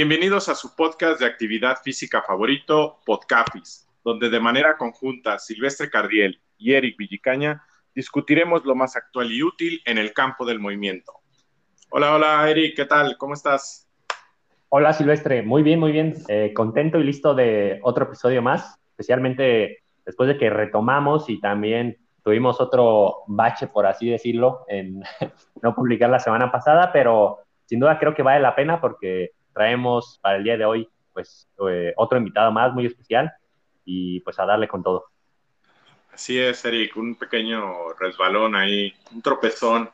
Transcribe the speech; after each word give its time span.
Bienvenidos 0.00 0.48
a 0.48 0.54
su 0.54 0.74
podcast 0.74 1.20
de 1.20 1.26
actividad 1.26 1.76
física 1.84 2.22
favorito, 2.22 3.00
Podcafis, 3.04 3.86
donde 4.02 4.30
de 4.30 4.40
manera 4.40 4.78
conjunta 4.78 5.38
Silvestre 5.38 5.90
Cardiel 5.90 6.40
y 6.56 6.72
Eric 6.72 6.96
Villicaña 6.96 7.62
discutiremos 7.94 8.64
lo 8.64 8.74
más 8.74 8.96
actual 8.96 9.30
y 9.30 9.42
útil 9.42 9.82
en 9.84 9.98
el 9.98 10.14
campo 10.14 10.46
del 10.46 10.58
movimiento. 10.58 11.12
Hola, 11.90 12.14
hola 12.14 12.48
Eric, 12.48 12.76
¿qué 12.76 12.86
tal? 12.86 13.18
¿Cómo 13.18 13.34
estás? 13.34 13.90
Hola 14.70 14.94
Silvestre, 14.94 15.42
muy 15.42 15.62
bien, 15.62 15.78
muy 15.78 15.92
bien. 15.92 16.14
Eh, 16.28 16.54
contento 16.54 16.96
y 16.96 17.04
listo 17.04 17.34
de 17.34 17.78
otro 17.82 18.06
episodio 18.06 18.40
más, 18.40 18.80
especialmente 18.92 19.82
después 20.06 20.28
de 20.28 20.38
que 20.38 20.48
retomamos 20.48 21.28
y 21.28 21.42
también 21.42 21.98
tuvimos 22.24 22.58
otro 22.58 23.16
bache, 23.26 23.66
por 23.66 23.84
así 23.84 24.08
decirlo, 24.08 24.64
en 24.66 25.02
no 25.62 25.74
publicar 25.74 26.08
la 26.08 26.20
semana 26.20 26.50
pasada, 26.50 26.90
pero 26.90 27.40
sin 27.66 27.80
duda 27.80 27.98
creo 27.98 28.14
que 28.14 28.22
vale 28.22 28.40
la 28.40 28.56
pena 28.56 28.80
porque 28.80 29.32
traemos 29.52 30.18
para 30.22 30.36
el 30.36 30.44
día 30.44 30.56
de 30.56 30.64
hoy 30.64 30.88
pues 31.12 31.48
eh, 31.68 31.92
otro 31.96 32.18
invitado 32.18 32.52
más 32.52 32.72
muy 32.72 32.86
especial 32.86 33.32
y 33.84 34.20
pues 34.20 34.38
a 34.38 34.46
darle 34.46 34.68
con 34.68 34.82
todo. 34.82 35.06
Así 36.12 36.38
es, 36.38 36.64
Eric, 36.64 36.96
un 36.96 37.14
pequeño 37.14 37.92
resbalón 37.98 38.54
ahí, 38.54 38.92
un 39.12 39.22
tropezón 39.22 39.90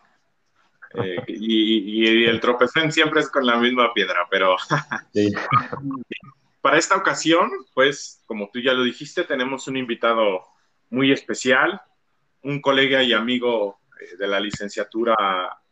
eh, 0.94 1.16
y, 1.28 2.24
el 2.26 2.40
tropezón 2.40 2.90
siempre 2.90 3.20
es 3.20 3.28
con 3.28 3.44
la 3.44 3.56
misma 3.56 3.92
piedra, 3.92 4.26
pero 4.30 4.56
para 6.60 6.78
esta 6.78 6.96
ocasión, 6.96 7.50
pues 7.74 8.22
como 8.26 8.50
tú 8.52 8.60
ya 8.60 8.72
lo 8.72 8.82
dijiste, 8.82 9.24
tenemos 9.24 9.68
un 9.68 9.76
invitado 9.76 10.44
muy 10.90 11.12
especial, 11.12 11.80
un 12.42 12.60
colega 12.60 13.02
y 13.02 13.12
amigo 13.12 13.80
eh, 14.00 14.16
de 14.16 14.26
la 14.26 14.40
licenciatura 14.40 15.14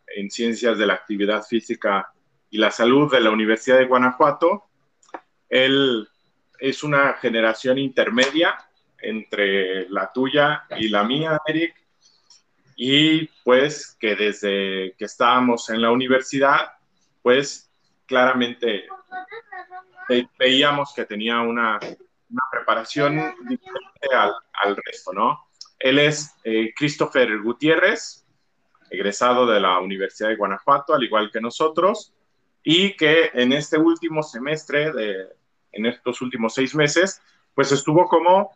en 0.07 0.31
Ciencias 0.31 0.79
de 0.79 0.87
la 0.87 0.95
Actividad 0.95 1.43
Física 1.43 2.14
y 2.55 2.59
la 2.59 2.71
Salud 2.71 3.11
de 3.11 3.21
la 3.21 3.31
Universidad 3.31 3.79
de 3.79 3.87
Guanajuato. 3.87 4.67
Él 5.49 6.09
es 6.61 6.85
una 6.85 7.15
generación 7.15 7.79
intermedia 7.79 8.57
entre 8.97 9.89
la 9.89 10.13
tuya 10.13 10.63
y 10.79 10.89
la 10.89 11.03
mía, 11.03 11.41
Eric 11.49 11.75
y 12.77 13.27
pues 13.43 13.97
que 13.99 14.15
desde 14.15 14.95
que 14.97 15.05
estábamos 15.05 15.69
en 15.71 15.83
la 15.83 15.91
universidad, 15.91 16.75
pues 17.23 17.69
claramente 18.07 18.85
veíamos 20.39 20.93
que 20.95 21.07
tenía 21.07 21.41
una, 21.41 21.81
preparación 22.53 23.35
diferente 23.49 24.09
al, 24.63 24.77
resto, 24.77 25.13
¿no? 25.13 25.49
Él 25.81 25.99
es 25.99 26.37
eh, 26.45 26.73
Christopher 26.77 27.37
Gutiérrez, 27.41 28.25
egresado 28.91 29.45
de 29.45 29.59
la 29.59 29.81
Universidad 29.81 30.29
de 30.29 30.37
Guanajuato, 30.37 30.95
al 30.95 31.03
igual 31.03 31.33
que 31.33 31.41
nosotros, 31.41 32.15
y 32.65 32.97
que 32.97 33.31
en 33.35 33.53
este 33.53 33.79
último 33.79 34.23
semestre, 34.23 34.91
de, 34.91 35.29
en 35.73 35.87
estos 35.87 36.23
últimos 36.23 36.55
seis 36.55 36.75
meses, 36.75 37.21
pues 37.55 37.71
estuvo 37.71 38.09
como 38.09 38.51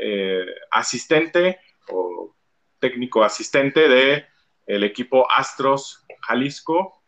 eh, 0.00 0.46
asistente 0.70 1.58
o 1.88 2.34
técnico 2.78 3.22
asistente 3.24 3.88
de 3.88 4.26
el 4.66 4.84
equipo 4.84 5.30
Astros 5.30 6.04
Jalisco 6.22 7.02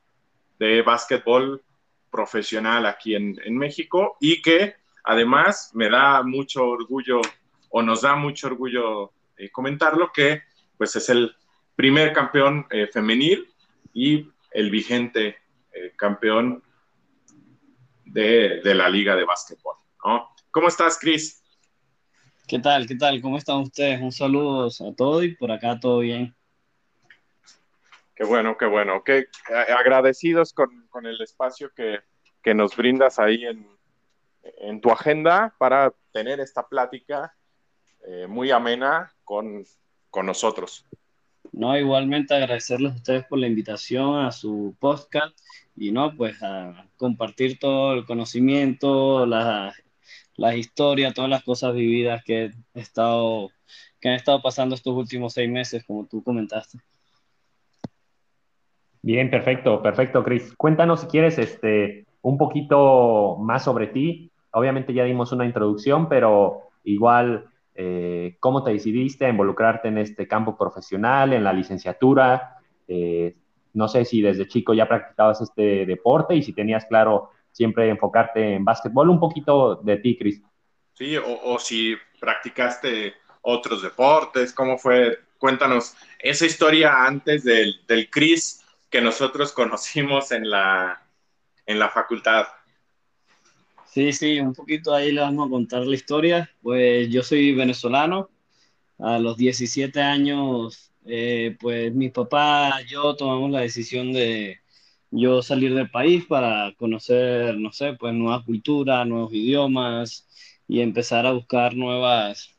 de 0.59 0.83
básquetbol 0.83 1.63
profesional 2.11 2.87
aquí 2.87 3.15
en, 3.15 3.57
México 3.57 4.17
y 4.21 4.43
que 4.43 4.75
además 5.05 5.71
me 5.75 5.89
da 5.89 6.23
mucho 6.23 6.65
orgullo 6.65 7.21
o 7.71 7.83
nos 7.83 8.03
da 8.03 8.17
mucho 8.17 8.49
orgullo 8.49 9.13
eh, 9.37 9.51
comentarlo 9.51 10.13
que 10.13 10.43
pues 10.77 10.95
es 10.97 11.09
el 11.09 11.35
primer 11.77 12.13
campeón 12.13 12.67
eh, 12.71 12.89
femenil 12.93 13.53
y 13.93 14.29
el 14.53 14.71
vigente 14.71 15.44
eh, 15.75 15.93
campeón 15.97 16.63
de, 18.05 18.61
de, 18.63 18.75
la 18.75 18.89
liga 18.89 19.17
de 19.17 19.25
básquetbol. 19.25 19.77
¿no? 20.05 20.31
¿Cómo 20.51 20.69
estás, 20.69 20.99
Cris? 20.99 21.43
¿Qué 22.47 22.59
tal? 22.59 22.87
¿Qué 22.87 22.95
tal? 22.95 23.21
¿Cómo 23.21 23.39
están 23.39 23.57
ustedes? 23.57 24.01
Un 24.01 24.13
saludo 24.13 24.67
a 24.67 24.95
todos 24.95 25.25
y 25.25 25.35
por 25.35 25.51
acá 25.51 25.81
todo 25.81 26.01
bien. 26.01 26.35
Qué 28.15 28.25
bueno, 28.25 28.57
qué 28.57 28.67
bueno. 28.67 29.03
Qué 29.03 29.27
agradecidos 29.77 30.53
con, 30.53 30.71
el 31.05 31.21
espacio 31.21 31.73
que, 31.75 32.55
nos 32.55 32.77
brindas 32.77 33.19
ahí 33.19 33.45
en, 33.45 34.81
tu 34.81 34.91
agenda 34.91 35.55
para 35.59 35.93
tener 36.13 36.39
esta 36.39 36.69
plática 36.69 37.35
eh, 38.07 38.27
muy 38.29 38.51
amena 38.51 39.13
con, 39.25 39.65
con 40.11 40.27
nosotros. 40.27 40.87
No, 41.57 41.77
igualmente 41.79 42.35
agradecerles 42.35 42.93
a 42.93 42.97
ustedes 42.97 43.25
por 43.27 43.39
la 43.39 43.47
invitación 43.47 44.25
a 44.25 44.33
su 44.33 44.77
podcast 44.79 45.39
y 45.77 45.93
no, 45.93 46.15
pues 46.17 46.43
a 46.43 46.87
compartir 46.97 47.59
todo 47.59 47.95
el 47.95 48.05
conocimiento, 48.05 49.25
las 49.27 49.75
las 50.37 50.57
historias, 50.57 51.15
todas 51.15 51.31
las 51.31 51.45
cosas 51.45 51.75
vividas 51.75 52.23
que, 52.25 52.51
he 52.75 52.81
estado, 52.81 53.51
que 54.01 54.09
han 54.09 54.15
estado 54.15 54.43
pasando 54.43 54.75
estos 54.75 54.95
últimos 54.95 55.33
seis 55.33 55.51
meses, 55.51 55.85
como 55.85 56.07
tú 56.07 56.23
comentaste. 56.23 56.79
Bien, 59.03 59.31
perfecto, 59.31 59.83
perfecto, 59.83 60.25
Chris. 60.25 60.55
Cuéntanos 60.57 61.03
si 61.03 61.07
quieres 61.09 61.39
este, 61.39 62.07
un 62.23 62.39
poquito 62.39 63.37
más 63.41 63.65
sobre 63.65 63.89
ti. 63.89 64.31
Obviamente 64.53 64.95
ya 64.95 65.05
dimos 65.05 65.31
una 65.33 65.45
introducción, 65.45 66.09
pero 66.09 66.71
igual, 66.85 67.45
eh, 67.75 68.37
¿cómo 68.41 68.63
te 68.63 68.73
decidiste 68.73 69.27
a 69.27 69.31
involucrarte 69.31 69.89
en 69.89 69.99
este 69.99 70.29
campo 70.29 70.57
profesional, 70.57 71.33
en 71.33 71.45
la 71.45 71.53
licenciatura? 71.53 72.59
Eh, 72.87 73.35
no 73.73 73.89
sé 73.89 74.05
si 74.05 74.23
desde 74.23 74.47
chico 74.47 74.75
ya 74.75 74.89
practicabas 74.89 75.41
este 75.41 75.85
deporte 75.85 76.37
y 76.37 76.43
si 76.43 76.53
tenías 76.53 76.85
claro 76.87 77.31
siempre 77.51 77.89
enfocarte 77.89 78.55
en 78.55 78.65
básquetbol. 78.65 79.11
Un 79.11 79.21
poquito 79.21 79.77
de 79.77 79.97
ti, 79.97 80.17
Cris. 80.17 80.43
Sí, 80.93 81.17
o, 81.17 81.59
si 81.59 81.97
practicaste 82.21 83.15
otros 83.43 83.83
deportes, 83.83 84.53
¿cómo 84.53 84.79
fue? 84.79 85.19
Cuéntanos 85.39 85.97
esa 86.21 86.47
historia 86.47 87.05
antes 87.05 87.43
del, 87.43 87.81
del 87.87 88.09
Cris 88.09 88.65
que 88.89 89.01
nosotros 89.01 89.53
conocimos 89.53 90.31
en 90.31 90.49
la, 90.49 91.03
en 91.67 91.79
la 91.79 91.89
facultad. 91.89 92.47
Sí, 93.95 94.13
sí, 94.13 94.41
un 94.41 94.53
poquito 94.55 94.93
ahí 94.93 95.13
le 95.13 95.21
vamos 95.21 95.47
a 95.47 95.51
contar 95.51 95.87
la 95.87 95.95
historia. 95.95 96.51
Pues 96.63 97.09
yo 97.11 97.23
soy 97.23 97.55
venezolano. 97.55 98.29
A 98.99 99.21
los 99.21 99.37
17 99.37 100.01
años, 100.01 100.93
eh, 101.07 101.57
pues 101.61 101.95
mi 101.95 102.09
papá 102.11 102.81
y 102.83 102.91
yo 102.91 103.15
tomamos 103.15 103.53
la 103.53 103.61
decisión 103.61 104.13
de, 104.13 104.59
yo 105.13 105.43
salir 105.43 105.75
del 105.75 105.91
país 105.91 106.25
para 106.27 106.75
conocer, 106.77 107.57
no 107.57 107.71
sé, 107.71 107.93
pues 107.93 108.13
nuevas 108.15 108.45
culturas, 108.45 109.07
nuevos 109.07 109.33
idiomas 109.33 110.27
y 110.67 110.81
empezar 110.81 111.25
a 111.25 111.33
buscar 111.33 111.77
nuevas, 111.77 112.51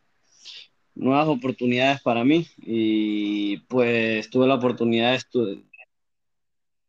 nuevas 0.94 1.28
oportunidades 1.28 2.02
para 2.02 2.24
mí. 2.24 2.48
Y 2.60 3.58
pues 3.68 4.30
tuve 4.30 4.48
la 4.48 4.56
oportunidad 4.56 5.12
de 5.12 5.18
estudiar 5.18 5.64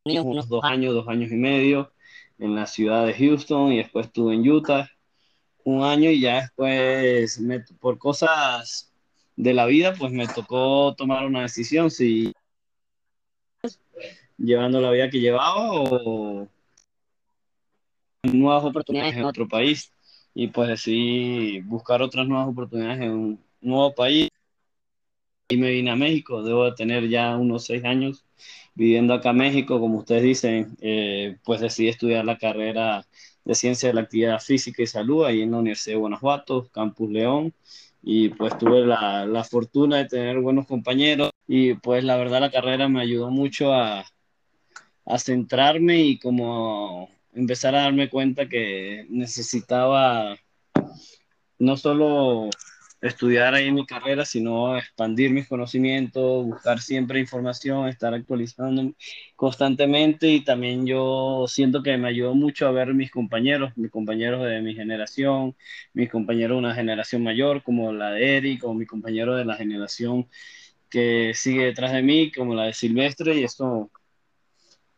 unos 0.04 0.48
dos 0.48 0.62
años, 0.62 0.94
dos 0.94 1.08
años 1.08 1.32
y 1.32 1.36
medio 1.36 1.90
en 2.38 2.54
la 2.54 2.66
ciudad 2.66 3.06
de 3.06 3.14
Houston 3.14 3.72
y 3.72 3.78
después 3.78 4.06
estuve 4.06 4.34
en 4.34 4.48
Utah 4.48 4.90
un 5.64 5.82
año 5.82 6.10
y 6.10 6.20
ya 6.20 6.42
después 6.42 7.40
por 7.80 7.98
cosas 7.98 8.92
de 9.36 9.54
la 9.54 9.66
vida 9.66 9.94
pues 9.94 10.12
me 10.12 10.28
tocó 10.28 10.94
tomar 10.94 11.26
una 11.26 11.42
decisión 11.42 11.90
si 11.90 12.32
llevando 14.38 14.80
la 14.80 14.90
vida 14.90 15.10
que 15.10 15.20
llevaba 15.20 15.72
o 15.72 16.48
nuevas 18.22 18.64
oportunidades 18.64 19.16
en 19.16 19.24
otro 19.24 19.48
país. 19.48 19.92
Y 20.34 20.48
pues 20.48 20.68
decidí 20.68 21.60
buscar 21.60 22.02
otras 22.02 22.26
nuevas 22.26 22.48
oportunidades 22.48 23.00
en 23.00 23.10
un 23.10 23.44
nuevo 23.60 23.94
país. 23.94 24.28
Y 25.48 25.56
me 25.56 25.70
vine 25.70 25.90
a 25.90 25.96
México, 25.96 26.42
debo 26.42 26.64
de 26.64 26.72
tener 26.72 27.08
ya 27.08 27.36
unos 27.36 27.64
seis 27.64 27.84
años 27.84 28.25
viviendo 28.76 29.14
acá 29.14 29.30
en 29.30 29.38
México, 29.38 29.80
como 29.80 29.98
ustedes 29.98 30.22
dicen, 30.22 30.76
eh, 30.80 31.38
pues 31.44 31.60
decidí 31.60 31.88
estudiar 31.88 32.24
la 32.24 32.38
carrera 32.38 33.04
de 33.44 33.54
Ciencia 33.54 33.88
de 33.88 33.94
la 33.94 34.02
Actividad 34.02 34.38
Física 34.40 34.82
y 34.82 34.86
Salud 34.86 35.24
ahí 35.24 35.42
en 35.42 35.50
la 35.50 35.58
Universidad 35.58 35.94
de 35.94 36.00
Guanajuato, 36.00 36.68
Campus 36.72 37.10
León, 37.10 37.54
y 38.02 38.28
pues 38.28 38.56
tuve 38.58 38.86
la, 38.86 39.26
la 39.26 39.44
fortuna 39.44 39.96
de 39.96 40.04
tener 40.04 40.40
buenos 40.40 40.66
compañeros 40.66 41.30
y 41.48 41.74
pues 41.74 42.04
la 42.04 42.16
verdad 42.16 42.40
la 42.40 42.50
carrera 42.50 42.88
me 42.88 43.00
ayudó 43.00 43.30
mucho 43.30 43.72
a, 43.72 44.04
a 45.06 45.18
centrarme 45.18 46.00
y 46.02 46.18
como 46.18 47.08
empezar 47.34 47.74
a 47.74 47.82
darme 47.82 48.08
cuenta 48.10 48.48
que 48.48 49.06
necesitaba 49.08 50.36
no 51.58 51.76
solo 51.76 52.50
estudiar 53.08 53.54
ahí 53.54 53.70
mi 53.72 53.86
carrera, 53.86 54.24
sino 54.24 54.76
expandir 54.76 55.30
mis 55.30 55.48
conocimientos, 55.48 56.46
buscar 56.46 56.80
siempre 56.80 57.20
información, 57.20 57.88
estar 57.88 58.14
actualizando 58.14 58.92
constantemente. 59.36 60.28
Y 60.28 60.44
también 60.44 60.86
yo 60.86 61.46
siento 61.48 61.82
que 61.82 61.96
me 61.98 62.08
ayudó 62.08 62.34
mucho 62.34 62.66
a 62.66 62.72
ver 62.72 62.94
mis 62.94 63.10
compañeros, 63.10 63.72
mis 63.76 63.90
compañeros 63.90 64.44
de 64.44 64.60
mi 64.60 64.74
generación, 64.74 65.56
mis 65.94 66.10
compañeros 66.10 66.56
de 66.56 66.58
una 66.58 66.74
generación 66.74 67.22
mayor 67.22 67.62
como 67.62 67.92
la 67.92 68.10
de 68.12 68.36
Eric 68.36 68.64
o 68.64 68.74
mi 68.74 68.86
compañero 68.86 69.36
de 69.36 69.44
la 69.44 69.56
generación 69.56 70.28
que 70.90 71.32
sigue 71.34 71.64
detrás 71.66 71.92
de 71.92 72.02
mí 72.02 72.30
como 72.32 72.54
la 72.54 72.64
de 72.64 72.72
Silvestre. 72.74 73.38
Y 73.38 73.44
esto 73.44 73.90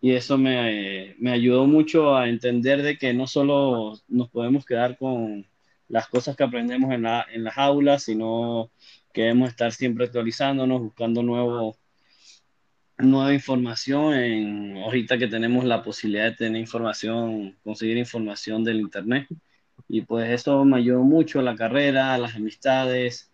y 0.01 0.13
eso 0.13 0.39
me, 0.39 1.15
me, 1.19 1.33
ayudó 1.33 1.67
mucho 1.67 2.17
a 2.17 2.29
entender 2.29 2.83
de 2.83 2.97
que 2.99 3.13
no 3.13 3.27
solo 3.27 3.95
nos 4.09 4.31
podemos 4.31 4.65
quedar 4.65 4.97
con 4.97 5.47
las 5.89 6.09
cosas 6.09 6.37
que 6.37 6.45
aprendemos 6.45 6.93
en, 6.93 7.03
la, 7.03 7.27
en 7.33 7.45
las 7.45 7.59
aulas, 7.59 8.05
sino 8.05 8.71
que 9.13 9.23
debemos 9.23 9.51
estar 9.51 9.73
siempre 9.73 10.07
actualizándonos, 10.07 10.81
buscando 10.81 11.23
nuevo, 11.23 11.77
nueva 12.99 13.35
información. 13.35 14.15
En, 14.15 14.77
ahorita 14.79 15.19
que 15.19 15.29
tenemos 15.29 15.65
la 15.65 15.83
posibilidad 15.83 16.27
de 16.27 16.37
tener 16.37 16.61
información, 16.61 17.57
conseguir 17.65 17.97
información 17.99 18.65
del 18.65 18.81
Internet. 18.81 19.29
Y 19.89 20.03
pues 20.03 20.31
eso 20.31 20.65
me 20.65 20.79
ayudó 20.79 21.03
mucho 21.03 21.41
a 21.41 21.43
la 21.43 21.57
carrera, 21.57 22.15
a 22.15 22.19
las 22.19 22.35
amistades, 22.37 23.33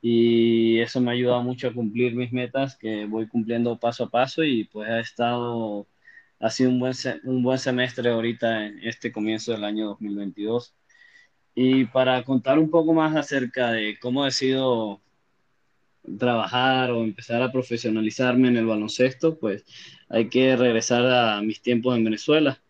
y 0.00 0.78
eso 0.80 1.00
me 1.00 1.10
ha 1.10 1.14
ayudado 1.14 1.42
mucho 1.42 1.68
a 1.68 1.74
cumplir 1.74 2.14
mis 2.14 2.32
metas 2.32 2.76
que 2.76 3.06
voy 3.06 3.26
cumpliendo 3.26 3.78
paso 3.78 4.04
a 4.04 4.10
paso 4.10 4.44
y 4.44 4.64
pues 4.64 4.88
ha 4.88 5.00
estado 5.00 5.88
ha 6.38 6.50
sido 6.50 6.70
un 6.70 6.80
buen, 6.80 6.94
un 7.24 7.42
buen 7.42 7.58
semestre 7.58 8.10
ahorita 8.10 8.66
en 8.66 8.78
este 8.86 9.10
comienzo 9.12 9.52
del 9.52 9.64
año 9.64 9.86
2022. 9.88 10.74
Y 11.58 11.86
para 11.86 12.22
contar 12.22 12.58
un 12.58 12.70
poco 12.70 12.92
más 12.92 13.16
acerca 13.16 13.72
de 13.72 13.98
cómo 13.98 14.22
he 14.22 14.26
decidido 14.26 15.00
trabajar 16.18 16.90
o 16.90 17.02
empezar 17.02 17.42
a 17.42 17.50
profesionalizarme 17.50 18.48
en 18.48 18.58
el 18.58 18.66
baloncesto, 18.66 19.38
pues 19.38 19.64
hay 20.10 20.28
que 20.28 20.54
regresar 20.54 21.06
a 21.06 21.40
mis 21.40 21.62
tiempos 21.62 21.96
en 21.96 22.04
Venezuela. 22.04 22.60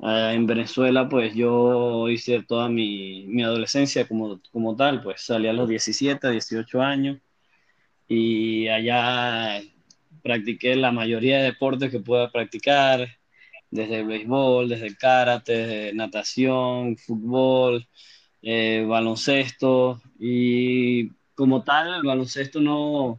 Ah, 0.00 0.32
en 0.32 0.46
Venezuela, 0.46 1.06
pues 1.08 1.34
yo 1.34 2.08
hice 2.08 2.42
toda 2.42 2.70
mi, 2.70 3.26
mi 3.26 3.42
adolescencia 3.42 4.08
como, 4.08 4.40
como 4.50 4.74
tal, 4.74 5.02
pues 5.02 5.20
salí 5.20 5.46
a 5.46 5.52
los 5.52 5.68
17, 5.68 6.30
18 6.30 6.80
años 6.80 7.18
y 8.08 8.68
allá 8.68 9.60
practiqué 10.22 10.76
la 10.76 10.92
mayoría 10.92 11.38
de 11.38 11.44
deportes 11.44 11.90
que 11.90 12.00
pueda 12.00 12.30
practicar, 12.32 13.06
desde 13.74 14.00
el 14.00 14.06
béisbol, 14.06 14.68
desde 14.68 14.86
el 14.86 14.96
karate, 14.96 15.52
desde 15.52 15.94
natación, 15.94 16.96
fútbol, 16.96 17.86
eh, 18.44 18.84
baloncesto. 18.86 20.00
Y 20.18 21.10
como 21.34 21.64
tal, 21.64 21.94
el 21.94 22.02
baloncesto 22.02 22.60
no, 22.60 23.18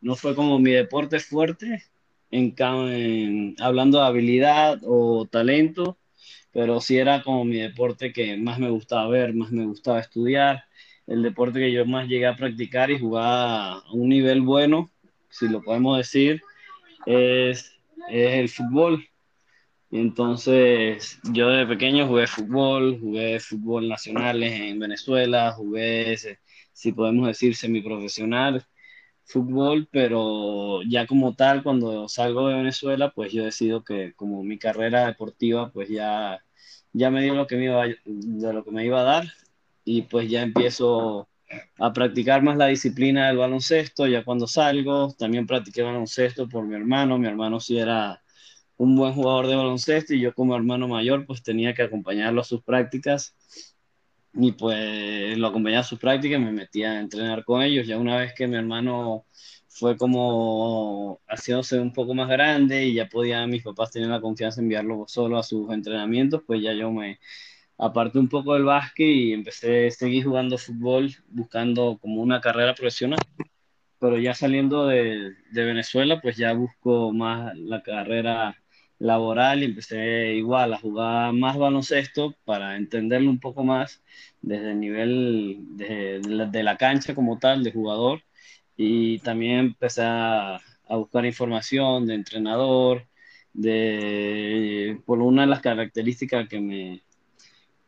no 0.00 0.14
fue 0.16 0.34
como 0.34 0.58
mi 0.58 0.72
deporte 0.72 1.20
fuerte, 1.20 1.84
en, 2.30 3.56
hablando 3.60 3.98
de 3.98 4.06
habilidad 4.06 4.80
o 4.84 5.26
talento, 5.26 5.96
pero 6.52 6.80
sí 6.80 6.98
era 6.98 7.22
como 7.22 7.44
mi 7.44 7.56
deporte 7.56 8.12
que 8.12 8.36
más 8.36 8.58
me 8.58 8.68
gustaba 8.68 9.08
ver, 9.08 9.34
más 9.34 9.50
me 9.52 9.64
gustaba 9.64 10.00
estudiar, 10.00 10.64
el 11.06 11.22
deporte 11.22 11.60
que 11.60 11.72
yo 11.72 11.86
más 11.86 12.08
llegué 12.08 12.26
a 12.26 12.36
practicar 12.36 12.90
y 12.90 12.98
jugar 12.98 13.24
a 13.24 13.82
un 13.92 14.08
nivel 14.08 14.42
bueno 14.42 14.90
si 15.38 15.48
lo 15.48 15.62
podemos 15.62 15.98
decir, 15.98 16.42
es, 17.04 17.72
el 18.08 18.48
fútbol. 18.48 19.06
Entonces, 19.98 21.18
yo 21.32 21.48
de 21.48 21.66
pequeño 21.66 22.06
jugué 22.06 22.26
fútbol, 22.26 23.00
jugué 23.00 23.40
fútbol 23.40 23.88
nacionales 23.88 24.52
en 24.52 24.78
Venezuela, 24.78 25.52
jugué, 25.52 26.16
si 26.72 26.92
podemos 26.92 27.26
decir, 27.28 27.56
semiprofesional 27.56 28.66
fútbol, 29.24 29.88
pero 29.90 30.82
ya 30.82 31.06
como 31.06 31.34
tal, 31.34 31.62
cuando 31.62 32.08
salgo 32.08 32.48
de 32.48 32.56
Venezuela, 32.56 33.10
pues 33.10 33.32
yo 33.32 33.44
decido 33.44 33.84
que 33.84 34.12
como 34.14 34.42
mi 34.44 34.58
carrera 34.58 35.06
deportiva, 35.06 35.70
pues 35.72 35.88
ya, 35.88 36.42
ya 36.92 37.10
me 37.10 37.22
dio 37.22 37.34
lo 37.34 37.46
que 37.46 37.56
me 37.56 37.64
iba, 37.64 37.86
de 37.86 38.52
lo 38.52 38.64
que 38.64 38.70
me 38.70 38.84
iba 38.84 39.00
a 39.00 39.04
dar 39.04 39.24
y 39.84 40.02
pues 40.02 40.28
ya 40.30 40.42
empiezo 40.42 41.28
a 41.78 41.92
practicar 41.92 42.42
más 42.42 42.56
la 42.58 42.66
disciplina 42.66 43.28
del 43.28 43.38
baloncesto, 43.38 44.06
ya 44.06 44.24
cuando 44.24 44.46
salgo, 44.46 45.14
también 45.18 45.46
practiqué 45.46 45.82
baloncesto 45.82 46.48
por 46.48 46.66
mi 46.66 46.74
hermano, 46.76 47.18
mi 47.18 47.26
hermano 47.28 47.60
sí 47.60 47.78
era 47.78 48.22
un 48.78 48.96
buen 48.96 49.12
jugador 49.14 49.46
de 49.46 49.56
baloncesto 49.56 50.14
y 50.14 50.20
yo 50.20 50.34
como 50.34 50.56
hermano 50.56 50.88
mayor 50.88 51.26
pues 51.26 51.42
tenía 51.42 51.74
que 51.74 51.82
acompañarlo 51.82 52.40
a 52.40 52.44
sus 52.44 52.62
prácticas 52.62 53.34
y 54.34 54.52
pues 54.52 55.36
lo 55.38 55.46
acompañaba 55.48 55.80
a 55.80 55.84
sus 55.84 55.98
prácticas, 55.98 56.40
me 56.40 56.52
metía 56.52 56.92
a 56.92 57.00
entrenar 57.00 57.44
con 57.44 57.62
ellos, 57.62 57.86
ya 57.86 57.98
una 57.98 58.18
vez 58.18 58.34
que 58.34 58.46
mi 58.46 58.56
hermano 58.56 59.24
fue 59.68 59.96
como 59.96 61.20
haciéndose 61.28 61.78
un 61.80 61.92
poco 61.92 62.14
más 62.14 62.28
grande 62.28 62.84
y 62.86 62.94
ya 62.94 63.08
podía 63.08 63.46
mis 63.46 63.62
papás 63.62 63.90
tener 63.90 64.08
la 64.08 64.20
confianza 64.20 64.60
de 64.60 64.64
enviarlo 64.64 65.04
solo 65.08 65.38
a 65.38 65.42
sus 65.42 65.70
entrenamientos, 65.72 66.42
pues 66.46 66.62
ya 66.62 66.72
yo 66.74 66.90
me 66.90 67.18
aparte 67.78 68.18
un 68.18 68.28
poco 68.28 68.54
del 68.54 68.64
básquet 68.64 69.06
y 69.06 69.32
empecé 69.32 69.88
a 69.88 69.90
seguir 69.90 70.24
jugando 70.24 70.58
fútbol 70.58 71.14
buscando 71.28 71.98
como 72.00 72.22
una 72.22 72.40
carrera 72.40 72.74
profesional. 72.74 73.18
Pero 73.98 74.18
ya 74.18 74.34
saliendo 74.34 74.86
de, 74.86 75.34
de, 75.52 75.64
Venezuela, 75.64 76.20
pues 76.20 76.36
ya 76.36 76.52
busco 76.52 77.12
más 77.12 77.56
la 77.56 77.82
carrera 77.82 78.56
laboral 78.98 79.62
y 79.62 79.66
empecé 79.66 80.34
igual 80.34 80.74
a 80.74 80.78
jugar 80.78 81.32
más 81.32 81.56
baloncesto 81.58 82.34
para 82.44 82.76
entenderlo 82.76 83.30
un 83.30 83.40
poco 83.40 83.64
más 83.64 84.02
desde 84.42 84.72
el 84.72 84.80
nivel 84.80 85.58
de, 85.76 86.62
la, 86.62 86.76
cancha 86.76 87.14
como 87.14 87.38
tal, 87.38 87.62
de 87.64 87.72
jugador. 87.72 88.22
Y 88.76 89.18
también 89.20 89.58
empecé 89.60 90.02
a, 90.02 90.56
a 90.56 90.96
buscar 90.96 91.24
información 91.26 92.06
de 92.06 92.14
entrenador, 92.14 93.06
de 93.52 95.00
por 95.06 95.20
una 95.20 95.42
de 95.42 95.48
las 95.48 95.60
características 95.60 96.48
que 96.48 96.60
me, 96.60 97.02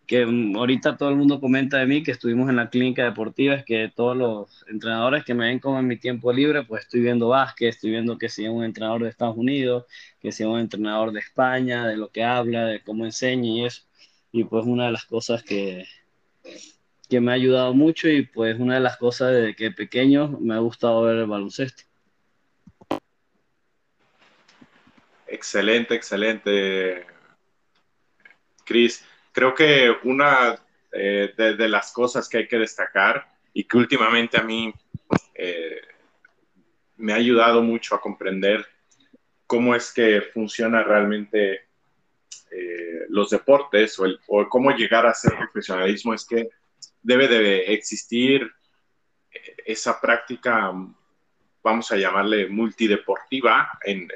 que 0.08 0.22
ahorita 0.22 0.96
todo 0.96 1.10
el 1.10 1.16
mundo 1.16 1.38
comenta 1.38 1.76
de 1.76 1.86
mí, 1.86 2.02
que 2.02 2.12
estuvimos 2.12 2.48
en 2.48 2.56
la 2.56 2.70
clínica 2.70 3.04
deportiva, 3.04 3.54
es 3.54 3.64
que 3.66 3.92
todos 3.94 4.16
los 4.16 4.64
entrenadores 4.66 5.22
que 5.22 5.34
me 5.34 5.46
ven 5.46 5.58
como 5.58 5.78
en 5.78 5.86
mi 5.86 5.98
tiempo 5.98 6.32
libre, 6.32 6.64
pues 6.64 6.84
estoy 6.84 7.00
viendo 7.00 7.28
básquet, 7.28 7.68
estoy 7.68 7.90
viendo 7.90 8.16
que 8.16 8.30
sea 8.30 8.50
un 8.50 8.64
entrenador 8.64 9.02
de 9.02 9.10
Estados 9.10 9.36
Unidos, 9.36 9.84
que 10.18 10.32
sea 10.32 10.48
un 10.48 10.60
entrenador 10.60 11.12
de 11.12 11.20
España, 11.20 11.86
de 11.86 11.98
lo 11.98 12.10
que 12.10 12.24
habla, 12.24 12.64
de 12.64 12.82
cómo 12.82 13.04
enseña 13.04 13.50
y 13.50 13.66
eso. 13.66 13.82
Y 14.32 14.44
pues 14.44 14.64
una 14.64 14.86
de 14.86 14.92
las 14.92 15.04
cosas 15.04 15.42
que, 15.42 15.84
que 17.10 17.20
me 17.20 17.30
ha 17.30 17.34
ayudado 17.34 17.74
mucho 17.74 18.08
y 18.08 18.22
pues 18.22 18.58
una 18.58 18.76
de 18.76 18.80
las 18.80 18.96
cosas 18.96 19.32
desde 19.32 19.54
que 19.54 19.72
pequeño 19.72 20.38
me 20.40 20.54
ha 20.54 20.58
gustado 20.58 21.02
ver 21.02 21.16
el 21.16 21.26
baloncesto. 21.26 21.82
Excelente, 25.26 25.94
excelente, 25.94 27.04
Cris 28.64 29.04
creo 29.38 29.54
que 29.54 29.96
una 30.02 30.58
eh, 30.90 31.32
de, 31.36 31.68
las 31.68 31.92
cosas 31.92 32.28
que 32.28 32.38
hay 32.38 32.48
que 32.48 32.58
destacar 32.58 33.24
y 33.54 33.62
que 33.62 33.76
últimamente 33.76 34.36
a 34.36 34.42
mí 34.42 34.74
eh, 35.32 35.80
me 36.96 37.12
ha 37.12 37.16
ayudado 37.16 37.62
mucho 37.62 37.94
a 37.94 38.00
comprender 38.00 38.66
cómo 39.46 39.76
es 39.76 39.92
que 39.92 40.22
funciona 40.34 40.82
realmente 40.82 41.68
eh, 42.50 43.06
los 43.10 43.30
deportes 43.30 43.96
o, 44.00 44.48
cómo 44.48 44.72
llegar 44.72 45.06
a 45.06 45.14
ser 45.14 45.36
profesionalismo 45.36 46.14
es 46.14 46.26
que 46.26 46.48
debe 47.00 47.28
de 47.28 47.72
existir 47.74 48.50
esa 49.64 50.00
práctica, 50.00 50.72
vamos 51.62 51.92
a 51.92 51.96
llamarle 51.96 52.48
multideportiva 52.48 53.70
en, 53.84 54.08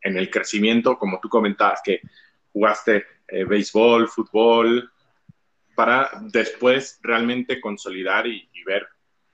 en 0.00 0.16
el 0.16 0.30
crecimiento, 0.30 0.96
como 0.96 1.20
tú 1.20 1.28
comentabas, 1.28 1.82
que 1.84 2.00
jugaste 2.50 3.04
eh, 3.30 3.44
béisbol, 3.44 4.08
fútbol, 4.08 4.90
para 5.74 6.10
después 6.22 6.98
realmente 7.02 7.60
consolidar 7.60 8.26
y, 8.26 8.48
ver 8.66 8.86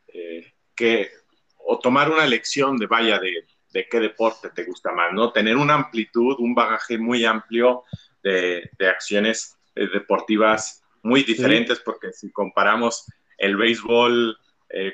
eh, 0.09 0.55
que, 0.75 1.11
o 1.59 1.79
tomar 1.79 2.11
una 2.11 2.27
lección 2.27 2.77
de 2.77 2.87
vaya 2.87 3.19
de, 3.19 3.47
de, 3.73 3.89
qué 3.89 4.01
deporte 4.01 4.51
te 4.51 4.65
gusta 4.65 4.93
más, 4.93 5.13
¿no? 5.13 5.33
Tener 5.33 5.57
una 5.57 5.75
amplitud, 5.75 6.37
un 6.39 6.55
bagaje 6.55 6.99
muy 6.99 7.25
amplio 7.25 7.85
de, 8.23 8.71
de 8.79 8.89
acciones 8.89 9.59
eh, 9.75 9.89
deportivas 9.93 10.85
muy 11.03 11.23
diferentes, 11.23 11.81
porque 11.81 12.13
si 12.13 12.31
comparamos 12.31 13.07
el 13.39 13.57
béisbol 13.57 14.39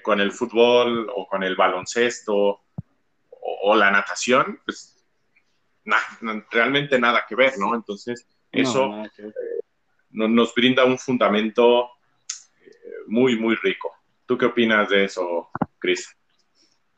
con 0.02 0.20
el 0.20 0.30
fútbol 0.30 1.10
o 1.16 1.26
con 1.26 1.42
el 1.42 1.56
baloncesto 1.56 2.60
o, 3.30 3.74
la 3.74 3.90
natación, 3.90 4.60
pues 4.64 5.02
realmente 6.50 6.98
nada 6.98 7.24
que 7.26 7.34
ver, 7.34 7.58
¿no? 7.58 7.74
Entonces, 7.74 8.26
eso 8.52 9.02
eh, 9.04 9.32
nos 10.10 10.54
brinda 10.54 10.84
un 10.84 10.98
fundamento 10.98 11.86
eh, 11.86 12.70
muy, 13.06 13.38
muy 13.38 13.56
rico. 13.56 13.90
¿Tú 14.26 14.36
qué 14.36 14.46
opinas 14.46 14.88
de 14.90 15.04
eso, 15.04 15.48
Cris? 15.78 16.16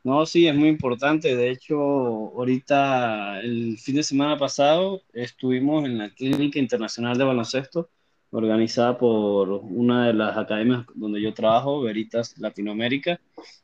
No, 0.03 0.25
sí, 0.25 0.47
es 0.47 0.53
muy 0.53 0.69
importante. 0.69 1.35
De 1.35 1.49
hecho, 1.49 1.79
ahorita, 1.79 3.39
el 3.39 3.77
fin 3.79 3.95
de 3.95 4.03
semana 4.03 4.37
pasado, 4.37 5.01
estuvimos 5.13 5.85
en 5.85 5.97
la 5.97 6.11
Clínica 6.11 6.59
Internacional 6.59 7.17
de 7.17 7.23
Baloncesto, 7.23 7.89
organizada 8.29 8.97
por 8.97 9.49
una 9.49 10.07
de 10.07 10.13
las 10.13 10.37
academias 10.37 10.85
donde 10.93 11.21
yo 11.21 11.33
trabajo, 11.33 11.81
Veritas 11.81 12.37
Latinoamérica, 12.37 13.19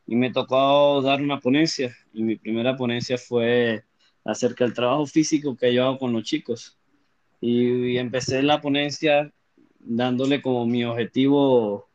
y 0.07 0.15
me 0.15 0.31
tocó 0.31 1.01
dar 1.03 1.21
una 1.21 1.39
ponencia. 1.39 1.95
Y 2.11 2.23
mi 2.23 2.37
primera 2.37 2.75
ponencia 2.75 3.19
fue 3.19 3.83
acerca 4.25 4.63
del 4.63 4.73
trabajo 4.73 5.05
físico 5.05 5.55
que 5.55 5.73
yo 5.73 5.85
hago 5.85 5.99
con 5.99 6.13
los 6.13 6.23
chicos 6.23 6.80
y, 7.41 7.97
empecé 7.97 8.43
la 8.43 8.61
ponencia 8.61 9.33
dándole 9.79 10.41
como 10.41 10.65
mi 10.65 10.85
objetivo 10.85 11.89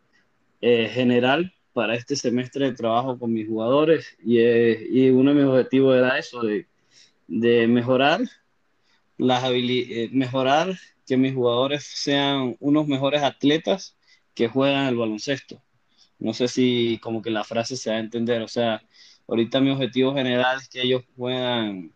eh, 0.60 0.88
general 0.88 1.54
para 1.72 1.94
este 1.94 2.16
semestre 2.16 2.66
de 2.66 2.76
trabajo 2.76 3.18
con 3.18 3.32
mis 3.32 3.48
jugadores 3.48 4.16
y, 4.24 4.38
eh, 4.38 4.86
y, 4.90 5.10
uno 5.10 5.32
de 5.32 5.42
mis 5.42 5.46
objetivos 5.46 5.96
era 5.96 6.18
eso, 6.18 6.42
de, 6.42 6.66
de 7.28 7.66
mejorar 7.68 8.20
las 9.18 9.44
eh, 9.46 10.08
mejorar 10.12 10.76
que 11.06 11.16
mis 11.16 11.34
jugadores 11.34 11.84
sean 11.84 12.56
unos 12.60 12.86
mejores 12.86 13.22
atletas 13.22 13.96
que 14.34 14.48
juegan 14.48 14.86
el 14.86 14.96
baloncesto. 14.96 15.62
No 16.18 16.34
sé 16.34 16.48
si 16.48 16.98
como 17.02 17.22
que 17.22 17.30
la 17.30 17.44
frase 17.44 17.76
se 17.76 17.90
va 17.90 17.96
a 17.96 18.00
entender, 18.00 18.42
o 18.42 18.48
sea, 18.48 18.82
ahorita 19.28 19.60
mi 19.60 19.70
objetivo 19.70 20.14
general 20.14 20.58
es 20.60 20.68
que 20.68 20.82
ellos 20.82 21.04
puedan 21.16 21.92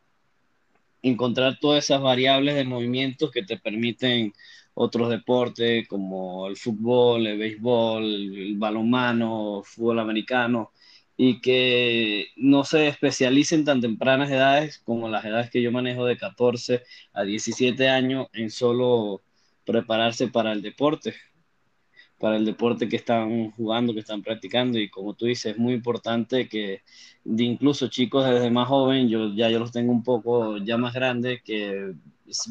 encontrar 1.02 1.58
todas 1.60 1.84
esas 1.84 2.00
variables 2.02 2.54
de 2.54 2.64
movimientos 2.64 3.30
que 3.30 3.42
te 3.42 3.58
permiten 3.58 4.32
otros 4.74 5.10
deportes 5.10 5.86
como 5.88 6.46
el 6.46 6.56
fútbol, 6.56 7.26
el 7.26 7.38
béisbol, 7.38 8.04
el 8.04 8.56
balonmano, 8.56 9.62
fútbol 9.64 9.98
americano, 10.00 10.72
y 11.16 11.40
que 11.40 12.28
no 12.36 12.64
se 12.64 12.88
especialicen 12.88 13.64
tan 13.64 13.80
tempranas 13.80 14.30
edades 14.30 14.78
como 14.78 15.08
las 15.08 15.24
edades 15.24 15.50
que 15.50 15.60
yo 15.62 15.70
manejo 15.70 16.06
de 16.06 16.16
14 16.16 16.82
a 17.12 17.22
17 17.24 17.88
años 17.88 18.28
en 18.32 18.50
solo 18.50 19.22
prepararse 19.66 20.28
para 20.28 20.52
el 20.52 20.62
deporte, 20.62 21.14
para 22.20 22.36
el 22.36 22.44
deporte 22.44 22.88
que 22.88 22.96
están 22.96 23.50
jugando, 23.52 23.94
que 23.94 24.00
están 24.00 24.22
practicando. 24.22 24.78
Y 24.78 24.90
como 24.90 25.14
tú 25.14 25.26
dices, 25.26 25.52
es 25.52 25.58
muy 25.58 25.72
importante 25.74 26.48
que 26.48 26.82
incluso 27.24 27.88
chicos 27.88 28.28
desde 28.28 28.50
más 28.50 28.68
joven, 28.68 29.08
yo 29.08 29.34
ya 29.34 29.48
yo 29.50 29.58
los 29.58 29.72
tengo 29.72 29.90
un 29.90 30.04
poco 30.04 30.58
ya 30.58 30.76
más 30.76 30.92
grandes, 30.94 31.42
que 31.42 31.94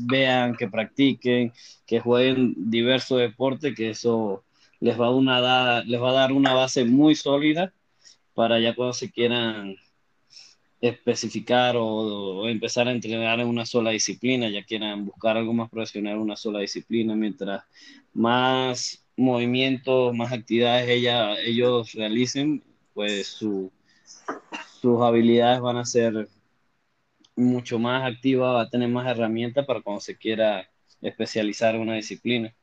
vean, 0.07 0.55
que 0.55 0.67
practiquen, 0.67 1.53
que 1.85 1.99
jueguen 1.99 2.55
diversos 2.57 3.19
deportes, 3.19 3.75
que 3.75 3.91
eso 3.91 4.43
les 4.79 4.99
va, 4.99 5.07
a 5.07 5.11
una, 5.11 5.83
les 5.83 6.01
va 6.01 6.09
a 6.09 6.13
dar 6.13 6.31
una 6.33 6.53
base 6.53 6.83
muy 6.85 7.15
sólida 7.15 7.71
para 8.33 8.59
ya 8.59 8.73
cuando 8.75 8.93
se 8.93 9.11
quieran 9.11 9.75
especificar 10.81 11.75
o, 11.77 12.47
empezar 12.47 12.87
a 12.87 12.91
entrenar 12.91 13.39
en 13.39 13.47
una 13.47 13.65
sola 13.65 13.91
disciplina, 13.91 14.49
ya 14.49 14.63
quieran 14.63 15.05
buscar 15.05 15.37
algo 15.37 15.53
más 15.53 15.69
profesional 15.69 16.15
en 16.15 16.21
una 16.21 16.35
sola 16.35 16.59
disciplina, 16.59 17.15
mientras 17.15 17.63
más 18.13 18.98
movimientos, 19.19 20.15
más 20.15 20.31
actividades 20.31 20.87
ella, 20.89 21.39
ellos 21.41 21.93
realicen, 21.93 22.63
pues 22.93 23.27
sus 23.27 25.01
habilidades 25.01 25.61
van 25.61 25.77
a 25.77 25.85
ser 25.85 26.27
mucho 27.35 27.79
más 27.79 28.11
activas, 28.11 28.55
va 28.55 28.61
a 28.61 28.69
tener 28.69 28.89
más 28.89 29.07
herramientas 29.07 29.65
para 29.65 29.81
cuando 29.81 30.01
se 30.01 30.17
quiera 30.17 30.69
especializar 31.01 31.75
en 31.75 31.81
una 31.81 31.95
disciplina. 31.95 32.53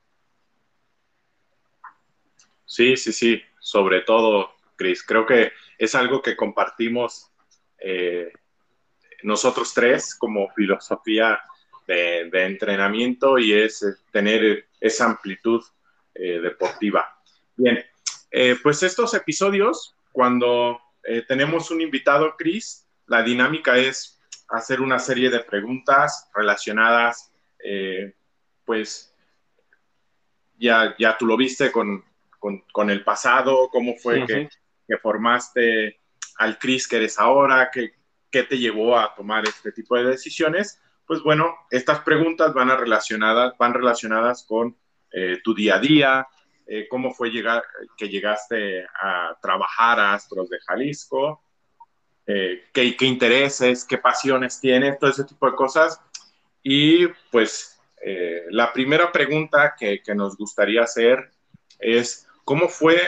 Sí, 2.64 2.96
sí, 2.96 3.12
sí, 3.12 3.40
sobre 3.60 4.00
todo, 4.02 4.50
Chris. 4.76 5.02
Creo 5.02 5.24
que 5.24 5.52
es 5.78 5.94
algo 5.94 6.20
que 6.20 6.36
compartimos 6.36 7.30
eh, 7.78 8.32
nosotros 9.22 9.72
tres 9.72 10.14
como 10.14 10.48
filosofía 10.50 11.38
de, 11.86 12.28
entrenamiento 12.32 13.38
y 13.38 13.52
es 13.52 13.84
tener 14.10 14.66
esa 14.80 15.06
amplitud 15.06 15.62
eh, 16.18 16.40
deportiva. 16.40 17.06
Bien, 17.56 17.82
pues 18.62 18.82
estos 18.82 19.14
episodios, 19.14 19.96
cuando 20.12 20.78
tenemos 21.26 21.70
un 21.70 21.80
invitado, 21.80 22.34
Chris, 22.36 22.86
la 23.06 23.22
dinámica 23.22 23.78
es 23.78 24.20
hacer 24.48 24.82
una 24.82 24.98
serie 24.98 25.30
de 25.30 25.40
preguntas 25.40 26.28
relacionadas, 26.34 27.32
pues 28.66 29.14
ya, 30.58 30.94
ya 30.98 31.16
tú 31.16 31.26
lo 31.26 31.36
viste 31.36 31.72
con, 31.72 32.04
con, 32.72 32.90
el 32.90 33.04
pasado, 33.04 33.68
cómo 33.70 33.96
fue 33.96 34.26
que, 34.26 34.48
que 34.86 34.98
formaste 34.98 36.00
al 36.38 36.58
Chris 36.58 36.86
que 36.86 36.96
eres 36.96 37.18
ahora, 37.18 37.70
¿qué, 37.72 37.94
qué 38.30 38.42
te 38.42 38.58
llevó 38.58 38.98
a 38.98 39.14
tomar 39.14 39.46
este 39.46 39.72
tipo 39.72 39.96
de 39.96 40.04
decisiones? 40.04 40.80
Pues 41.06 41.22
bueno, 41.22 41.54
estas 41.70 42.00
preguntas 42.00 42.52
van, 42.52 42.70
a 42.70 42.76
relacionadas, 42.76 43.56
van 43.58 43.74
relacionadas 43.74 44.44
con 44.44 44.76
eh, 45.12 45.38
tu 45.42 45.54
día 45.54 45.76
a 45.76 45.80
día, 45.80 46.26
eh, 46.66 46.86
cómo 46.88 47.12
fue 47.12 47.30
llegar, 47.30 47.62
que 47.96 48.08
llegaste 48.08 48.84
a 48.84 49.36
trabajar 49.40 50.00
a 50.00 50.14
Astros 50.14 50.48
de 50.48 50.58
Jalisco, 50.60 51.42
eh, 52.26 52.64
qué, 52.72 52.96
intereses, 53.00 53.84
qué 53.84 53.98
pasiones 53.98 54.60
tienes, 54.60 54.98
todo 54.98 55.10
ese 55.10 55.24
tipo 55.24 55.48
de 55.50 55.56
cosas. 55.56 56.00
Y 56.62 57.06
pues 57.30 57.72
la 58.50 58.72
primera 58.72 59.10
pregunta 59.10 59.74
que, 59.78 60.00
nos 60.14 60.36
gustaría 60.36 60.82
hacer 60.82 61.30
es, 61.78 62.28
¿cómo 62.44 62.68
fue 62.68 63.00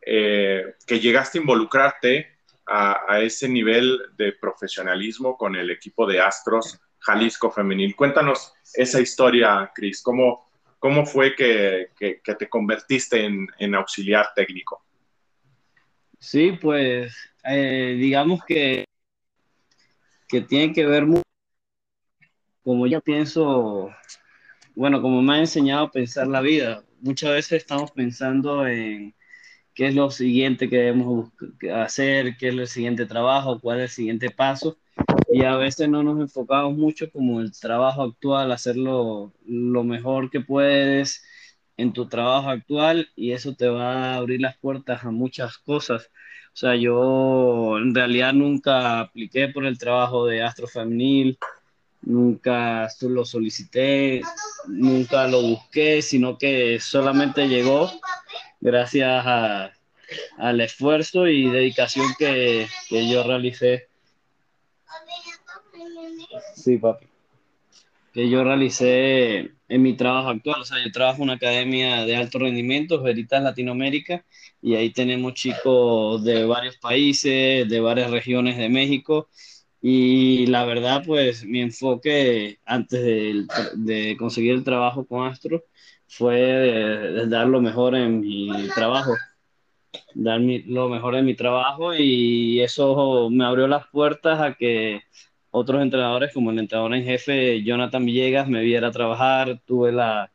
que 0.00 1.00
llegaste 1.00 1.38
a 1.38 1.40
involucrarte 1.42 2.32
a, 2.66 3.20
ese 3.20 3.48
nivel 3.48 4.00
de 4.16 4.32
profesionalismo 4.32 5.36
con 5.36 5.56
el 5.56 5.70
equipo 5.70 6.06
de 6.06 6.20
Astros 6.20 6.80
Jalisco 7.00 7.50
Femenil. 7.50 7.96
Cuéntanos 7.96 8.54
esa 8.74 9.00
historia, 9.00 9.70
Cris. 9.74 10.02
¿Cómo, 10.02 10.48
cómo 10.82 11.06
fue 11.06 11.36
que, 11.36 11.90
te 11.96 12.48
convertiste 12.48 13.24
en, 13.24 13.74
auxiliar 13.76 14.26
técnico? 14.34 14.84
Sí, 16.18 16.58
pues 16.60 17.14
eh, 17.44 17.96
digamos 17.96 18.44
que, 18.44 18.84
que 20.26 20.40
tiene 20.40 20.72
que 20.74 20.84
ver 20.84 21.06
mucho, 21.06 21.22
como 22.64 22.88
yo 22.88 23.00
pienso, 23.00 23.90
bueno, 24.74 25.00
como 25.00 25.22
me 25.22 25.34
ha 25.34 25.38
enseñado 25.38 25.84
a 25.84 25.90
pensar 25.92 26.26
la 26.26 26.40
vida. 26.40 26.82
Muchas 27.00 27.30
veces 27.30 27.62
estamos 27.62 27.92
pensando 27.92 28.66
en 28.66 29.14
qué 29.74 29.86
es 29.86 29.94
lo 29.94 30.10
siguiente 30.10 30.68
que 30.68 30.78
debemos 30.78 31.30
hacer, 31.72 32.36
qué 32.36 32.48
es 32.48 32.54
el 32.54 32.66
siguiente 32.66 33.06
trabajo, 33.06 33.60
cuál 33.60 33.78
es 33.78 33.84
el 33.84 33.94
siguiente 33.94 34.30
paso. 34.30 34.78
Y 35.32 35.44
a 35.44 35.56
veces 35.56 35.88
no 35.88 36.02
nos 36.02 36.20
enfocamos 36.20 36.76
mucho 36.76 37.10
como 37.10 37.40
el 37.40 37.52
trabajo 37.58 38.02
actual, 38.02 38.52
hacerlo 38.52 39.32
lo 39.46 39.82
mejor 39.82 40.30
que 40.30 40.40
puedes 40.40 41.24
en 41.76 41.92
tu 41.92 42.08
trabajo 42.08 42.50
actual 42.50 43.08
y 43.16 43.32
eso 43.32 43.54
te 43.54 43.68
va 43.68 44.14
a 44.14 44.16
abrir 44.16 44.40
las 44.40 44.58
puertas 44.58 45.04
a 45.04 45.10
muchas 45.10 45.58
cosas. 45.58 46.10
O 46.54 46.56
sea, 46.56 46.76
yo 46.76 47.78
en 47.78 47.94
realidad 47.94 48.34
nunca 48.34 49.00
apliqué 49.00 49.48
por 49.48 49.64
el 49.64 49.78
trabajo 49.78 50.26
de 50.26 50.42
Astro 50.42 50.66
Femenil, 50.66 51.38
nunca 52.02 52.88
lo 53.00 53.24
solicité, 53.24 54.20
nunca 54.68 55.26
lo 55.28 55.40
busqué, 55.40 56.02
sino 56.02 56.36
que 56.36 56.78
solamente 56.78 57.48
llegó 57.48 57.90
gracias 58.60 59.24
al 60.38 60.60
esfuerzo 60.60 61.26
y 61.26 61.50
dedicación 61.50 62.06
que, 62.18 62.66
yo 62.90 63.22
realicé. 63.22 63.88
Sí, 66.62 66.78
papi. 66.78 67.06
Que 68.12 68.28
yo 68.28 68.44
realicé 68.44 69.50
en 69.68 69.82
mi 69.82 69.94
trabajo 69.96 70.28
actual. 70.28 70.60
O 70.60 70.64
sea, 70.64 70.78
yo 70.84 70.92
trabajo 70.92 71.18
en 71.18 71.24
una 71.24 71.32
academia 71.34 72.04
de 72.04 72.14
alto 72.14 72.38
rendimiento, 72.38 73.02
Veritas 73.02 73.42
Latinoamérica, 73.42 74.24
y 74.60 74.76
ahí 74.76 74.90
tenemos 74.90 75.34
chicos 75.34 76.22
de 76.22 76.44
varios 76.44 76.76
países, 76.76 77.68
de 77.68 77.80
varias 77.80 78.12
regiones 78.12 78.58
de 78.58 78.68
México. 78.68 79.28
Y 79.80 80.46
la 80.46 80.64
verdad, 80.64 81.02
pues 81.04 81.44
mi 81.44 81.60
enfoque 81.60 82.60
antes 82.64 83.02
de, 83.02 83.44
de 83.74 84.16
conseguir 84.16 84.52
el 84.52 84.62
trabajo 84.62 85.04
con 85.04 85.26
Astro 85.26 85.64
fue 86.06 87.26
dar 87.26 87.48
lo 87.48 87.60
mejor 87.60 87.96
en 87.96 88.20
mi 88.20 88.68
trabajo, 88.72 89.16
dar 90.14 90.40
lo 90.40 90.88
mejor 90.88 91.16
en 91.16 91.24
mi 91.24 91.34
trabajo 91.34 91.92
y 91.92 92.60
eso 92.60 93.28
me 93.30 93.44
abrió 93.44 93.66
las 93.66 93.88
puertas 93.88 94.40
a 94.40 94.54
que 94.54 95.00
otros 95.52 95.82
entrenadores 95.82 96.32
como 96.32 96.50
el 96.50 96.58
entrenador 96.58 96.94
en 96.94 97.04
jefe 97.04 97.62
Jonathan 97.62 98.04
Villegas 98.04 98.48
me 98.48 98.62
viera 98.62 98.90
trabajar, 98.90 99.60
tuve 99.66 99.92
la, 99.92 100.32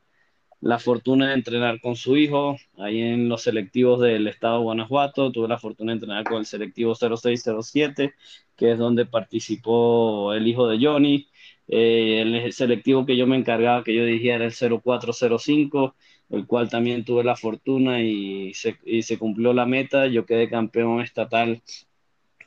la 0.61 0.79
fortuna 0.79 1.29
de 1.29 1.33
entrenar 1.35 1.81
con 1.81 1.95
su 1.95 2.17
hijo 2.17 2.57
ahí 2.77 3.01
en 3.01 3.29
los 3.29 3.43
selectivos 3.43 3.99
del 4.01 4.27
estado 4.27 4.61
Guanajuato, 4.61 5.31
tuve 5.31 5.47
la 5.47 5.59
fortuna 5.59 5.91
de 5.91 5.95
entrenar 5.95 6.23
con 6.23 6.37
el 6.37 6.45
selectivo 6.45 6.95
0607, 6.95 8.13
que 8.55 8.71
es 8.71 8.77
donde 8.77 9.05
participó 9.05 10.33
el 10.33 10.47
hijo 10.47 10.67
de 10.67 10.79
Johnny, 10.85 11.29
eh, 11.67 12.21
el 12.21 12.53
selectivo 12.53 13.05
que 13.05 13.17
yo 13.17 13.27
me 13.27 13.37
encargaba, 13.37 13.83
que 13.83 13.95
yo 13.95 14.05
dirigía 14.05 14.35
era 14.35 14.45
el 14.45 14.53
0405, 14.53 15.95
el 16.29 16.45
cual 16.47 16.69
también 16.69 17.05
tuve 17.05 17.23
la 17.23 17.35
fortuna 17.35 18.01
y 18.01 18.53
se, 18.53 18.77
y 18.85 19.01
se 19.03 19.17
cumplió 19.17 19.53
la 19.53 19.65
meta. 19.65 20.07
Yo 20.07 20.25
quedé 20.25 20.49
campeón 20.49 21.01
estatal 21.01 21.61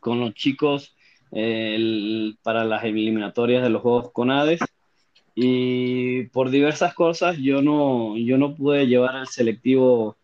con 0.01 0.21
los 0.21 0.35
chicos 0.35 0.97
eh, 1.33 2.35
para 2.43 2.65
las 2.65 2.85
eliminatorias 2.85 3.63
de 3.63 3.71
los 3.71 3.83
Juegos 3.83 4.13
Conades. 4.13 4.61
Y 5.35 6.25
por 6.25 6.51
diversas 6.51 6.95
cosas 6.95 7.39
yo 7.39 7.63
no, 7.63 8.17
yo 8.17 8.37
no 8.39 8.55
pude 8.55 8.87
llevar 8.87 9.17
el 9.17 9.27
selectivo, 9.27 10.17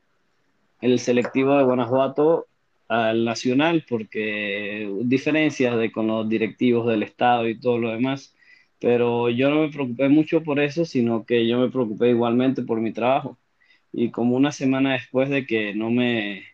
el 0.80 0.98
selectivo 0.98 1.56
de 1.56 1.64
Guanajuato 1.64 2.46
al 2.88 3.24
nacional 3.24 3.84
porque 3.88 4.88
diferencias 5.02 5.76
de 5.76 5.90
con 5.90 6.06
los 6.06 6.28
directivos 6.28 6.86
del 6.86 7.02
estado 7.02 7.48
y 7.48 7.58
todo 7.58 7.78
lo 7.78 7.90
demás 7.90 8.36
pero 8.80 9.30
yo 9.30 9.50
no 9.50 9.62
me 9.62 9.70
preocupé 9.70 10.08
mucho 10.08 10.42
por 10.42 10.60
eso, 10.60 10.84
sino 10.84 11.24
que 11.24 11.46
yo 11.46 11.58
me 11.58 11.70
preocupé 11.70 12.10
igualmente 12.10 12.62
por 12.62 12.80
mi 12.80 12.92
trabajo. 12.92 13.38
Y 13.92 14.10
como 14.10 14.36
una 14.36 14.52
semana 14.52 14.92
después 14.92 15.30
de 15.30 15.46
que 15.46 15.74
no 15.74 15.90
me, 15.90 16.44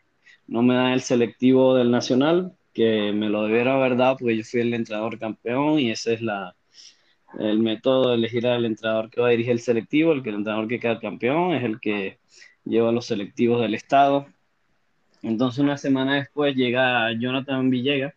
no 0.46 0.62
me 0.62 0.74
dan 0.74 0.92
el 0.92 1.00
selectivo 1.02 1.74
del 1.74 1.90
Nacional, 1.90 2.56
que 2.72 3.12
me 3.12 3.28
lo 3.28 3.44
debiera 3.44 3.74
haber 3.74 3.96
dado 3.96 4.16
porque 4.18 4.36
yo 4.36 4.44
fui 4.44 4.60
el 4.60 4.74
entrenador 4.74 5.18
campeón 5.18 5.78
y 5.78 5.90
esa 5.90 6.12
es 6.12 6.22
la, 6.22 6.54
el 7.38 7.58
método 7.58 8.10
de 8.10 8.16
elegir 8.16 8.46
al 8.46 8.64
entrenador 8.64 9.10
que 9.10 9.20
va 9.20 9.28
a 9.28 9.30
dirigir 9.30 9.52
el 9.52 9.60
selectivo, 9.60 10.12
el 10.12 10.22
que 10.22 10.30
el 10.30 10.36
entrenador 10.36 10.68
que 10.68 10.80
queda 10.80 11.00
campeón 11.00 11.54
es 11.54 11.64
el 11.64 11.80
que 11.80 12.18
lleva 12.64 12.92
los 12.92 13.06
selectivos 13.06 13.60
del 13.60 13.74
estado. 13.74 14.26
Entonces 15.22 15.60
una 15.60 15.78
semana 15.78 16.16
después 16.16 16.54
llega 16.56 17.12
Jonathan 17.18 17.70
Villegas, 17.70 18.14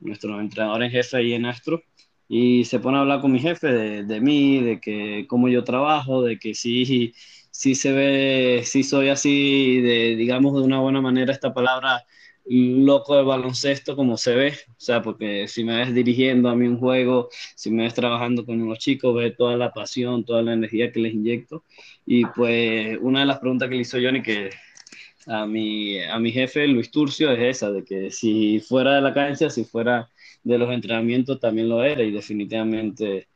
nuestro 0.00 0.40
entrenador 0.40 0.82
en 0.82 0.90
jefe 0.90 1.16
ahí 1.16 1.32
en 1.32 1.46
Astro, 1.46 1.82
y 2.28 2.64
se 2.64 2.80
pone 2.80 2.98
a 2.98 3.00
hablar 3.00 3.20
con 3.20 3.32
mi 3.32 3.40
jefe 3.40 3.68
de, 3.68 4.02
de 4.04 4.20
mí, 4.20 4.60
de 4.60 4.80
que 4.80 5.26
cómo 5.28 5.48
yo 5.48 5.64
trabajo, 5.64 6.22
de 6.22 6.38
que 6.38 6.54
sí, 6.54 7.14
sí 7.54 7.74
se 7.76 7.92
ve, 7.92 8.62
sí 8.64 8.82
soy 8.82 9.08
así, 9.08 9.80
de, 9.80 10.16
digamos 10.16 10.54
de 10.54 10.62
una 10.62 10.80
buena 10.80 11.00
manera 11.00 11.32
esta 11.32 11.54
palabra, 11.54 12.04
loco 12.46 13.16
de 13.16 13.22
baloncesto 13.22 13.96
como 13.96 14.16
se 14.16 14.34
ve, 14.34 14.48
o 14.70 14.74
sea, 14.76 15.02
porque 15.02 15.48
si 15.48 15.64
me 15.64 15.76
ves 15.78 15.94
dirigiendo 15.94 16.48
a 16.48 16.54
mí 16.56 16.66
un 16.66 16.78
juego, 16.78 17.28
si 17.56 17.70
me 17.70 17.84
ves 17.84 17.94
trabajando 17.94 18.44
con 18.44 18.66
los 18.68 18.78
chicos, 18.78 19.14
ves 19.14 19.36
toda 19.36 19.56
la 19.56 19.72
pasión, 19.72 20.24
toda 20.24 20.42
la 20.42 20.52
energía 20.52 20.92
que 20.92 21.00
les 21.00 21.14
inyecto. 21.14 21.64
Y 22.06 22.24
pues 22.26 22.98
una 23.00 23.20
de 23.20 23.26
las 23.26 23.38
preguntas 23.38 23.68
que 23.68 23.76
le 23.76 23.80
hizo 23.82 23.98
Johnny 24.00 24.22
que 24.22 24.50
a 25.26 25.46
mi, 25.46 26.02
a 26.02 26.18
mi 26.18 26.32
jefe 26.32 26.66
Luis 26.68 26.90
Turcio 26.90 27.32
es 27.32 27.56
esa, 27.56 27.70
de 27.70 27.84
que 27.84 28.10
si 28.10 28.60
fuera 28.60 28.94
de 28.96 29.00
la 29.02 29.14
cancha, 29.14 29.50
si 29.50 29.64
fuera 29.64 30.10
de 30.42 30.58
los 30.58 30.70
entrenamientos, 30.72 31.40
también 31.40 31.68
lo 31.68 31.82
era 31.82 32.02
y 32.02 32.10
definitivamente 32.10 33.28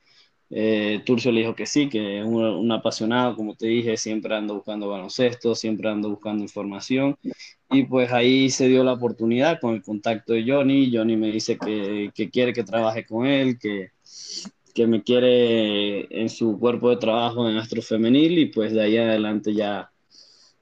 eh, 0.50 1.02
Turcio 1.05 1.31
le 1.31 1.40
dijo 1.40 1.55
que 1.55 1.67
sí, 1.67 1.88
que 1.88 2.21
es 2.21 2.25
un, 2.26 2.73
apasionado, 2.73 3.37
como 3.37 3.55
te 3.55 3.67
dije, 3.67 3.97
siempre 3.97 4.35
ando 4.35 4.55
buscando 4.55 4.88
baloncesto, 4.88 5.55
siempre 5.55 5.88
ando 5.88 6.11
buscando 6.11 6.43
información. 6.43 7.17
Y 7.71 7.85
pues 7.85 8.12
ahí 8.12 8.49
se 8.50 8.69
dio 8.69 8.83
la 8.83 8.95
oportunidad 8.95 9.61
con 9.61 9.75
el 9.75 9.83
contacto 9.83 10.33
de 10.33 10.45
Johnny. 10.47 10.90
Johnny 10.95 11.17
me 11.17 11.31
dice 11.31 11.59
que, 11.59 12.11
quiere 12.33 12.52
que 12.52 12.64
trabaje 12.64 13.05
con 13.05 13.26
él, 13.26 13.59
que, 13.59 13.90
que 14.75 14.87
me 14.87 15.02
quiere 15.02 16.07
en 16.23 16.28
su 16.31 16.59
cuerpo 16.59 16.90
de 16.90 16.97
trabajo 16.97 17.49
en 17.49 17.57
Astro 17.57 17.83
Femenil 17.83 18.38
y 18.38 18.47
pues 18.47 18.73
de 18.73 18.83
ahí 18.83 18.97
adelante 18.97 19.52
ya, 19.55 19.93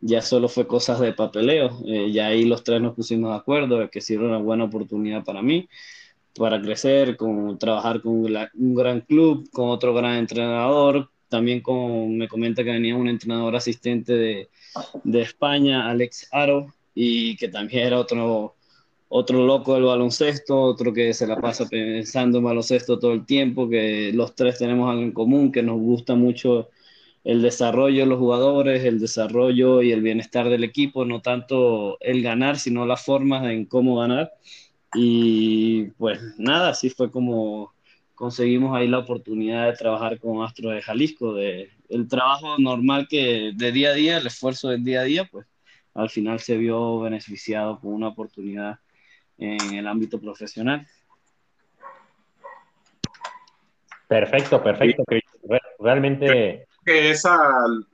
ya 0.01 0.21
solo 0.23 0.49
fue 0.49 0.67
cosas 0.67 0.99
de 1.01 1.13
papeleo. 1.13 1.79
Eh, 1.87 2.11
ya 2.13 2.29
ahí 2.29 2.45
los 2.45 2.65
tres 2.65 2.81
nos 2.81 2.95
pusimos 2.95 3.31
de 3.31 3.37
acuerdo 3.37 3.79
de 3.79 3.89
que 3.89 4.01
sí 4.01 4.15
era 4.15 4.25
una 4.25 4.39
buena 4.39 4.65
oportunidad 4.65 5.25
para 5.25 5.43
mí 5.43 5.69
para 6.39 6.61
crecer, 6.61 7.17
con 7.17 7.59
trabajar 7.59 8.01
con 8.01 8.13
un 8.55 8.75
gran 8.75 9.01
club, 9.01 9.49
con 9.51 9.71
otro 9.71 9.95
gran 9.95 10.17
entrenador. 10.17 11.11
También 11.29 11.61
con, 11.61 12.17
me 12.17 12.29
comenta 12.29 12.63
que 12.63 12.71
venía 12.71 12.95
un 12.95 13.09
entrenador 13.09 13.57
asistente 13.57 14.13
de, 14.13 14.49
de 15.03 15.23
España, 15.23 15.89
Alex 15.91 16.29
Aro, 16.33 16.73
y 16.95 17.37
que 17.37 17.49
también 17.49 17.87
era 17.87 17.99
otro, 17.99 18.55
otro 19.09 19.45
loco 19.45 19.75
del 19.75 19.85
baloncesto, 19.85 20.61
otro 20.61 20.93
que 20.93 21.13
se 21.15 21.27
la 21.27 21.37
pasa 21.37 21.69
pensando 21.69 22.39
en 22.39 22.45
baloncesto 22.45 22.99
todo 22.99 23.13
el 23.13 23.27
tiempo, 23.27 23.69
que 23.69 24.13
los 24.15 24.35
tres 24.35 24.59
tenemos 24.59 24.91
algo 24.91 25.03
en 25.03 25.13
común, 25.13 25.53
que 25.53 25.63
nos 25.63 25.79
gusta 25.79 26.15
mucho 26.15 26.71
el 27.25 27.43
desarrollo 27.43 28.01
de 28.01 28.07
los 28.07 28.21
jugadores, 28.21 28.85
el 28.85 29.01
desarrollo 29.01 29.83
y 29.83 29.91
el 29.91 30.01
bienestar 30.01 30.49
del 30.49 30.63
equipo, 30.63 31.05
no 31.05 31.23
tanto 31.23 31.99
el 32.01 32.23
ganar, 32.23 32.57
sino 32.57 32.87
las 32.87 33.05
formas 33.05 33.45
en 33.47 33.67
cómo 33.67 33.97
ganar. 33.97 34.33
Y 34.95 35.87
pues 35.99 36.21
nada, 36.39 36.71
así 36.71 36.91
fue 36.91 37.11
como 37.11 37.75
conseguimos 38.15 38.75
ahí 38.75 38.89
la 38.89 38.99
oportunidad 38.99 39.67
de 39.67 39.77
trabajar 39.77 40.19
con 40.19 40.43
Astro 40.43 40.71
de 40.71 40.83
Jalisco, 40.83 41.35
de 41.35 41.71
el 41.89 42.09
trabajo 42.09 42.57
normal 42.59 43.07
que 43.09 43.53
de 43.55 43.73
día 43.73 43.91
a 43.91 43.95
día, 43.95 44.17
el 44.17 44.27
esfuerzo 44.27 44.71
del 44.71 44.83
día 44.83 45.03
a 45.03 45.05
día, 45.05 45.29
pues 45.31 45.47
al 45.95 46.11
final 46.11 46.41
se 46.41 46.57
vio 46.57 47.01
beneficiado 47.01 47.79
con 47.79 47.93
una 47.93 48.09
oportunidad 48.09 48.81
en 49.39 49.75
el 49.75 49.87
ámbito 49.87 50.21
profesional. 50.21 50.87
Perfecto, 54.09 54.63
perfecto. 54.63 55.05
Realmente... 55.79 56.67
Que 56.85 57.11
esa, 57.11 57.39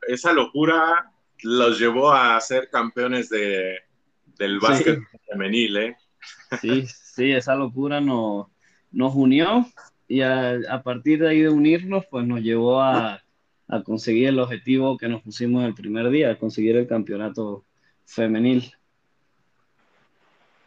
esa 0.07 0.33
locura 0.33 1.11
los 1.43 1.79
llevó 1.79 2.13
a 2.13 2.39
ser 2.41 2.69
campeones 2.71 3.29
de, 3.29 3.79
del 4.37 4.61
básquet 4.61 5.01
femenil, 5.31 5.77
¿eh? 5.79 5.97
Sí, 6.61 6.87
sí, 6.87 7.33
esa 7.33 7.55
locura 7.55 8.01
nos, 8.01 8.47
nos 8.91 9.15
unió 9.15 9.67
y 10.09 10.21
a, 10.21 10.83
partir 10.85 11.21
de 11.21 11.31
ahí 11.31 11.41
de 11.41 11.49
unirnos, 11.49 12.05
pues 12.11 12.27
nos 12.27 12.41
llevó 12.41 12.81
a, 12.81 13.23
a, 13.69 13.83
conseguir 13.83 14.29
el 14.29 14.39
objetivo 14.39 14.99
que 14.99 15.09
nos 15.09 15.23
pusimos 15.23 15.65
el 15.65 15.75
primer 15.75 16.11
día, 16.11 16.39
conseguir 16.39 16.77
el 16.77 16.87
campeonato 16.87 17.65
femenil. 18.05 18.73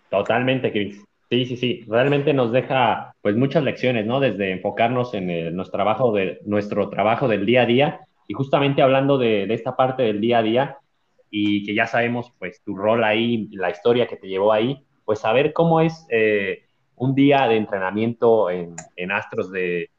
Totalmente, 0.10 0.72
Chris. 0.72 1.04
Sí, 1.30 1.46
sí, 1.46 1.58
sí. 1.58 1.86
Realmente 1.88 2.34
nos 2.34 2.52
deja 2.52 3.14
pues 3.22 3.36
muchas 3.36 3.64
lecciones, 3.64 4.06
¿no? 4.06 4.20
Desde 4.20 4.52
enfocarnos 4.52 5.14
en 5.14 5.56
nuestro, 5.56 5.78
trabajo 5.78 6.14
de, 6.14 6.40
nuestro 6.46 6.90
trabajo 6.90 7.28
del 7.28 7.46
día 7.46 7.64
a 7.64 7.66
día 7.66 8.00
y 8.28 8.34
justamente 8.34 8.82
hablando 8.82 9.18
de, 9.18 9.46
de 9.48 9.54
esta 9.54 9.76
parte 9.76 10.04
del 10.04 10.22
día 10.22 10.40
a 10.40 10.44
día 10.44 10.78
y 11.30 11.66
que 11.66 11.76
ya 11.76 11.88
sabemos 11.88 12.32
pues 12.40 12.62
tu 12.64 12.76
rol 12.76 13.04
ahí, 13.04 13.50
la 13.52 13.70
historia 13.70 14.08
que 14.08 14.16
te 14.16 14.28
llevó 14.28 14.54
ahí, 14.54 14.85
pues 15.06 15.20
saber 15.20 15.54
cómo 15.54 15.82
es 15.82 16.06
eh, 16.10 16.66
un 16.96 17.16
día 17.16 17.48
de 17.48 17.58
entrenamiento 17.58 18.50
en, 18.50 18.76
en, 18.96 19.12
Astros 19.12 19.52
de, 19.52 19.92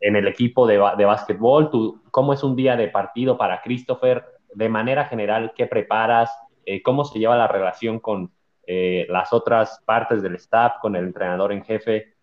en 0.00 0.16
el 0.16 0.26
equipo 0.26 0.66
de, 0.66 0.82
de 0.96 1.04
básquetbol, 1.04 1.70
tú, 1.70 2.02
cómo 2.10 2.32
es 2.32 2.42
un 2.42 2.56
día 2.56 2.76
de 2.76 2.88
partido 2.88 3.36
para 3.36 3.62
Christopher, 3.62 4.24
de 4.54 4.68
manera 4.68 5.04
general, 5.04 5.52
qué 5.54 5.66
preparas, 5.66 6.30
eh, 6.64 6.82
cómo 6.82 7.04
se 7.04 7.18
lleva 7.18 7.36
la 7.36 7.48
relación 7.48 8.00
con 8.00 8.32
eh, 8.66 9.06
las 9.10 9.32
otras 9.32 9.80
partes 9.84 10.22
del 10.22 10.36
staff, 10.36 10.74
con 10.80 10.96
el 10.96 11.04
entrenador 11.04 11.52
en 11.52 11.64
jefe, 11.64 12.14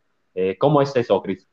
¿cómo 0.58 0.82
es 0.82 0.96
eso, 0.96 1.22
Chris? 1.22 1.46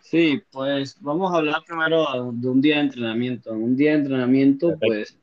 Sí, 0.00 0.40
pues 0.52 0.96
vamos 1.02 1.32
a 1.32 1.38
hablar 1.38 1.62
primero 1.66 2.30
de 2.32 2.48
un 2.48 2.60
día 2.60 2.76
de 2.76 2.82
entrenamiento. 2.82 3.52
Un 3.52 3.76
día 3.76 3.90
de 3.90 3.98
entrenamiento, 3.98 4.68
Perfecto. 4.68 4.86
pues 4.86 5.18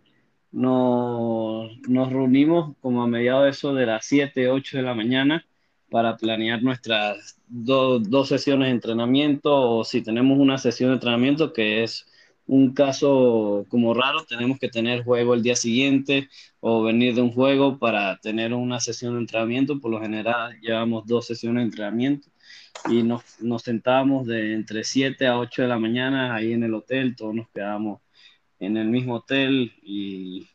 nos, 0.53 1.71
nos 1.89 2.11
reunimos 2.11 2.75
como 2.79 3.03
a 3.03 3.07
mediados 3.07 3.43
de 3.43 3.49
eso 3.49 3.73
de 3.73 3.85
las 3.85 4.05
7, 4.05 4.49
8 4.49 4.77
de 4.77 4.83
la 4.83 4.93
mañana 4.93 5.45
para 5.89 6.15
planear 6.17 6.63
nuestras 6.63 7.39
do, 7.47 7.99
dos 7.99 8.29
sesiones 8.29 8.67
de 8.67 8.73
entrenamiento 8.73 9.79
o 9.79 9.83
si 9.83 10.01
tenemos 10.01 10.39
una 10.39 10.57
sesión 10.57 10.89
de 10.91 10.95
entrenamiento 10.95 11.53
que 11.53 11.83
es 11.83 12.05
un 12.45 12.73
caso 12.73 13.65
como 13.69 13.93
raro, 13.93 14.25
tenemos 14.25 14.59
que 14.59 14.69
tener 14.69 15.03
juego 15.03 15.33
el 15.33 15.43
día 15.43 15.55
siguiente 15.55 16.29
o 16.59 16.83
venir 16.83 17.15
de 17.15 17.21
un 17.21 17.31
juego 17.31 17.79
para 17.79 18.17
tener 18.17 18.53
una 18.53 18.79
sesión 18.79 19.13
de 19.13 19.21
entrenamiento. 19.21 19.79
Por 19.79 19.91
lo 19.91 20.01
general 20.01 20.59
llevamos 20.61 21.05
dos 21.05 21.27
sesiones 21.27 21.61
de 21.61 21.65
entrenamiento 21.65 22.29
y 22.89 23.03
nos, 23.03 23.23
nos 23.41 23.63
sentábamos 23.63 24.27
de 24.27 24.53
entre 24.53 24.83
7 24.83 25.27
a 25.27 25.39
8 25.39 25.63
de 25.63 25.67
la 25.67 25.79
mañana 25.79 26.35
ahí 26.35 26.53
en 26.53 26.63
el 26.63 26.73
hotel, 26.73 27.15
todos 27.15 27.33
nos 27.33 27.49
quedamos 27.49 28.01
en 28.65 28.77
el 28.77 28.87
mismo 28.87 29.15
hotel 29.15 29.73
y, 29.83 30.47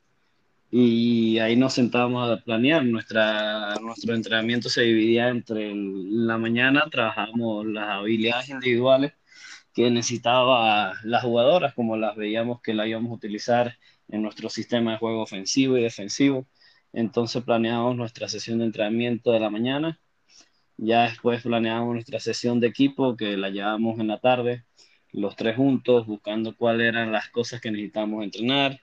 y 0.71 1.39
ahí 1.39 1.57
nos 1.57 1.75
sentábamos 1.75 2.31
a 2.31 2.43
planear. 2.43 2.85
Nuestra, 2.85 3.77
nuestro 3.81 4.15
entrenamiento 4.15 4.69
se 4.69 4.83
dividía 4.83 5.29
entre 5.29 5.71
el, 5.71 6.27
la 6.27 6.39
mañana, 6.39 6.85
trabajábamos 6.91 7.67
las 7.67 7.89
habilidades 7.89 8.49
individuales 8.49 9.13
que 9.75 9.91
necesitaba 9.91 10.95
las 11.05 11.23
jugadoras, 11.23 11.75
como 11.75 11.97
las 11.97 12.17
veíamos 12.17 12.61
que 12.63 12.75
la 12.75 12.87
íbamos 12.87 13.13
a 13.13 13.15
utilizar 13.15 13.77
en 14.09 14.23
nuestro 14.23 14.49
sistema 14.49 14.93
de 14.93 14.99
juego 14.99 15.23
ofensivo 15.23 15.77
y 15.79 15.83
defensivo. 15.83 16.47
Entonces 16.93 17.43
planeábamos 17.45 17.97
nuestra 17.97 18.29
sesión 18.29 18.59
de 18.59 18.65
entrenamiento 18.65 19.31
de 19.31 19.41
la 19.41 19.51
mañana, 19.51 20.01
ya 20.79 21.03
después 21.03 21.43
planeábamos 21.43 21.95
nuestra 21.95 22.21
sesión 22.21 22.61
de 22.61 22.69
equipo 22.69 23.17
que 23.17 23.37
la 23.37 23.51
llevábamos 23.51 24.01
en 24.01 24.09
la 24.09 24.19
tarde, 24.19 24.65
los 25.13 25.37
tres 25.37 25.57
juntos, 25.57 26.07
buscando 26.07 26.57
cuáles 26.57 26.89
eran 26.89 27.13
las 27.13 27.29
cosas 27.31 27.61
que 27.61 27.71
necesitábamos 27.71 28.25
entrenar, 28.25 28.81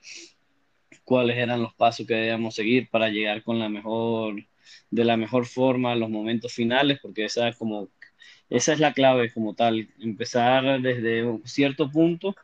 cuáles 1.04 1.36
eran 1.36 1.62
los 1.62 1.74
pasos 1.74 2.06
que 2.06 2.14
debíamos 2.14 2.54
seguir 2.54 2.88
para 2.90 3.08
llegar 3.08 3.42
con 3.42 3.58
la 3.58 3.68
mejor, 3.68 4.44
de 4.90 5.04
la 5.04 5.16
mejor 5.16 5.46
forma 5.46 5.92
a 5.92 5.96
los 5.96 6.10
momentos 6.10 6.52
finales, 6.52 6.98
porque 7.00 7.24
esa 7.24 7.48
es 7.48 7.56
como, 7.56 7.88
esa 8.50 8.72
es 8.72 8.80
la 8.80 8.92
clave 8.92 9.32
como 9.32 9.54
tal, 9.54 9.88
empezar 10.00 10.80
desde 10.82 11.24
un 11.24 11.46
cierto 11.46 11.90
punto 11.90 12.34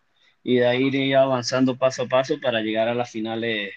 y 0.43 0.57
de 0.57 0.67
ahí 0.67 0.85
ir 0.93 1.17
avanzando 1.17 1.77
paso 1.77 2.03
a 2.03 2.09
paso 2.09 2.41
para 2.41 2.61
llegar 2.61 2.89
a 2.89 2.95
las 2.95 3.11
finales 3.11 3.73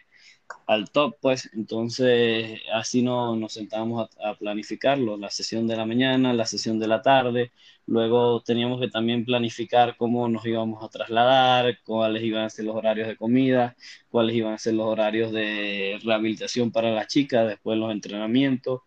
al 0.67 0.89
top, 0.91 1.17
pues. 1.21 1.49
Entonces 1.53 2.59
así 2.73 3.01
no, 3.01 3.35
nos 3.35 3.53
sentábamos 3.53 4.09
a, 4.23 4.35
planificarlo, 4.35 5.17
la 5.17 5.29
sesión 5.29 5.67
de 5.67 5.75
la 5.77 5.85
mañana, 5.85 6.33
la 6.33 6.45
sesión 6.45 6.79
de 6.79 6.87
la 6.87 7.01
tarde, 7.01 7.51
luego 7.85 8.41
teníamos 8.41 8.79
que 8.81 8.89
también 8.89 9.25
planificar 9.25 9.95
cómo 9.97 10.27
nos 10.27 10.45
íbamos 10.45 10.83
a 10.83 10.89
trasladar, 10.89 11.79
cuáles 11.83 12.23
iban 12.23 12.45
a 12.45 12.49
ser 12.49 12.65
los 12.65 12.75
horarios 12.75 13.07
de 13.07 13.17
comida, 13.17 13.75
cuáles 14.09 14.35
iban 14.35 14.53
a 14.53 14.57
ser 14.57 14.73
los 14.75 14.87
horarios 14.87 15.31
de 15.31 15.99
rehabilitación 16.03 16.71
para 16.71 16.91
las 16.91 17.07
chicas, 17.07 17.47
después 17.47 17.77
los 17.77 17.91
entrenamientos. 17.91 18.81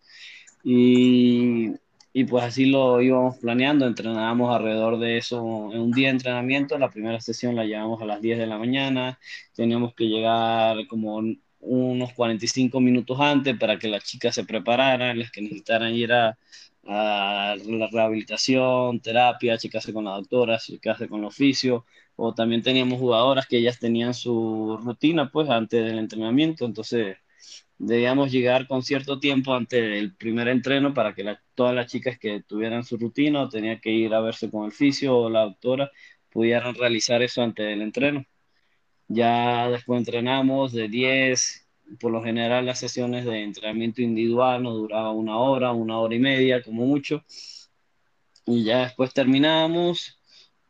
Y, 0.63 1.69
y 2.13 2.25
pues 2.25 2.43
así 2.43 2.65
lo 2.65 3.01
íbamos 3.01 3.37
planeando, 3.37 3.85
entrenábamos 3.87 4.53
alrededor 4.55 4.99
de 4.99 5.17
eso 5.17 5.71
en 5.71 5.79
un 5.79 5.91
día 5.91 6.07
de 6.07 6.13
entrenamiento, 6.13 6.77
la 6.77 6.89
primera 6.89 7.21
sesión 7.21 7.55
la 7.55 7.65
llevamos 7.65 8.01
a 8.01 8.05
las 8.05 8.21
10 8.21 8.39
de 8.39 8.47
la 8.47 8.57
mañana, 8.57 9.19
teníamos 9.53 9.93
que 9.93 10.05
llegar 10.05 10.87
como 10.87 11.21
unos 11.59 12.13
45 12.13 12.79
minutos 12.79 13.19
antes 13.19 13.57
para 13.57 13.77
que 13.77 13.87
las 13.87 14.03
chicas 14.03 14.35
se 14.35 14.45
prepararan, 14.45 15.19
las 15.19 15.31
que 15.31 15.41
necesitaran 15.41 15.93
ir 15.93 16.13
a, 16.13 16.37
la 16.83 17.87
rehabilitación, 17.91 18.99
terapia, 19.01 19.57
checarse 19.57 19.93
con 19.93 20.05
la 20.05 20.11
doctora, 20.11 20.57
checarse 20.57 21.07
con 21.07 21.19
el 21.19 21.25
oficio, 21.25 21.85
o 22.15 22.33
también 22.33 22.61
teníamos 22.63 22.99
jugadoras 22.99 23.47
que 23.47 23.57
ellas 23.57 23.79
tenían 23.79 24.13
su 24.13 24.79
rutina 24.83 25.29
pues 25.31 25.49
antes 25.49 25.85
del 25.85 25.99
entrenamiento, 25.99 26.65
entonces 26.65 27.17
debíamos 27.77 28.31
llegar 28.31 28.67
con 28.67 28.83
cierto 28.83 29.19
tiempo 29.19 29.53
antes 29.53 29.81
del 29.81 30.15
primer 30.15 30.47
entreno 30.49 30.93
para 30.93 31.13
que 31.15 31.37
todas 31.55 31.73
las 31.75 31.87
chicas 31.91 32.19
que 32.19 32.41
tuvieran 32.41 32.83
su 32.83 32.97
rutina 32.97 33.41
o 33.43 33.49
tenían 33.49 33.79
que 33.79 33.91
ir 33.91 34.13
a 34.13 34.21
verse 34.21 34.49
con 34.51 34.65
el 34.65 34.71
fisio 34.71 35.17
o 35.17 35.29
la 35.29 35.41
doctora 35.45 35.91
pudieran 36.29 36.75
realizar 36.75 37.21
eso 37.21 37.41
antes 37.41 37.65
del 37.65 37.81
entreno. 37.81 38.25
Ya 39.09 39.69
después 39.69 39.97
entrenamos 39.97 40.71
de 40.71 40.87
10, 40.87 41.67
por 41.99 42.11
lo 42.11 42.23
general 42.23 42.67
las 42.67 42.79
sesiones 42.79 43.25
de 43.25 43.41
entrenamiento 43.43 44.03
individual 44.03 44.61
nos 44.61 44.75
duraba 44.75 45.11
una 45.11 45.37
hora, 45.39 45.71
una 45.71 45.99
hora 45.99 46.15
y 46.15 46.19
media 46.19 46.61
como 46.61 46.85
mucho. 46.85 47.23
Y 48.45 48.63
ya 48.63 48.83
después 48.83 49.11
terminamos, 49.13 50.19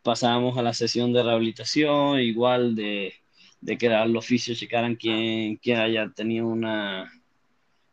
pasábamos 0.04 0.58
a 0.58 0.62
la 0.62 0.73
sesión 0.73 1.12
de 1.12 1.21
rehabilitación, 1.23 2.21
igual 2.21 2.75
de, 2.75 3.13
de 3.60 3.78
que 3.78 3.89
los 3.89 4.25
oficios 4.25 4.58
checaran 4.58 4.95
quién, 4.95 5.58
quién 5.58 5.80
haya 5.80 6.10
tenido 6.15 6.47
una, 6.47 7.12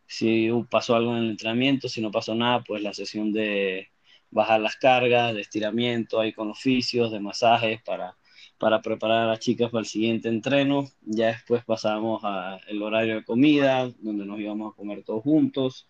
si 0.07 0.49
pasó 0.71 0.95
algo 0.95 1.17
en 1.17 1.25
el 1.25 1.31
entrenamiento, 1.31 1.89
si 1.89 2.01
no 2.01 2.13
pasó 2.13 2.37
nada, 2.37 2.63
pues 2.63 2.83
la 2.83 2.95
sesión 2.95 3.33
de 3.33 3.89
bajar 4.31 4.61
las 4.61 4.77
cargas, 4.77 5.35
de 5.35 5.41
estiramiento 5.41 6.21
ahí 6.21 6.33
con 6.33 6.51
oficios, 6.51 7.11
de 7.11 7.19
masajes 7.19 7.83
para 7.83 8.17
para 8.59 8.81
preparar 8.83 9.25
a 9.25 9.27
las 9.27 9.41
chicas 9.41 9.71
para 9.71 9.81
el 9.81 9.87
siguiente 9.87 10.29
entreno. 10.29 10.85
Ya 11.03 11.29
después 11.29 11.65
pasamos 11.65 12.23
al 12.25 12.83
horario 12.83 13.17
de 13.17 13.25
comida, 13.25 13.91
donde 13.99 14.25
nos 14.25 14.41
íbamos 14.41 14.73
a 14.73 14.77
comer 14.77 15.03
todos 15.05 15.23
juntos. 15.23 15.87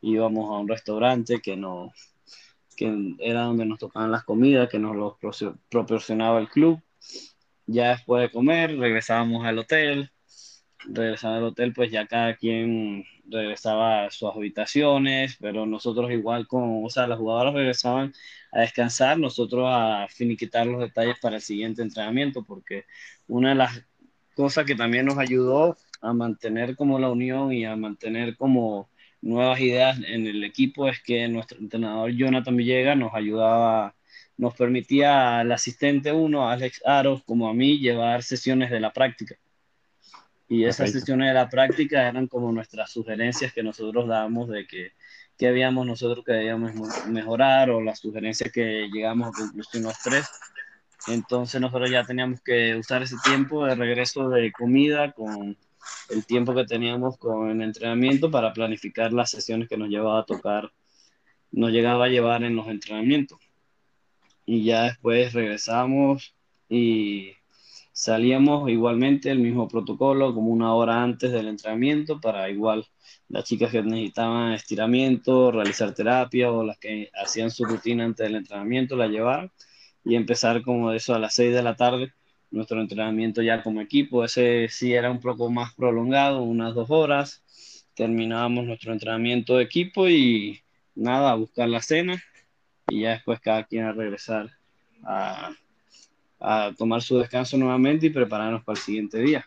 Íbamos 0.00 0.50
a 0.50 0.58
un 0.58 0.68
restaurante 0.68 1.40
que, 1.40 1.56
no, 1.56 1.92
que 2.76 3.16
era 3.18 3.42
donde 3.42 3.66
nos 3.66 3.78
tocaban 3.78 4.12
las 4.12 4.24
comidas, 4.24 4.68
que 4.68 4.78
nos 4.78 4.96
los 4.96 5.16
proporcionaba 5.68 6.38
el 6.38 6.48
club. 6.48 6.80
Ya 7.66 7.90
después 7.90 8.22
de 8.22 8.30
comer, 8.30 8.78
regresábamos 8.78 9.44
al 9.44 9.58
hotel. 9.58 10.10
Regresando 10.86 11.38
al 11.38 11.44
hotel, 11.44 11.72
pues 11.72 11.90
ya 11.90 12.06
cada 12.06 12.36
quien 12.36 13.04
regresaba 13.30 14.04
a 14.06 14.10
sus 14.10 14.30
habitaciones, 14.34 15.36
pero 15.40 15.66
nosotros 15.66 16.10
igual 16.12 16.46
con, 16.46 16.84
o 16.84 16.88
sea, 16.90 17.06
las 17.06 17.18
jugadoras 17.18 17.54
regresaban 17.54 18.12
a 18.52 18.60
descansar, 18.60 19.18
nosotros 19.18 19.66
a 19.68 20.06
finiquitar 20.08 20.66
los 20.66 20.80
detalles 20.80 21.18
para 21.20 21.36
el 21.36 21.42
siguiente 21.42 21.82
entrenamiento, 21.82 22.44
porque 22.44 22.84
una 23.26 23.50
de 23.50 23.54
las 23.56 23.84
cosas 24.34 24.64
que 24.64 24.76
también 24.76 25.06
nos 25.06 25.18
ayudó 25.18 25.76
a 26.00 26.12
mantener 26.12 26.76
como 26.76 26.98
la 26.98 27.10
unión 27.10 27.52
y 27.52 27.64
a 27.64 27.76
mantener 27.76 28.36
como 28.36 28.88
nuevas 29.20 29.60
ideas 29.60 29.98
en 29.98 30.26
el 30.26 30.44
equipo 30.44 30.88
es 30.88 31.02
que 31.02 31.28
nuestro 31.28 31.58
entrenador 31.58 32.12
Jonathan 32.12 32.56
Villegas 32.56 32.96
nos 32.96 33.14
ayudaba, 33.14 33.94
nos 34.36 34.54
permitía 34.54 35.40
al 35.40 35.52
asistente 35.52 36.12
uno, 36.12 36.48
Alex 36.48 36.82
Aros, 36.86 37.22
como 37.24 37.48
a 37.48 37.54
mí, 37.54 37.78
llevar 37.78 38.22
sesiones 38.22 38.70
de 38.70 38.80
la 38.80 38.92
práctica. 38.92 39.36
Y 40.48 40.64
esas 40.64 40.92
sesiones 40.92 41.28
de 41.28 41.34
la 41.34 41.48
práctica 41.48 42.08
eran 42.08 42.26
como 42.26 42.50
nuestras 42.52 42.90
sugerencias 42.90 43.52
que 43.52 43.62
nosotros 43.62 44.08
dábamos 44.08 44.48
de 44.48 44.66
que 44.66 44.92
qué 45.36 45.48
habíamos 45.48 45.86
nosotros 45.86 46.24
que 46.24 46.32
debíamos 46.32 46.72
mejorar 47.06 47.70
o 47.70 47.80
las 47.80 48.00
sugerencias 48.00 48.50
que 48.50 48.88
llegamos 48.92 49.28
a 49.28 49.32
conclusión 49.32 49.84
los 49.84 49.98
tres. 50.02 50.26
Entonces 51.06 51.60
nosotros 51.60 51.90
ya 51.90 52.02
teníamos 52.02 52.40
que 52.40 52.74
usar 52.76 53.02
ese 53.02 53.16
tiempo 53.24 53.64
de 53.64 53.74
regreso 53.74 54.28
de 54.30 54.50
comida 54.50 55.12
con 55.12 55.56
el 56.10 56.26
tiempo 56.26 56.54
que 56.54 56.64
teníamos 56.64 57.18
con 57.18 57.50
el 57.50 57.62
entrenamiento 57.62 58.30
para 58.30 58.52
planificar 58.52 59.12
las 59.12 59.30
sesiones 59.30 59.68
que 59.68 59.76
nos 59.76 59.88
llevaba 59.88 60.20
a 60.20 60.26
tocar, 60.26 60.72
nos 61.52 61.70
llegaba 61.70 62.06
a 62.06 62.08
llevar 62.08 62.42
en 62.42 62.56
los 62.56 62.66
entrenamientos. 62.68 63.38
Y 64.44 64.64
ya 64.64 64.84
después 64.84 65.34
regresamos 65.34 66.34
y 66.68 67.32
Salíamos 68.00 68.70
igualmente 68.70 69.28
el 69.28 69.40
mismo 69.40 69.66
protocolo, 69.66 70.32
como 70.32 70.50
una 70.50 70.72
hora 70.72 71.02
antes 71.02 71.32
del 71.32 71.48
entrenamiento, 71.48 72.20
para 72.20 72.48
igual 72.48 72.86
las 73.28 73.42
chicas 73.42 73.72
que 73.72 73.82
necesitaban 73.82 74.52
estiramiento, 74.52 75.50
realizar 75.50 75.92
terapia 75.94 76.52
o 76.52 76.62
las 76.62 76.78
que 76.78 77.10
hacían 77.20 77.50
su 77.50 77.64
rutina 77.64 78.04
antes 78.04 78.24
del 78.24 78.36
entrenamiento, 78.36 78.94
la 78.94 79.08
llevaron 79.08 79.50
y 80.04 80.14
empezar 80.14 80.62
como 80.62 80.92
eso 80.92 81.12
a 81.12 81.18
las 81.18 81.34
6 81.34 81.52
de 81.52 81.62
la 81.64 81.74
tarde, 81.74 82.12
nuestro 82.52 82.80
entrenamiento 82.80 83.42
ya 83.42 83.64
como 83.64 83.80
equipo. 83.80 84.24
Ese 84.24 84.68
sí 84.68 84.94
era 84.94 85.10
un 85.10 85.18
poco 85.18 85.50
más 85.50 85.74
prolongado, 85.74 86.42
unas 86.42 86.76
dos 86.76 86.92
horas. 86.92 87.42
Terminábamos 87.94 88.64
nuestro 88.64 88.92
entrenamiento 88.92 89.56
de 89.56 89.64
equipo 89.64 90.08
y 90.08 90.60
nada, 90.94 91.32
a 91.32 91.34
buscar 91.34 91.68
la 91.68 91.82
cena 91.82 92.22
y 92.86 93.00
ya 93.00 93.10
después 93.10 93.40
cada 93.40 93.64
quien 93.64 93.86
a 93.86 93.92
regresar 93.92 94.52
a 95.02 95.50
a 96.40 96.72
tomar 96.76 97.02
su 97.02 97.18
descanso 97.18 97.56
nuevamente 97.56 98.06
y 98.06 98.10
prepararnos 98.10 98.64
para 98.64 98.78
el 98.78 98.82
siguiente 98.82 99.18
día. 99.18 99.44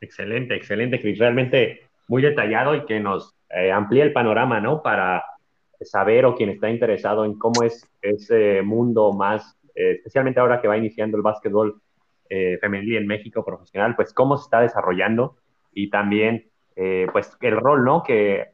Excelente, 0.00 0.54
excelente, 0.54 1.00
Chris. 1.00 1.18
Realmente 1.18 1.88
muy 2.08 2.22
detallado 2.22 2.74
y 2.74 2.84
que 2.84 3.00
nos 3.00 3.34
eh, 3.50 3.72
amplía 3.72 4.04
el 4.04 4.12
panorama, 4.12 4.60
¿no? 4.60 4.82
Para 4.82 5.24
saber 5.80 6.24
o 6.24 6.34
quien 6.34 6.50
está 6.50 6.70
interesado 6.70 7.24
en 7.24 7.38
cómo 7.38 7.62
es 7.62 7.88
ese 8.02 8.62
mundo 8.62 9.12
más, 9.12 9.58
eh, 9.74 9.92
especialmente 9.92 10.40
ahora 10.40 10.60
que 10.60 10.68
va 10.68 10.76
iniciando 10.76 11.16
el 11.16 11.22
básquetbol 11.22 11.80
eh, 12.28 12.58
femenil 12.60 12.96
en 12.96 13.06
México 13.06 13.44
profesional, 13.44 13.96
pues 13.96 14.12
cómo 14.12 14.36
se 14.36 14.44
está 14.44 14.60
desarrollando 14.60 15.36
y 15.72 15.90
también, 15.90 16.48
pues, 17.12 17.36
el 17.40 17.56
rol, 17.56 17.84
¿no? 17.84 18.02
Que 18.02 18.46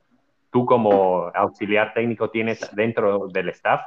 tú 0.51 0.67
como 0.67 1.31
auxiliar 1.35 1.95
técnico 1.95 2.31
tienes 2.31 2.75
dentro 2.75 3.29
del 3.29 3.51
staff 3.51 3.81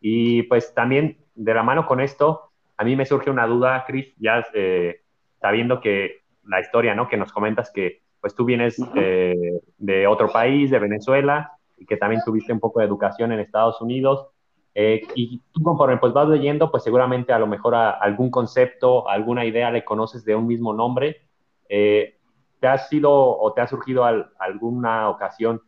y 0.00 0.42
pues 0.44 0.74
también 0.74 1.18
de 1.34 1.54
la 1.54 1.62
mano 1.62 1.86
con 1.86 2.00
esto, 2.00 2.50
a 2.76 2.84
mí 2.84 2.96
me 2.96 3.06
surge 3.06 3.30
una 3.30 3.46
duda, 3.46 3.84
Chris, 3.86 4.14
ya 4.18 4.44
eh, 4.54 5.02
sabiendo 5.40 5.80
que 5.80 6.22
la 6.44 6.60
historia, 6.60 6.94
¿no? 6.94 7.08
Que 7.08 7.16
nos 7.16 7.32
comentas 7.32 7.70
que 7.72 8.02
pues 8.20 8.34
tú 8.34 8.44
vienes 8.44 8.80
eh, 8.94 9.60
de 9.78 10.06
otro 10.06 10.30
país, 10.30 10.70
de 10.70 10.78
Venezuela, 10.78 11.52
y 11.76 11.86
que 11.86 11.96
también 11.96 12.22
tuviste 12.24 12.52
un 12.52 12.60
poco 12.60 12.80
de 12.80 12.86
educación 12.86 13.32
en 13.32 13.40
Estados 13.40 13.80
Unidos. 13.80 14.28
Eh, 14.74 15.02
y 15.14 15.42
tú 15.52 15.62
conforme 15.62 15.96
pues 15.96 16.12
vas 16.12 16.28
leyendo, 16.28 16.70
pues 16.70 16.84
seguramente 16.84 17.32
a 17.32 17.38
lo 17.38 17.46
mejor 17.46 17.74
algún 17.74 18.30
concepto, 18.30 19.08
alguna 19.08 19.44
idea 19.44 19.70
le 19.70 19.84
conoces 19.84 20.24
de 20.24 20.34
un 20.34 20.46
mismo 20.46 20.72
nombre. 20.72 21.22
¿Te 21.68 22.66
ha 22.66 22.78
sido 22.78 23.12
o 23.12 23.52
te 23.52 23.60
ha 23.60 23.66
surgido 23.66 24.04
alguna 24.38 25.08
ocasión 25.10 25.62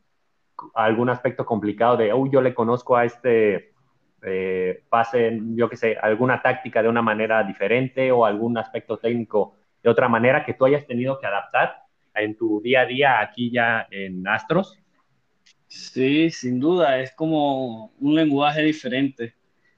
algún 0.75 1.09
aspecto 1.09 1.47
complicado 1.47 1.97
de, 1.97 2.13
uy, 2.13 2.31
yo 2.31 2.41
le 2.41 2.55
conozco 2.55 2.97
a 2.97 3.05
este 3.05 3.73
eh, 4.23 4.83
pasen, 4.89 5.57
yo 5.57 5.69
que 5.69 5.77
sé, 5.77 5.97
alguna 6.01 6.43
táctica 6.43 6.83
de 6.83 6.89
una 6.89 7.03
manera 7.03 7.43
diferente 7.43 8.13
o 8.13 8.25
algún 8.25 8.59
aspecto 8.59 8.99
técnico 8.99 9.57
de 9.83 9.91
otra 9.91 10.09
manera 10.09 10.45
que 10.45 10.55
tú 10.55 10.67
hayas 10.67 10.87
tenido 10.87 11.19
que 11.19 11.27
adaptar 11.27 11.85
en 12.15 12.37
tu 12.37 12.61
día 12.61 12.83
a 12.83 12.87
día 12.87 13.21
aquí 13.21 13.51
ya 13.51 13.87
en 13.91 14.27
Astros? 14.27 14.79
Sí, 15.67 16.31
sin 16.31 16.59
duda, 16.61 17.01
es 17.01 17.13
como 17.13 17.93
un 18.01 18.15
lenguaje 18.15 18.63
diferente 18.63 19.35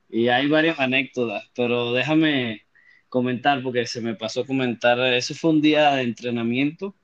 y 0.08 0.28
hay 0.28 0.48
varias 0.48 0.80
anécdotas, 0.80 1.50
pero 1.54 1.92
déjame 1.92 2.62
comentar 3.08 3.62
porque 3.62 3.86
se 3.86 4.00
me 4.00 4.14
pasó 4.14 4.44
comentar, 4.46 4.98
eso 5.14 5.34
fue 5.34 5.50
un 5.50 5.60
día 5.60 5.92
de 5.92 6.02
entrenamiento, 6.02 6.94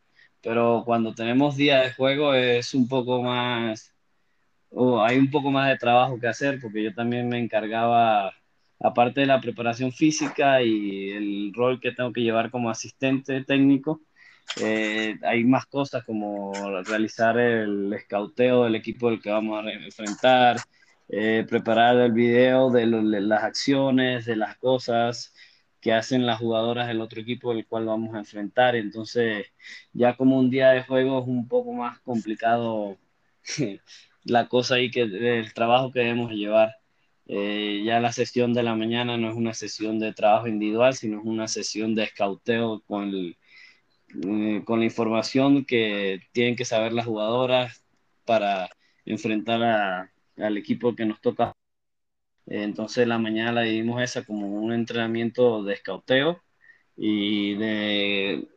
pero 0.42 0.82
cuando 0.86 1.14
tenemos 1.14 1.56
día 1.56 1.82
de 1.82 1.92
juego 1.92 2.34
es 2.34 2.74
un 2.74 2.88
poco 2.88 3.22
más 3.22 3.94
o 4.70 5.02
hay 5.02 5.18
un 5.18 5.30
poco 5.30 5.50
más 5.50 5.68
de 5.68 5.78
trabajo 5.78 6.18
que 6.20 6.28
hacer 6.28 6.60
porque 6.60 6.82
yo 6.84 6.94
también 6.94 7.28
me 7.28 7.38
encargaba, 7.38 8.32
aparte 8.80 9.20
de 9.20 9.26
la 9.26 9.40
preparación 9.40 9.92
física 9.92 10.62
y 10.62 11.10
el 11.10 11.52
rol 11.54 11.80
que 11.80 11.92
tengo 11.92 12.12
que 12.12 12.22
llevar 12.22 12.50
como 12.50 12.70
asistente 12.70 13.44
técnico, 13.44 14.02
eh, 14.60 15.16
hay 15.22 15.44
más 15.44 15.66
cosas 15.66 16.04
como 16.04 16.52
realizar 16.84 17.38
el 17.38 17.92
escauteo 17.92 18.64
del 18.64 18.74
equipo 18.76 19.10
del 19.10 19.20
que 19.20 19.30
vamos 19.30 19.64
a 19.64 19.70
enfrentar, 19.70 20.58
eh, 21.08 21.46
preparar 21.48 21.96
el 21.98 22.12
video 22.12 22.70
de, 22.70 22.86
de, 22.86 23.20
las 23.20 23.44
acciones, 23.44 24.26
de 24.26 24.36
las 24.36 24.56
cosas 24.58 25.34
que 25.80 25.92
hacen 25.92 26.26
las 26.26 26.38
jugadoras 26.40 26.88
del 26.88 27.00
otro 27.00 27.20
equipo 27.20 27.54
del 27.54 27.66
cual 27.66 27.86
vamos 27.86 28.14
a 28.14 28.18
enfrentar. 28.18 28.76
Entonces, 28.76 29.46
ya 29.92 30.16
como 30.16 30.38
un 30.38 30.50
día 30.50 30.70
de 30.70 30.82
juego 30.82 31.20
es 31.20 31.28
un 31.28 31.48
poco 31.48 31.72
más 31.72 32.00
complicado 32.00 32.98
la 34.30 34.48
cosa 34.48 34.76
ahí 34.76 34.90
que 34.90 35.02
el 35.02 35.52
trabajo 35.54 35.92
que 35.92 36.00
debemos 36.00 36.32
llevar. 36.32 36.76
Eh, 37.26 37.82
ya 37.84 38.00
la 38.00 38.12
sesión 38.12 38.54
de 38.54 38.62
la 38.62 38.74
mañana 38.74 39.16
no 39.18 39.28
es 39.30 39.36
una 39.36 39.54
sesión 39.54 39.98
de 39.98 40.14
trabajo 40.14 40.48
individual, 40.48 40.94
sino 40.94 41.20
es 41.20 41.26
una 41.26 41.48
sesión 41.48 41.94
de 41.94 42.04
escauteo 42.04 42.82
con, 42.86 43.12
eh, 43.14 44.62
con 44.64 44.78
la 44.80 44.84
información 44.86 45.64
que 45.64 46.20
tienen 46.32 46.56
que 46.56 46.64
saber 46.64 46.92
las 46.92 47.06
jugadoras 47.06 47.84
para 48.24 48.70
enfrentar 49.04 50.10
al 50.36 50.56
equipo 50.56 50.94
que 50.94 51.06
nos 51.06 51.20
toca. 51.20 51.52
entonces 52.46 53.06
la 53.06 53.18
mañana 53.18 53.52
la 53.52 53.62
dividimos 53.62 54.02
esa 54.02 54.24
como 54.24 54.48
un 54.48 54.72
entrenamiento 54.72 55.62
de 55.64 55.74
escauteo 55.74 56.42
y 56.96 57.54
de 57.56 58.48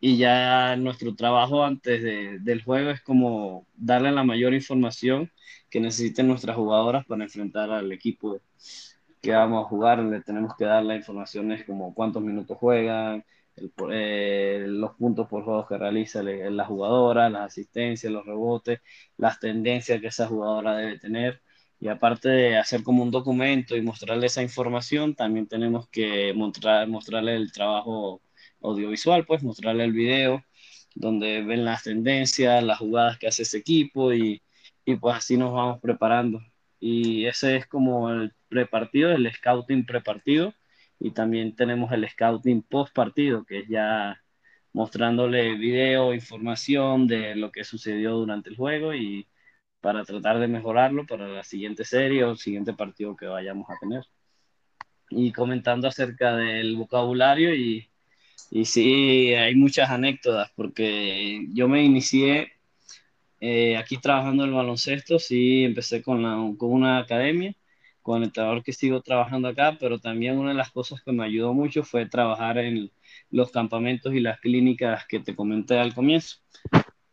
y 0.00 0.18
ya 0.18 0.76
nuestro 0.76 1.14
trabajo 1.14 1.64
antes 1.64 2.02
del 2.44 2.62
juego 2.62 2.90
es 2.90 3.00
como 3.02 3.66
darle 3.74 4.12
la 4.12 4.24
mayor 4.24 4.54
información 4.54 5.30
que 5.70 5.80
necesiten 5.80 6.28
nuestras 6.28 6.56
jugadoras 6.56 7.06
para 7.06 7.24
enfrentar 7.24 7.70
al 7.70 7.90
equipo 7.92 8.40
que 9.22 9.32
vamos 9.32 9.64
a 9.64 9.68
jugar. 9.68 9.98
Le 10.00 10.20
tenemos 10.22 10.54
que 10.56 10.64
dar 10.64 10.84
las 10.84 10.98
informaciones 10.98 11.64
como 11.64 11.94
cuántos 11.94 12.22
minutos 12.22 12.58
juegan, 12.58 13.24
eh, 13.90 14.64
los 14.68 14.92
puntos 14.96 15.28
por 15.28 15.44
juego 15.44 15.66
que 15.66 15.78
realiza 15.78 16.22
la 16.22 16.64
jugadora, 16.66 17.30
las 17.30 17.46
asistencias, 17.46 18.12
los 18.12 18.26
rebotes, 18.26 18.80
las 19.16 19.40
tendencias 19.40 20.00
que 20.00 20.08
esa 20.08 20.26
jugadora 20.26 20.76
debe 20.76 20.98
tener. 20.98 21.42
Y 21.78 21.88
aparte 21.88 22.28
de 22.28 22.56
hacer 22.58 22.82
como 22.82 23.02
un 23.02 23.10
documento 23.10 23.76
y 23.76 23.82
mostrarle 23.82 24.26
esa 24.26 24.42
información, 24.42 25.14
también 25.14 25.46
tenemos 25.46 25.88
que 25.88 26.32
mostrar, 26.34 26.88
mostrarle 26.88 27.36
el 27.36 27.52
trabajo 27.52 28.22
audiovisual, 28.62 29.24
pues 29.26 29.42
mostrarle 29.42 29.84
el 29.84 29.92
video 29.92 30.44
donde 30.96 31.42
ven 31.42 31.64
las 31.64 31.84
tendencias, 31.84 32.62
las 32.64 32.78
jugadas 32.78 33.18
que 33.18 33.28
hace 33.28 33.42
ese 33.42 33.58
equipo 33.58 34.12
y, 34.12 34.42
y 34.84 34.96
pues 34.96 35.16
así 35.16 35.36
nos 35.36 35.52
vamos 35.52 35.80
preparando. 35.80 36.40
Y 36.80 37.26
ese 37.26 37.56
es 37.56 37.66
como 37.66 38.10
el 38.10 38.32
prepartido, 38.48 39.12
el 39.12 39.30
scouting 39.32 39.86
prepartido 39.86 40.54
y 40.98 41.10
también 41.12 41.54
tenemos 41.56 41.92
el 41.92 42.08
scouting 42.08 42.62
post 42.62 42.94
partido, 42.94 43.44
que 43.44 43.60
es 43.60 43.68
ya 43.68 44.22
mostrándole 44.72 45.54
video, 45.56 46.14
información 46.14 47.06
de 47.06 47.34
lo 47.36 47.50
que 47.52 47.64
sucedió 47.64 48.12
durante 48.12 48.50
el 48.50 48.56
juego 48.56 48.94
y 48.94 49.26
para 49.80 50.04
tratar 50.04 50.38
de 50.38 50.48
mejorarlo 50.48 51.06
para 51.06 51.28
la 51.28 51.44
siguiente 51.44 51.84
serie 51.84 52.24
o 52.24 52.36
siguiente 52.36 52.72
partido 52.74 53.16
que 53.16 53.26
vayamos 53.26 53.68
a 53.70 53.78
tener. 53.78 54.04
Y 55.10 55.32
comentando 55.32 55.88
acerca 55.88 56.36
del 56.36 56.76
vocabulario 56.76 57.54
y, 57.54 57.88
y 58.50 58.64
sí, 58.64 59.34
hay 59.34 59.54
muchas 59.54 59.90
anécdotas 59.90 60.50
porque 60.56 61.46
yo 61.52 61.68
me 61.68 61.84
inicié 61.84 62.52
eh, 63.40 63.76
aquí 63.76 63.98
trabajando 63.98 64.44
el 64.44 64.52
baloncesto, 64.52 65.18
sí, 65.18 65.64
empecé 65.64 66.02
con, 66.02 66.22
la, 66.22 66.36
con 66.58 66.72
una 66.72 66.98
academia 66.98 67.54
con 68.06 68.18
el 68.18 68.28
entrenador 68.28 68.62
que 68.62 68.72
sigo 68.72 69.02
trabajando 69.02 69.48
acá, 69.48 69.76
pero 69.80 69.98
también 69.98 70.38
una 70.38 70.50
de 70.50 70.54
las 70.54 70.70
cosas 70.70 71.02
que 71.02 71.10
me 71.10 71.24
ayudó 71.24 71.52
mucho 71.52 71.82
fue 71.82 72.06
trabajar 72.06 72.56
en 72.58 72.92
los 73.32 73.50
campamentos 73.50 74.14
y 74.14 74.20
las 74.20 74.38
clínicas 74.38 75.04
que 75.08 75.18
te 75.18 75.34
comenté 75.34 75.76
al 75.76 75.92
comienzo. 75.92 76.36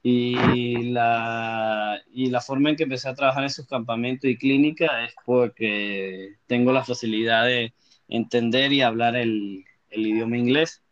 Y 0.03 0.91
la, 0.91 1.99
y 2.11 2.27
la 2.29 2.41
forma 2.41 2.69
en 2.69 2.75
que 2.75 2.83
empecé 2.83 3.09
a 3.09 3.15
trabajar 3.15 3.41
en 3.41 3.47
esos 3.47 3.65
campamentos 3.67 4.29
y 4.29 4.37
clínicas 4.37 5.09
es 5.09 5.15
porque 5.25 6.35
tengo 6.45 6.71
la 6.71 6.83
facilidad 6.83 7.45
de 7.45 7.73
entender 8.07 8.71
y 8.71 8.81
hablar 8.81 9.15
el, 9.15 9.65
el 9.89 10.05
idioma 10.05 10.37
inglés. 10.37 10.83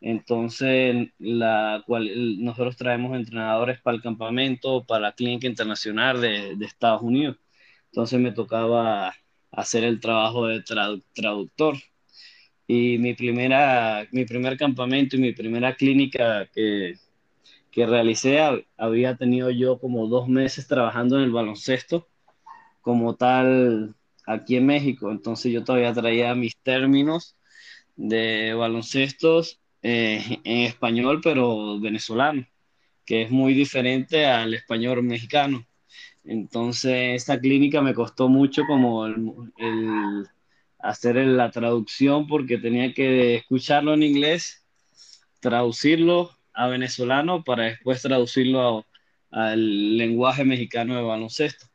Entonces, 0.00 1.08
la 1.18 1.82
cual, 1.86 2.42
nosotros 2.44 2.76
traemos 2.76 3.16
entrenadores 3.16 3.80
para 3.80 3.96
el 3.96 4.02
campamento, 4.02 4.84
para 4.84 5.00
la 5.00 5.12
clínica 5.12 5.46
internacional 5.46 6.20
de, 6.20 6.56
Estados 6.60 7.02
Unidos. 7.02 7.36
Entonces 7.86 8.20
me 8.20 8.32
tocaba 8.32 9.14
hacer 9.50 9.84
el 9.84 10.00
trabajo 10.00 10.46
de 10.46 10.62
traductor. 11.14 11.76
Y 12.66 12.98
mi, 12.98 13.14
primera, 13.14 14.06
mi 14.12 14.24
primer 14.24 14.56
campamento 14.58 15.16
y 15.16 15.20
mi 15.20 15.32
primera 15.32 15.74
clínica 15.74 16.46
que, 16.54 16.94
que 17.70 17.86
realicé 17.86 18.40
había 18.76 19.16
tenido 19.16 19.50
yo 19.50 19.78
como 19.80 20.06
dos 20.08 20.28
meses 20.28 20.68
trabajando 20.68 21.16
en 21.16 21.24
el 21.24 21.30
baloncesto 21.32 22.08
como 22.82 23.16
tal 23.16 23.94
aquí 24.26 24.56
en 24.56 24.66
México. 24.66 25.10
Entonces 25.10 25.52
yo 25.52 25.64
todavía 25.64 25.92
traía 25.92 26.34
mis 26.34 26.56
términos 26.58 27.36
de 27.96 28.54
baloncestos 28.54 29.60
eh, 29.82 30.40
en 30.44 30.58
español, 30.64 31.20
pero 31.22 31.78
venezolano, 31.80 32.46
que 33.04 33.22
es 33.22 33.30
muy 33.30 33.54
diferente 33.54 34.26
al 34.26 34.54
español 34.54 35.02
mexicano. 35.02 35.66
Entonces, 36.24 37.16
esta 37.16 37.40
clínica 37.40 37.80
me 37.80 37.94
costó 37.94 38.28
mucho 38.28 38.64
como 38.66 39.06
el, 39.06 40.26
hacer 40.78 41.16
la 41.16 41.50
traducción 41.50 42.26
porque 42.26 42.58
tenía 42.58 42.92
que 42.92 43.36
escucharlo 43.36 43.94
en 43.94 44.02
inglés, 44.02 44.64
traducirlo 45.40 46.30
a 46.52 46.66
venezolano 46.68 47.44
para 47.44 47.64
después 47.64 48.02
traducirlo 48.02 48.84
al 49.30 49.96
lenguaje 49.96 50.44
mexicano 50.44 50.96
de 50.96 51.02
baloncesto. 51.02 51.66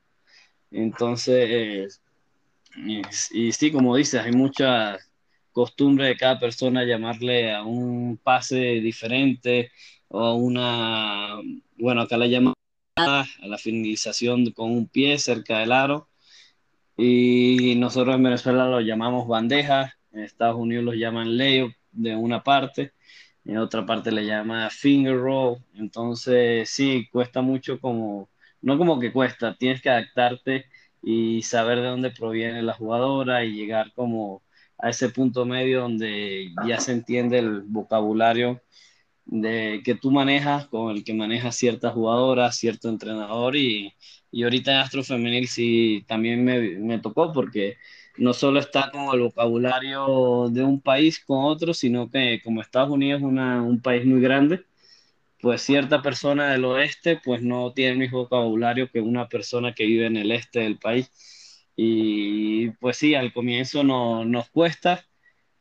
Entonces, 0.71 2.01
y, 2.75 3.51
sí, 3.51 3.71
como 3.71 3.95
dices, 3.95 4.21
hay 4.21 4.31
mucha 4.31 4.97
costumbre 5.53 6.07
de 6.07 6.17
cada 6.17 6.39
persona 6.39 6.83
llamarle 6.83 7.53
a 7.53 7.63
un 7.63 8.19
pase 8.21 8.81
diferente 8.81 9.71
o 10.09 10.19
a 10.21 10.33
una, 10.35 11.37
bueno, 11.77 12.01
acá 12.01 12.17
la 12.17 12.27
llaman 12.27 12.53
a 12.97 13.25
la 13.41 13.57
finalización 13.57 14.51
con 14.51 14.71
un 14.71 14.87
pie 14.87 15.17
cerca 15.17 15.59
del 15.59 15.71
aro. 15.71 16.09
Y 16.97 17.75
nosotros 17.77 18.15
en 18.15 18.23
Venezuela 18.23 18.67
lo 18.67 18.81
llamamos 18.81 19.27
bandeja, 19.27 19.95
en 20.11 20.21
Estados 20.21 20.57
Unidos 20.57 20.85
lo 20.85 20.93
llaman 20.93 21.37
layup 21.37 21.73
de 21.91 22.15
una 22.15 22.43
parte, 22.43 22.93
en 23.45 23.57
otra 23.57 23.85
parte 23.85 24.11
le 24.11 24.25
llama 24.25 24.69
finger 24.69 25.17
roll. 25.17 25.57
Entonces, 25.75 26.69
sí, 26.69 27.07
cuesta 27.11 27.41
mucho 27.41 27.79
como, 27.79 28.29
no 28.61 28.77
como 28.77 28.99
que 28.99 29.11
cuesta, 29.11 29.55
tienes 29.57 29.81
que 29.81 29.89
adaptarte 29.89 30.65
y 31.01 31.41
saber 31.43 31.81
de 31.81 31.87
dónde 31.87 32.11
proviene 32.11 32.61
la 32.61 32.73
jugadora 32.73 33.43
y 33.43 33.53
llegar 33.53 33.91
como 33.93 34.42
a 34.83 34.89
ese 34.89 35.09
punto 35.09 35.45
medio 35.45 35.81
donde 35.81 36.51
ya 36.67 36.79
se 36.79 36.91
entiende 36.91 37.39
el 37.39 37.61
vocabulario 37.61 38.61
de 39.25 39.81
que 39.85 39.95
tú 39.95 40.11
manejas 40.11 40.67
con 40.67 40.91
el 40.91 41.05
que 41.05 41.13
manejas 41.13 41.55
ciertas 41.55 41.93
jugadoras, 41.93 42.57
cierto 42.57 42.89
entrenador 42.89 43.55
y, 43.55 43.93
y 44.29 44.43
ahorita 44.43 44.71
en 44.73 44.77
Astro 44.79 45.03
Femenil 45.03 45.47
sí 45.47 46.03
también 46.07 46.43
me, 46.43 46.59
me, 46.79 46.99
tocó 46.99 47.31
porque 47.31 47.77
no 48.17 48.33
solo 48.33 48.59
está 48.59 48.89
como 48.91 49.13
el 49.13 49.21
vocabulario 49.21 50.49
de 50.51 50.63
un 50.63 50.81
país 50.81 51.23
con 51.23 51.45
otro, 51.45 51.73
sino 51.73 52.09
que 52.09 52.41
como 52.43 52.61
Estados 52.61 52.89
Unidos 52.91 53.21
es 53.21 53.25
un 53.25 53.81
país 53.81 54.05
muy 54.05 54.19
grande, 54.21 54.65
pues 55.41 55.61
cierta 55.61 56.01
persona 56.01 56.51
del 56.51 56.65
oeste 56.65 57.21
pues 57.23 57.41
no 57.41 57.73
tiene 57.73 57.93
el 57.93 57.97
mismo 57.99 58.19
vocabulario 58.19 58.89
que 58.91 59.01
una 59.01 59.29
persona 59.29 59.73
que 59.73 59.85
vive 59.85 60.07
en 60.07 60.17
el 60.17 60.31
este 60.31 60.59
del 60.61 60.77
país. 60.77 61.11
Y 61.75 62.71
pues 62.71 62.97
sí, 62.97 63.15
al 63.15 63.33
comienzo 63.33 63.83
no, 63.83 64.25
nos 64.25 64.49
cuesta, 64.49 65.05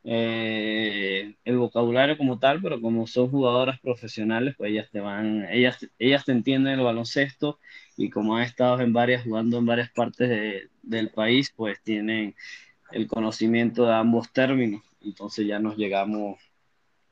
eh, 0.03 1.35
el 1.45 1.57
vocabulario 1.57 2.17
como 2.17 2.37
tal, 2.39 2.61
pero 2.61 2.81
como 2.81 3.07
son 3.07 3.29
jugadoras 3.29 3.79
profesionales, 3.79 4.55
pues 4.57 4.71
ellas 4.71 4.89
te 4.91 4.99
van, 4.99 5.45
ellas, 5.51 5.87
ellas 5.97 6.25
te 6.25 6.33
entienden 6.33 6.73
el 6.79 6.85
baloncesto 6.85 7.59
y 7.97 8.09
como 8.09 8.35
han 8.35 8.43
estado 8.43 8.81
en 8.81 8.93
varias, 8.93 9.23
jugando 9.23 9.57
en 9.59 9.65
varias 9.65 9.91
partes 9.91 10.69
del 10.81 11.09
país, 11.11 11.53
pues 11.55 11.81
tienen 11.83 12.35
el 12.91 13.07
conocimiento 13.07 13.85
de 13.85 13.93
ambos 13.93 14.31
términos. 14.33 14.83
Entonces 15.01 15.47
ya 15.47 15.59
nos 15.59 15.77
llegamos 15.77 16.39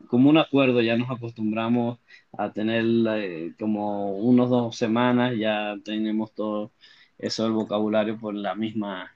como 0.08 0.30
un 0.30 0.38
acuerdo, 0.38 0.82
ya 0.82 0.98
nos 0.98 1.10
acostumbramos 1.10 2.00
a 2.38 2.52
tener 2.52 2.86
eh, 3.18 3.54
como 3.60 4.18
unos 4.18 4.50
dos 4.50 4.76
semanas, 4.76 5.36
ya 5.38 5.76
tenemos 5.84 6.34
todo 6.34 6.72
eso 7.21 7.43
del 7.43 7.53
vocabulario 7.53 8.17
por 8.17 8.34
la 8.36 8.55
misma 8.55 9.15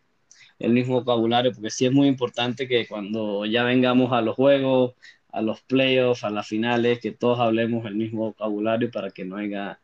el 0.59 0.71
mismo 0.71 1.01
vocabulario, 1.01 1.51
porque 1.51 1.69
sí 1.69 1.85
es 1.85 1.91
muy 1.91 2.07
importante 2.07 2.67
que 2.67 2.87
cuando 2.87 3.45
ya 3.45 3.63
vengamos 3.63 4.13
a 4.13 4.21
los 4.21 4.35
juegos, 4.35 4.93
a 5.31 5.41
los 5.41 5.61
playoffs, 5.61 6.23
a 6.23 6.29
las 6.29 6.47
finales, 6.47 6.99
que 6.99 7.11
todos 7.11 7.39
hablemos 7.39 7.85
el 7.85 7.95
mismo 7.95 8.27
vocabulario 8.27 8.89
para 8.89 9.09
que 9.11 9.25
no 9.25 9.35
haya 9.35 9.79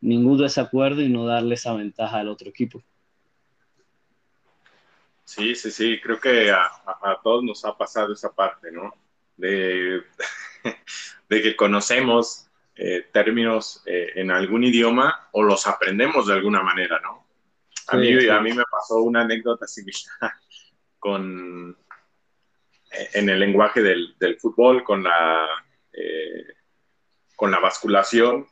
ningún 0.00 0.38
desacuerdo 0.38 1.02
y 1.02 1.08
no 1.08 1.26
darle 1.26 1.54
esa 1.56 1.74
ventaja 1.74 2.18
al 2.18 2.28
otro 2.28 2.50
equipo. 2.50 2.82
Sí, 5.24 5.54
sí, 5.54 5.70
sí, 5.70 6.00
creo 6.00 6.20
que 6.20 6.50
a, 6.50 6.70
todos 7.22 7.42
nos 7.42 7.64
ha 7.64 7.76
pasado 7.76 8.12
esa 8.12 8.32
parte, 8.32 8.70
¿no? 8.70 8.94
De, 9.36 10.02
de 11.28 11.42
que 11.42 11.56
conocemos 11.56 12.48
eh, 12.76 13.06
términos 13.12 13.82
eh, 13.86 14.12
en 14.16 14.30
algún 14.30 14.62
idioma 14.62 15.28
o 15.32 15.42
los 15.42 15.66
aprendemos 15.66 16.26
de 16.26 16.34
alguna 16.34 16.62
manera, 16.62 17.00
¿no? 17.00 17.21
A, 17.88 17.96
mí, 17.96 18.28
a 18.28 18.40
mí 18.40 18.52
me 18.52 18.64
pasó 18.70 19.02
una 19.02 19.22
anécdota 19.22 19.66
similar 19.66 20.02
con, 20.98 21.76
eh, 22.92 23.08
en 23.14 23.28
el 23.28 23.40
lenguaje 23.40 23.82
del, 23.82 24.16
del 24.18 24.38
fútbol 24.38 24.84
con 24.84 25.02
la, 25.02 25.48
eh, 25.92 26.46
con 27.36 27.50
la 27.50 27.58
basculación, 27.60 28.46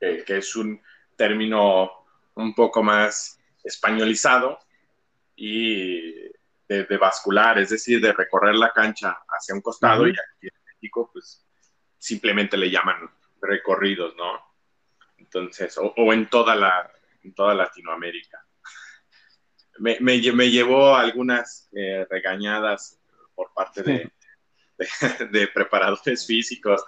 que 0.00 0.24
es 0.26 0.56
un 0.56 0.82
término 1.14 1.92
un 2.34 2.54
poco 2.56 2.82
más 2.82 3.38
españolizado 3.62 4.58
y 5.36 6.12
de, 6.66 6.84
de, 6.88 6.96
bascular, 6.96 7.60
es 7.60 7.70
decir, 7.70 8.00
de 8.00 8.12
recorrer 8.12 8.56
la 8.56 8.72
cancha 8.72 9.22
hacia 9.28 9.54
un 9.54 9.60
costado 9.60 10.08
y 10.08 10.10
aquí 10.10 10.48
en 10.48 10.64
México 10.66 11.08
pues 11.12 11.46
simplemente 11.98 12.56
le 12.56 12.68
llaman 12.68 13.08
recorridos, 13.40 14.16
¿no? 14.16 14.40
Entonces, 15.18 15.78
o, 15.78 15.94
o 15.96 16.12
en, 16.12 16.26
toda 16.26 16.56
la, 16.56 16.90
en 17.22 17.32
toda 17.32 17.54
Latinoamérica 17.54 18.44
me, 19.78 19.98
me, 20.00 20.50
llevó 20.50 20.94
algunas 20.94 21.68
eh, 21.72 22.06
regañadas 22.10 23.00
por 23.34 23.52
parte 23.54 23.82
de, 23.82 24.10
de, 25.30 25.48
preparadores 25.54 26.26
físicos 26.26 26.82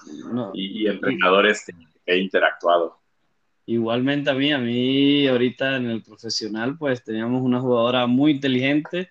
y, 0.53 0.87
entrenadores 0.87 1.65
que 1.65 1.75
he 2.07 2.19
interactuado. 2.19 2.99
Igualmente 3.67 4.31
a 4.31 4.35
mí, 4.35 4.53
a 4.53 4.59
mí 4.59 5.27
ahorita 5.27 5.77
en 5.77 5.91
el 5.91 6.03
profesional, 6.03 6.77
pues 6.77 7.03
teníamos 7.03 7.43
una 7.43 7.61
jugadora 7.61 8.07
muy 8.07 8.33
inteligente 8.33 9.11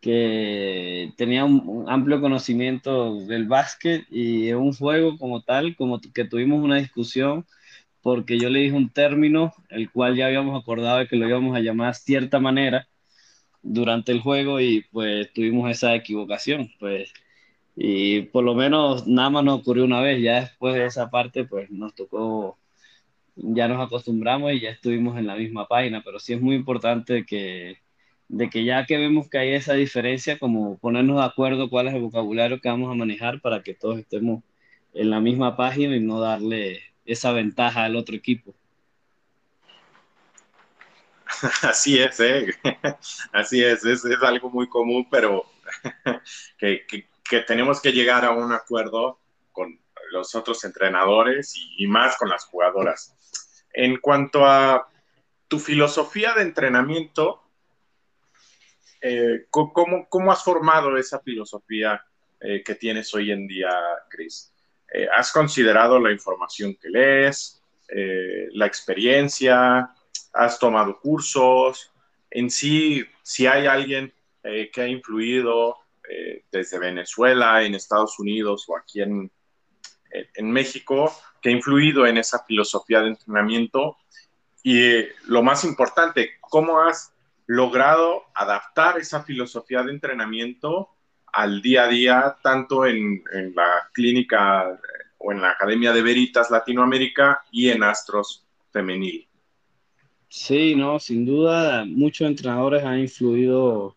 que 0.00 1.12
tenía 1.16 1.44
un, 1.44 1.84
amplio 1.88 2.20
conocimiento 2.20 3.20
del 3.26 3.46
básquet 3.46 4.06
y 4.10 4.52
un 4.52 4.72
juego 4.72 5.18
como 5.18 5.42
tal, 5.42 5.76
como 5.76 6.00
que 6.00 6.24
tuvimos 6.24 6.62
una 6.62 6.76
discusión 6.76 7.46
porque 8.02 8.38
yo 8.38 8.50
le 8.50 8.60
dije 8.60 8.76
un 8.76 8.90
término, 8.90 9.54
el 9.70 9.90
cual 9.90 10.14
ya 10.14 10.26
habíamos 10.26 10.60
acordado 10.60 10.98
de 10.98 11.08
que 11.08 11.16
lo 11.16 11.26
íbamos 11.26 11.56
a 11.56 11.60
llamar 11.60 11.94
cierta 11.94 12.38
manera 12.38 12.86
durante 13.64 14.12
el 14.12 14.20
juego 14.20 14.60
y 14.60 14.84
pues 14.92 15.32
tuvimos 15.32 15.70
esa 15.70 15.94
equivocación, 15.94 16.70
pues 16.80 17.12
y 17.76 18.22
por 18.22 18.44
lo 18.44 18.54
menos 18.54 19.06
nada 19.06 19.30
más 19.30 19.44
nos 19.44 19.60
ocurrió 19.60 19.84
una 19.84 20.00
vez, 20.00 20.22
ya 20.22 20.42
después 20.42 20.74
de 20.74 20.86
esa 20.86 21.10
parte 21.10 21.44
pues 21.44 21.70
nos 21.70 21.94
tocó 21.94 22.58
ya 23.36 23.68
nos 23.68 23.84
acostumbramos 23.84 24.52
y 24.52 24.60
ya 24.60 24.70
estuvimos 24.70 25.18
en 25.18 25.26
la 25.26 25.36
misma 25.36 25.66
página, 25.68 26.02
pero 26.04 26.18
sí 26.20 26.34
es 26.34 26.40
muy 26.40 26.54
importante 26.56 27.24
que, 27.26 27.78
de 28.28 28.50
que 28.50 28.64
ya 28.64 28.86
que 28.86 28.98
vemos 28.98 29.28
que 29.28 29.38
hay 29.38 29.54
esa 29.54 29.74
diferencia, 29.74 30.38
como 30.38 30.78
ponernos 30.78 31.18
de 31.18 31.24
acuerdo 31.24 31.70
cuál 31.70 31.88
es 31.88 31.94
el 31.94 32.02
vocabulario 32.02 32.60
que 32.60 32.68
vamos 32.68 32.90
a 32.92 32.94
manejar 32.94 33.40
para 33.40 33.62
que 33.62 33.74
todos 33.74 33.98
estemos 33.98 34.42
en 34.94 35.10
la 35.10 35.20
misma 35.20 35.56
página 35.56 35.96
y 35.96 36.00
no 36.00 36.20
darle 36.20 36.80
esa 37.04 37.32
ventaja 37.32 37.84
al 37.84 37.96
otro 37.96 38.16
equipo. 38.16 38.54
Así 41.62 41.98
es, 41.98 42.20
¿eh? 42.20 42.54
así 43.32 43.62
es, 43.62 43.84
es, 43.84 44.04
algo 44.22 44.50
muy 44.50 44.68
común, 44.68 45.08
pero 45.10 45.44
que 46.58 47.40
tenemos 47.46 47.80
que 47.80 47.92
llegar 47.92 48.24
a 48.24 48.30
un 48.30 48.52
acuerdo 48.52 49.20
con 49.52 49.78
los 50.10 50.34
otros 50.34 50.64
entrenadores 50.64 51.54
y, 51.76 51.86
más 51.86 52.16
con 52.16 52.28
las 52.28 52.44
jugadoras. 52.44 53.14
En 53.72 53.98
cuanto 53.98 54.46
a 54.46 54.88
tu 55.48 55.58
filosofía 55.58 56.32
de 56.34 56.42
entrenamiento, 56.42 57.42
eh, 59.00 59.46
¿cómo, 59.50 60.32
has 60.32 60.44
formado 60.44 60.96
esa 60.96 61.20
filosofía 61.20 62.02
eh, 62.40 62.62
que 62.64 62.74
tienes 62.74 63.12
hoy 63.14 63.32
en 63.32 63.46
día, 63.46 63.70
Chris? 64.08 64.52
Eh, 64.92 65.08
¿Has 65.14 65.32
considerado 65.32 65.98
la 65.98 66.12
información 66.12 66.76
que 66.80 66.88
lees, 66.88 67.60
la 68.52 68.66
experiencia? 68.66 69.90
¿Has 70.34 70.58
tomado 70.58 71.00
cursos? 71.00 71.92
En 72.30 72.50
sí, 72.50 73.04
si 73.22 73.46
hay 73.46 73.66
alguien 73.66 74.12
que 74.42 74.82
ha 74.82 74.88
influido 74.88 75.76
desde 76.52 76.78
Venezuela, 76.78 77.62
en 77.62 77.74
Estados 77.74 78.18
Unidos 78.18 78.66
o 78.68 78.76
aquí 78.76 79.00
en, 79.00 79.30
en 80.34 80.50
México 80.50 81.10
que 81.40 81.50
ha 81.50 81.52
influido 81.52 82.06
en 82.06 82.18
esa 82.18 82.44
filosofía 82.44 83.00
de 83.00 83.08
entrenamiento 83.08 83.96
y 84.62 84.82
eh, 84.82 85.12
lo 85.26 85.42
más 85.42 85.62
importante, 85.64 86.38
cómo 86.40 86.80
has 86.80 87.12
logrado 87.46 88.22
adaptar 88.34 88.98
esa 88.98 89.22
filosofía 89.22 89.82
de 89.82 89.92
entrenamiento 89.92 90.88
al 91.34 91.60
día 91.60 91.84
a 91.84 91.88
día, 91.88 92.36
tanto 92.42 92.86
en, 92.86 93.22
en, 93.32 93.54
la 93.54 93.90
clínica 93.92 94.70
eh, 94.70 94.78
o 95.18 95.32
en 95.32 95.42
la 95.42 95.50
Academia 95.50 95.92
de 95.92 96.00
Veritas 96.00 96.50
Latinoamérica 96.50 97.44
y 97.50 97.68
en 97.68 97.82
Astros 97.82 98.46
Femenil. 98.72 99.28
Sí, 100.36 100.74
no, 100.74 100.98
sin 100.98 101.24
duda, 101.24 101.84
muchos 101.86 102.26
entrenadores 102.26 102.82
han 102.82 102.98
influido 102.98 103.96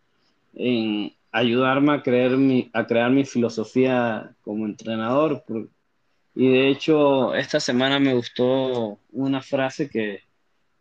en 0.54 1.12
ayudarme 1.32 1.92
a, 1.92 2.02
creer 2.02 2.36
mi, 2.36 2.70
a 2.72 2.86
crear 2.86 3.10
mi 3.10 3.24
filosofía 3.24 4.36
como 4.42 4.64
entrenador, 4.64 5.44
y 6.36 6.48
de 6.48 6.68
hecho, 6.68 7.34
esta 7.34 7.58
semana 7.58 7.98
me 7.98 8.14
gustó 8.14 9.00
una 9.10 9.42
frase 9.42 9.90
que, 9.90 10.20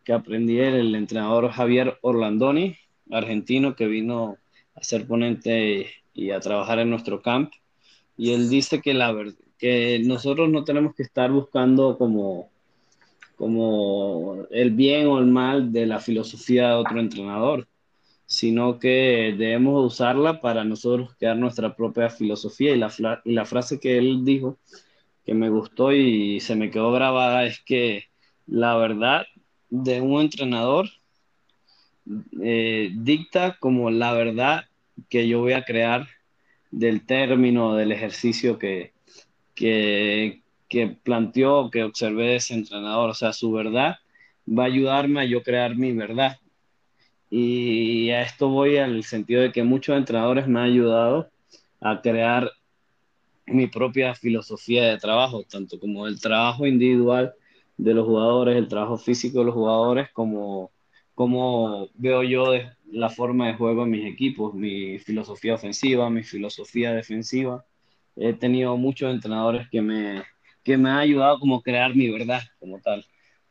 que 0.03 0.13
aprendí 0.13 0.57
del 0.57 0.93
entrenador 0.93 1.49
Javier 1.49 1.97
Orlandoni, 2.01 2.77
argentino, 3.11 3.75
que 3.75 3.87
vino 3.87 4.37
a 4.75 4.83
ser 4.83 5.07
ponente 5.07 5.87
y 6.13 6.29
a 6.29 6.39
trabajar 6.39 6.77
en 6.79 6.91
nuestro 6.91 7.23
camp. 7.23 7.51
Y 8.15 8.33
él 8.33 8.47
dice 8.49 8.79
que, 8.79 8.93
la, 8.93 9.15
que 9.57 9.99
nosotros 10.05 10.49
no 10.49 10.63
tenemos 10.63 10.93
que 10.93 11.03
estar 11.03 11.31
buscando 11.31 11.97
como, 11.97 12.51
como 13.37 14.45
el 14.49 14.71
bien 14.71 15.07
o 15.07 15.19
el 15.19 15.27
mal 15.27 15.71
de 15.71 15.85
la 15.85 15.99
filosofía 15.99 16.69
de 16.69 16.73
otro 16.73 16.99
entrenador, 16.99 17.67
sino 18.25 18.79
que 18.79 19.35
debemos 19.37 19.93
usarla 19.93 20.41
para 20.41 20.65
nosotros 20.65 21.15
crear 21.17 21.37
nuestra 21.37 21.75
propia 21.75 22.09
filosofía. 22.09 22.73
Y 22.73 22.79
la, 22.79 23.45
frase 23.45 23.79
que 23.79 23.97
él 23.99 24.25
dijo 24.25 24.57
que 25.25 25.33
me 25.33 25.49
gustó 25.49 25.93
y 25.93 26.39
se 26.41 26.55
me 26.55 26.71
quedó 26.71 26.91
grabada 26.91 27.45
es 27.45 27.61
que 27.61 28.05
la 28.47 28.75
verdad 28.75 29.25
de 29.69 30.01
un 30.01 30.21
entrenador 30.21 30.89
eh, 32.41 32.89
dicta 32.95 33.57
como 33.59 33.91
la 33.91 34.13
verdad 34.13 34.65
que 35.09 35.27
yo 35.27 35.41
voy 35.41 35.53
a 35.53 35.63
crear 35.63 36.07
del 36.71 37.05
término, 37.05 37.75
del 37.75 37.91
ejercicio 37.91 38.57
que, 38.57 38.93
que, 39.53 40.41
que 40.69 40.87
planteó, 40.87 41.69
que 41.71 41.83
observé 41.83 42.27
de 42.27 42.35
ese 42.37 42.53
entrenador. 42.53 43.09
O 43.09 43.13
sea, 43.13 43.33
su 43.33 43.51
verdad 43.51 43.97
va 44.47 44.63
a 44.63 44.67
ayudarme 44.67 45.21
a 45.21 45.25
yo 45.25 45.43
crear 45.43 45.75
mi 45.75 45.93
verdad. 45.93 46.37
Y 47.29 48.09
a 48.11 48.21
esto 48.21 48.49
voy 48.49 48.77
al 48.77 49.03
sentido 49.03 49.41
de 49.41 49.51
que 49.51 49.63
muchos 49.63 49.97
entrenadores 49.97 50.47
me 50.47 50.59
han 50.59 50.65
ayudado 50.67 51.29
a 51.81 52.01
crear 52.01 52.51
mi 53.45 53.67
propia 53.67 54.13
filosofía 54.15 54.85
de 54.85 54.97
trabajo, 54.97 55.43
tanto 55.43 55.79
como 55.79 56.07
el 56.07 56.19
trabajo 56.19 56.65
individual 56.65 57.33
de 57.77 57.93
los 57.93 58.05
jugadores, 58.05 58.57
el 58.57 58.67
trabajo 58.67 58.97
físico 58.97 59.39
de 59.39 59.45
los 59.45 59.53
jugadores, 59.53 60.09
como, 60.11 60.71
como 61.15 61.89
veo 61.95 62.23
yo 62.23 62.53
la 62.91 63.09
forma 63.09 63.47
de 63.47 63.55
juego 63.55 63.83
en 63.83 63.91
mis 63.91 64.05
equipos, 64.05 64.53
mi 64.53 64.99
filosofía 64.99 65.55
ofensiva, 65.55 66.09
mi 66.09 66.23
filosofía 66.23 66.93
defensiva. 66.93 67.65
He 68.15 68.33
tenido 68.33 68.75
muchos 68.77 69.13
entrenadores 69.13 69.69
que 69.69 69.81
me, 69.81 70.23
que 70.67 70.77
me 70.77 70.89
han 70.89 70.97
ayudado 70.97 71.39
como 71.39 71.61
crear 71.61 71.95
mi 71.95 72.09
verdad 72.09 72.41
como 72.59 72.81
tal, 72.81 73.05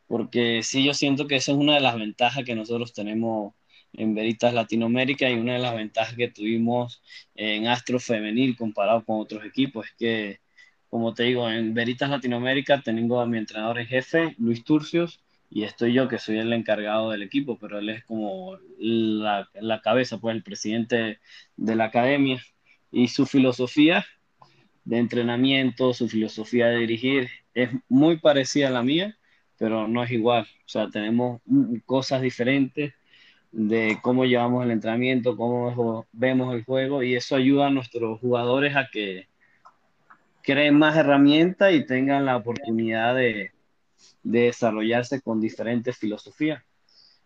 porque 0.05 0.61
sí 0.61 0.83
yo 0.83 0.93
siento 0.93 1.27
que 1.27 1.37
esa 1.37 1.51
es 1.51 1.57
una 1.57 1.73
de 1.73 1.81
las 1.81 1.95
ventajas 1.95 2.45
que 2.45 2.53
nosotros 2.53 2.93
tenemos 2.93 3.55
en 3.93 4.13
Veritas 4.13 4.53
Latinoamérica 4.53 5.27
y 5.27 5.33
una 5.33 5.53
de 5.53 5.59
las 5.59 5.75
ventajas 5.75 6.13
que 6.15 6.27
tuvimos 6.27 7.01
en 7.33 7.67
Astro 7.67 7.99
Femenil 7.99 8.55
comparado 8.55 9.03
con 9.03 9.19
otros 9.19 9.43
equipos. 9.45 9.87
Es 9.87 9.93
que, 9.97 10.41
como 10.89 11.15
te 11.15 11.23
digo, 11.23 11.49
en 11.49 11.73
Veritas 11.73 12.07
Latinoamérica 12.11 12.81
tengo 12.83 13.19
a 13.19 13.25
mi 13.25 13.39
entrenador 13.39 13.79
en 13.79 13.87
jefe, 13.87 14.35
Luis 14.37 14.63
Turcios, 14.63 15.19
y 15.49 15.63
estoy 15.63 15.93
yo 15.93 16.07
que 16.07 16.19
soy 16.19 16.37
el 16.37 16.53
encargado 16.53 17.09
del 17.09 17.23
equipo, 17.23 17.57
pero 17.57 17.79
él 17.79 17.89
es 17.89 18.03
como 18.03 18.59
la, 18.77 19.49
la 19.55 19.81
cabeza, 19.81 20.19
pues 20.19 20.35
el 20.35 20.43
presidente 20.43 21.19
de 21.55 21.75
la 21.75 21.85
academia. 21.85 22.39
Y 22.91 23.07
su 23.07 23.25
filosofía 23.25 24.05
de 24.87 24.97
entrenamiento, 24.97 25.93
su 25.93 26.07
filosofía 26.07 26.67
de 26.67 26.77
dirigir 26.77 27.29
es 27.53 27.69
muy 27.89 28.17
parecida 28.19 28.69
a 28.69 28.71
la 28.71 28.83
mía, 28.83 29.17
pero 29.57 29.87
no 29.87 30.03
es 30.03 30.11
igual. 30.11 30.43
O 30.65 30.69
sea, 30.69 30.89
tenemos 30.89 31.41
cosas 31.85 32.21
diferentes 32.21 32.93
de 33.51 33.97
cómo 34.01 34.25
llevamos 34.25 34.63
el 34.63 34.71
entrenamiento, 34.71 35.35
cómo 35.35 36.07
vemos 36.13 36.53
el 36.55 36.63
juego 36.63 37.03
y 37.03 37.15
eso 37.15 37.35
ayuda 37.35 37.67
a 37.67 37.71
nuestros 37.71 38.19
jugadores 38.21 38.75
a 38.75 38.87
que 38.91 39.27
creen 40.41 40.77
más 40.77 40.95
herramientas 40.95 41.73
y 41.73 41.85
tengan 41.85 42.25
la 42.25 42.37
oportunidad 42.37 43.15
de, 43.15 43.51
desarrollarse 44.23 45.21
con 45.21 45.41
diferentes 45.41 45.97
filosofías. 45.97 46.63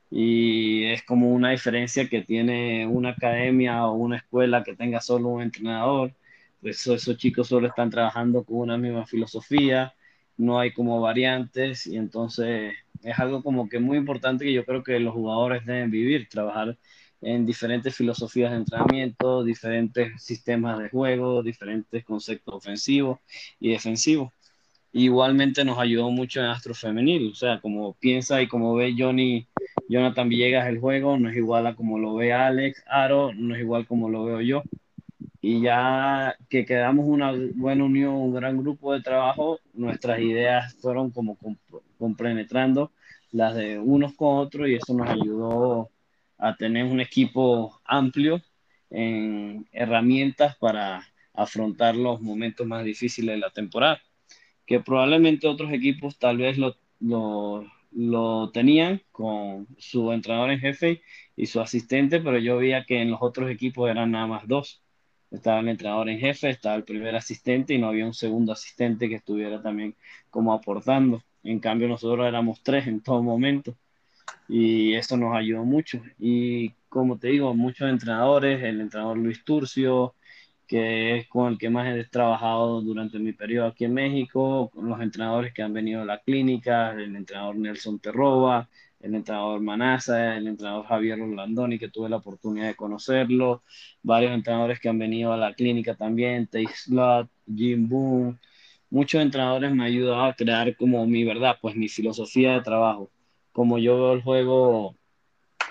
Y 0.09 0.85
es 0.85 1.03
como 1.03 1.29
una 1.29 1.51
diferencia 1.51 2.07
que 2.09 2.21
tiene 2.21 2.85
una 2.87 3.09
academia 3.11 3.85
o 3.85 3.93
una 3.93 4.17
escuela 4.17 4.63
que 4.63 4.75
tenga 4.75 4.99
solo 4.99 5.29
un 5.29 5.41
entrenador. 5.41 6.13
Pues 6.61 6.85
esos 6.87 7.17
chicos 7.17 7.47
solo 7.47 7.67
están 7.67 7.89
trabajando 7.89 8.43
con 8.43 8.57
una 8.57 8.77
misma 8.77 9.05
filosofía, 9.05 9.93
no 10.37 10.59
hay 10.59 10.73
como 10.73 11.01
variantes 11.01 11.87
y 11.87 11.97
entonces 11.97 12.73
es 13.03 13.19
algo 13.19 13.43
como 13.43 13.67
que 13.69 13.79
muy 13.79 13.97
importante 13.97 14.45
que 14.45 14.53
yo 14.53 14.65
creo 14.65 14.83
que 14.83 14.99
los 14.99 15.13
jugadores 15.13 15.65
deben 15.65 15.89
vivir, 15.91 16.27
trabajar 16.29 16.77
en 17.21 17.45
diferentes 17.45 17.95
filosofías 17.95 18.51
de 18.51 18.57
entrenamiento, 18.57 19.43
diferentes 19.43 20.23
sistemas 20.23 20.79
de 20.79 20.89
juego, 20.89 21.43
diferentes 21.43 22.03
conceptos 22.03 22.55
ofensivos 22.55 23.19
y 23.59 23.71
defensivos. 23.71 24.31
Igualmente 24.93 25.63
nos 25.65 25.79
ayudó 25.79 26.11
mucho 26.11 26.41
en 26.41 26.47
Astro 26.47 26.73
Femenil, 26.75 27.31
o 27.31 27.35
sea, 27.35 27.61
como 27.61 27.93
piensa 27.95 28.41
y 28.41 28.47
como 28.47 28.75
ve 28.75 28.93
Johnny, 28.97 29.47
Jonathan 29.87 30.29
Villegas 30.29 30.67
el 30.67 30.79
juego, 30.79 31.17
no 31.17 31.29
es 31.29 31.37
igual 31.37 31.67
a 31.67 31.75
como 31.75 31.97
lo 31.99 32.15
ve 32.15 32.33
Alex, 32.33 32.83
Aro, 32.87 33.33
no 33.33 33.55
es 33.55 33.61
igual 33.61 33.87
como 33.87 34.09
lo 34.09 34.25
veo 34.25 34.41
yo. 34.41 34.63
Y 35.41 35.61
ya 35.61 36.35
que 36.49 36.65
quedamos 36.65 37.05
una 37.07 37.33
buena 37.55 37.83
unión, 37.83 38.13
un 38.13 38.33
gran 38.33 38.57
grupo 38.57 38.93
de 38.93 39.01
trabajo, 39.01 39.59
nuestras 39.73 40.19
ideas 40.19 40.75
fueron 40.75 41.11
como 41.11 41.37
compenetrando 41.97 42.91
las 43.31 43.55
de 43.55 43.79
unos 43.79 44.13
con 44.13 44.37
otros 44.37 44.67
y 44.69 44.75
eso 44.75 44.93
nos 44.93 45.09
ayudó 45.09 45.89
a 46.37 46.55
tener 46.55 46.85
un 46.85 46.99
equipo 46.99 47.79
amplio 47.85 48.41
en 48.89 49.67
herramientas 49.71 50.57
para 50.57 51.07
afrontar 51.33 51.95
los 51.95 52.21
momentos 52.21 52.67
más 52.67 52.83
difíciles 52.83 53.35
de 53.35 53.39
la 53.39 53.49
temporada, 53.49 54.01
que 54.65 54.79
probablemente 54.79 55.47
otros 55.47 55.71
equipos 55.71 56.19
tal 56.19 56.37
vez 56.37 56.57
lo, 56.57 56.75
lo, 56.99 57.65
lo 57.91 58.51
tenían 58.51 59.01
con 59.11 59.67
su 59.77 60.11
entrenador 60.11 60.51
en 60.51 60.59
jefe 60.59 61.01
y 61.35 61.45
su 61.47 61.61
asistente, 61.61 62.19
pero 62.19 62.37
yo 62.37 62.57
veía 62.57 62.85
que 62.85 63.01
en 63.01 63.11
los 63.11 63.21
otros 63.21 63.49
equipos 63.49 63.89
eran 63.89 64.11
nada 64.11 64.27
más 64.27 64.47
dos. 64.47 64.81
Estaba 65.31 65.61
el 65.61 65.69
entrenador 65.69 66.09
en 66.09 66.19
jefe, 66.19 66.49
estaba 66.49 66.75
el 66.75 66.83
primer 66.83 67.15
asistente 67.15 67.73
y 67.73 67.79
no 67.79 67.87
había 67.87 68.05
un 68.05 68.13
segundo 68.13 68.51
asistente 68.51 69.09
que 69.09 69.15
estuviera 69.15 69.61
también 69.61 69.95
como 70.29 70.53
aportando. 70.53 71.23
En 71.43 71.59
cambio, 71.59 71.87
nosotros 71.87 72.27
éramos 72.27 72.61
tres 72.63 72.87
en 72.87 73.01
todo 73.01 73.23
momento 73.23 73.75
y 74.47 74.93
eso 74.95 75.17
nos 75.17 75.35
ayudó 75.35 75.63
mucho. 75.65 76.01
Y 76.19 76.71
como 76.89 77.17
te 77.17 77.29
digo, 77.29 77.53
muchos 77.55 77.89
entrenadores, 77.89 78.61
el 78.63 78.81
entrenador 78.81 79.17
Luis 79.17 79.43
Turcio, 79.43 80.15
que 80.67 81.17
es 81.17 81.27
con 81.27 81.53
el 81.53 81.57
que 81.57 81.69
más 81.69 81.87
he 81.95 82.03
trabajado 82.05 82.81
durante 82.81 83.19
mi 83.19 83.33
periodo 83.33 83.67
aquí 83.67 83.85
en 83.85 83.93
México, 83.93 84.69
con 84.73 84.89
los 84.89 85.01
entrenadores 85.01 85.53
que 85.53 85.61
han 85.63 85.73
venido 85.73 86.01
a 86.01 86.05
la 86.05 86.19
clínica, 86.19 86.91
el 86.91 87.15
entrenador 87.15 87.55
Nelson 87.57 87.99
Terroba, 87.99 88.69
el 89.01 89.15
entrenador 89.15 89.61
Manasa, 89.61 90.37
el 90.37 90.47
entrenador 90.47 90.85
Javier 90.85 91.17
Rolandoni, 91.19 91.79
que 91.79 91.89
tuve 91.89 92.09
la 92.09 92.17
oportunidad 92.17 92.67
de 92.67 92.75
conocerlo, 92.75 93.63
varios 94.03 94.33
entrenadores 94.33 94.79
que 94.79 94.89
han 94.89 94.99
venido 94.99 95.33
a 95.33 95.37
la 95.37 95.53
clínica 95.53 95.95
también, 95.95 96.47
Tate 96.47 96.67
Slot, 96.73 97.29
Jim 97.53 97.87
Boone, 97.89 98.37
muchos 98.89 99.21
entrenadores 99.21 99.71
me 99.71 99.83
han 99.83 99.87
ayudado 99.89 100.23
a 100.23 100.33
crear 100.35 100.75
como 100.75 101.05
mi 101.07 101.23
verdad, 101.23 101.57
pues 101.61 101.75
mi 101.75 101.89
filosofía 101.89 102.53
de 102.53 102.61
trabajo, 102.61 103.11
como 103.51 103.79
yo 103.79 103.95
veo 103.97 104.13
el 104.13 104.21
juego, 104.21 104.95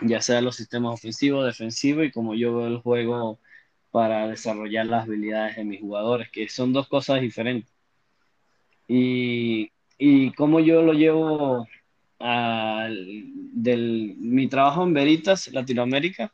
ya 0.03 0.21
sea 0.21 0.41
los 0.41 0.57
sistemas 0.57 0.95
ofensivos, 0.95 1.47
defensivos, 1.47 2.07
y 2.07 2.11
como 2.11 2.35
yo 2.35 2.57
veo 2.57 2.67
el 2.67 2.79
juego 2.79 3.39
para 3.91 4.29
desarrollar 4.29 4.87
las 4.87 5.05
habilidades 5.05 5.57
de 5.57 5.65
mis 5.65 5.81
jugadores, 5.81 6.31
que 6.31 6.49
son 6.49 6.73
dos 6.73 6.89
cosas 6.89 7.21
diferentes. 7.21 7.73
Y, 8.89 9.71
y 9.99 10.33
como 10.33 10.61
yo 10.61 10.83
lo 10.83 10.93
llevo 10.95 11.67
del, 12.21 14.17
mi 14.19 14.47
trabajo 14.49 14.83
en 14.85 14.95
Veritas 14.95 15.49
Latinoamérica, 15.53 16.33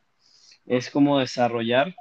es 0.65 0.89
como 0.89 1.19
desarrollar 1.19 1.95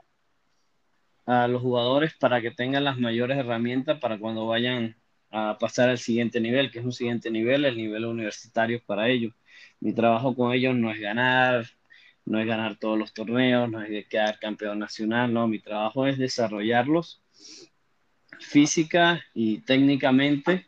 a 1.25 1.49
los 1.49 1.63
jugadores 1.63 2.15
para 2.15 2.41
que 2.41 2.51
tengan 2.51 2.85
las 2.85 2.99
mayores 2.99 3.39
herramientas 3.39 3.99
para 4.01 4.19
cuando 4.19 4.47
vayan 4.47 4.97
a 5.31 5.57
pasar 5.59 5.89
al 5.89 5.99
siguiente 5.99 6.41
nivel, 6.41 6.71
que 6.71 6.81
es 6.81 6.85
un 6.85 6.93
siguiente 6.93 7.31
nivel, 7.31 7.65
el 7.65 7.77
nivel 7.77 8.05
universitario 8.05 8.83
para 8.85 9.09
ellos. 9.09 9.35
Mi 9.81 9.93
trabajo 9.93 10.35
con 10.35 10.53
ellos 10.53 10.75
no 10.75 10.91
es 10.91 11.01
ganar, 11.01 11.67
no 12.25 12.41
es 12.41 12.47
ganar 12.47 12.77
todos 12.77 12.99
los 12.99 13.13
torneos, 13.13 13.71
no 13.71 13.83
es 13.83 14.07
quedar 14.07 14.39
campeón 14.39 14.79
nacional, 14.79 15.33
no, 15.33 15.47
mi 15.49 15.59
trabajo 15.59 16.07
es 16.07 16.19
desarrollarlos 16.19 17.23
física 18.41 19.25
y 19.35 19.59
técnicamente 19.59 20.67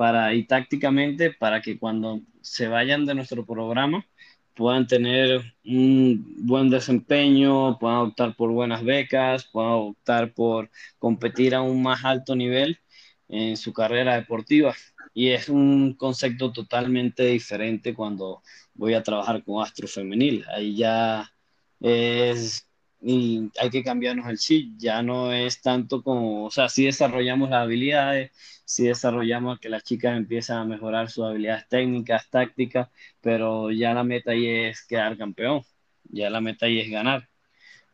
para, 0.00 0.32
y 0.32 0.44
tácticamente 0.44 1.30
para 1.30 1.60
que 1.60 1.78
cuando 1.78 2.22
se 2.40 2.68
vayan 2.68 3.04
de 3.04 3.14
nuestro 3.14 3.44
programa 3.44 4.06
puedan 4.54 4.86
tener 4.86 5.42
un 5.62 6.36
buen 6.38 6.70
desempeño, 6.70 7.78
puedan 7.78 7.98
optar 7.98 8.34
por 8.34 8.50
buenas 8.50 8.82
becas, 8.82 9.44
puedan 9.52 9.72
optar 9.72 10.32
por 10.32 10.70
competir 10.98 11.54
a 11.54 11.60
un 11.60 11.82
más 11.82 12.02
alto 12.02 12.34
nivel 12.34 12.80
en 13.28 13.58
su 13.58 13.74
carrera 13.74 14.14
deportiva. 14.14 14.74
Y 15.12 15.28
es 15.32 15.50
un 15.50 15.92
concepto 15.92 16.50
totalmente 16.50 17.26
diferente 17.26 17.92
cuando 17.94 18.42
voy 18.72 18.94
a 18.94 19.02
trabajar 19.02 19.44
con 19.44 19.62
Astro 19.62 19.86
Femenil. 19.86 20.46
Ahí 20.48 20.76
ya 20.76 21.30
es, 21.78 22.66
y 23.00 23.50
hay 23.58 23.70
que 23.70 23.82
cambiarnos 23.82 24.28
el 24.28 24.38
chip, 24.38 24.74
ya 24.78 25.02
no 25.02 25.32
es 25.32 25.62
tanto 25.62 26.02
como, 26.02 26.44
o 26.46 26.50
sea, 26.50 26.68
sí 26.68 26.84
desarrollamos 26.84 27.50
las 27.50 27.62
habilidades, 27.62 28.32
sí 28.64 28.84
desarrollamos 28.84 29.58
que 29.60 29.68
las 29.70 29.84
chicas 29.84 30.16
empiezan 30.16 30.58
a 30.58 30.64
mejorar 30.64 31.10
sus 31.10 31.24
habilidades 31.24 31.68
técnicas, 31.68 32.28
tácticas, 32.30 32.88
pero 33.20 33.70
ya 33.70 33.94
la 33.94 34.04
meta 34.04 34.32
ahí 34.32 34.46
es 34.46 34.84
quedar 34.86 35.16
campeón, 35.16 35.62
ya 36.04 36.30
la 36.30 36.40
meta 36.40 36.66
ahí 36.66 36.80
es 36.80 36.90
ganar. 36.90 37.28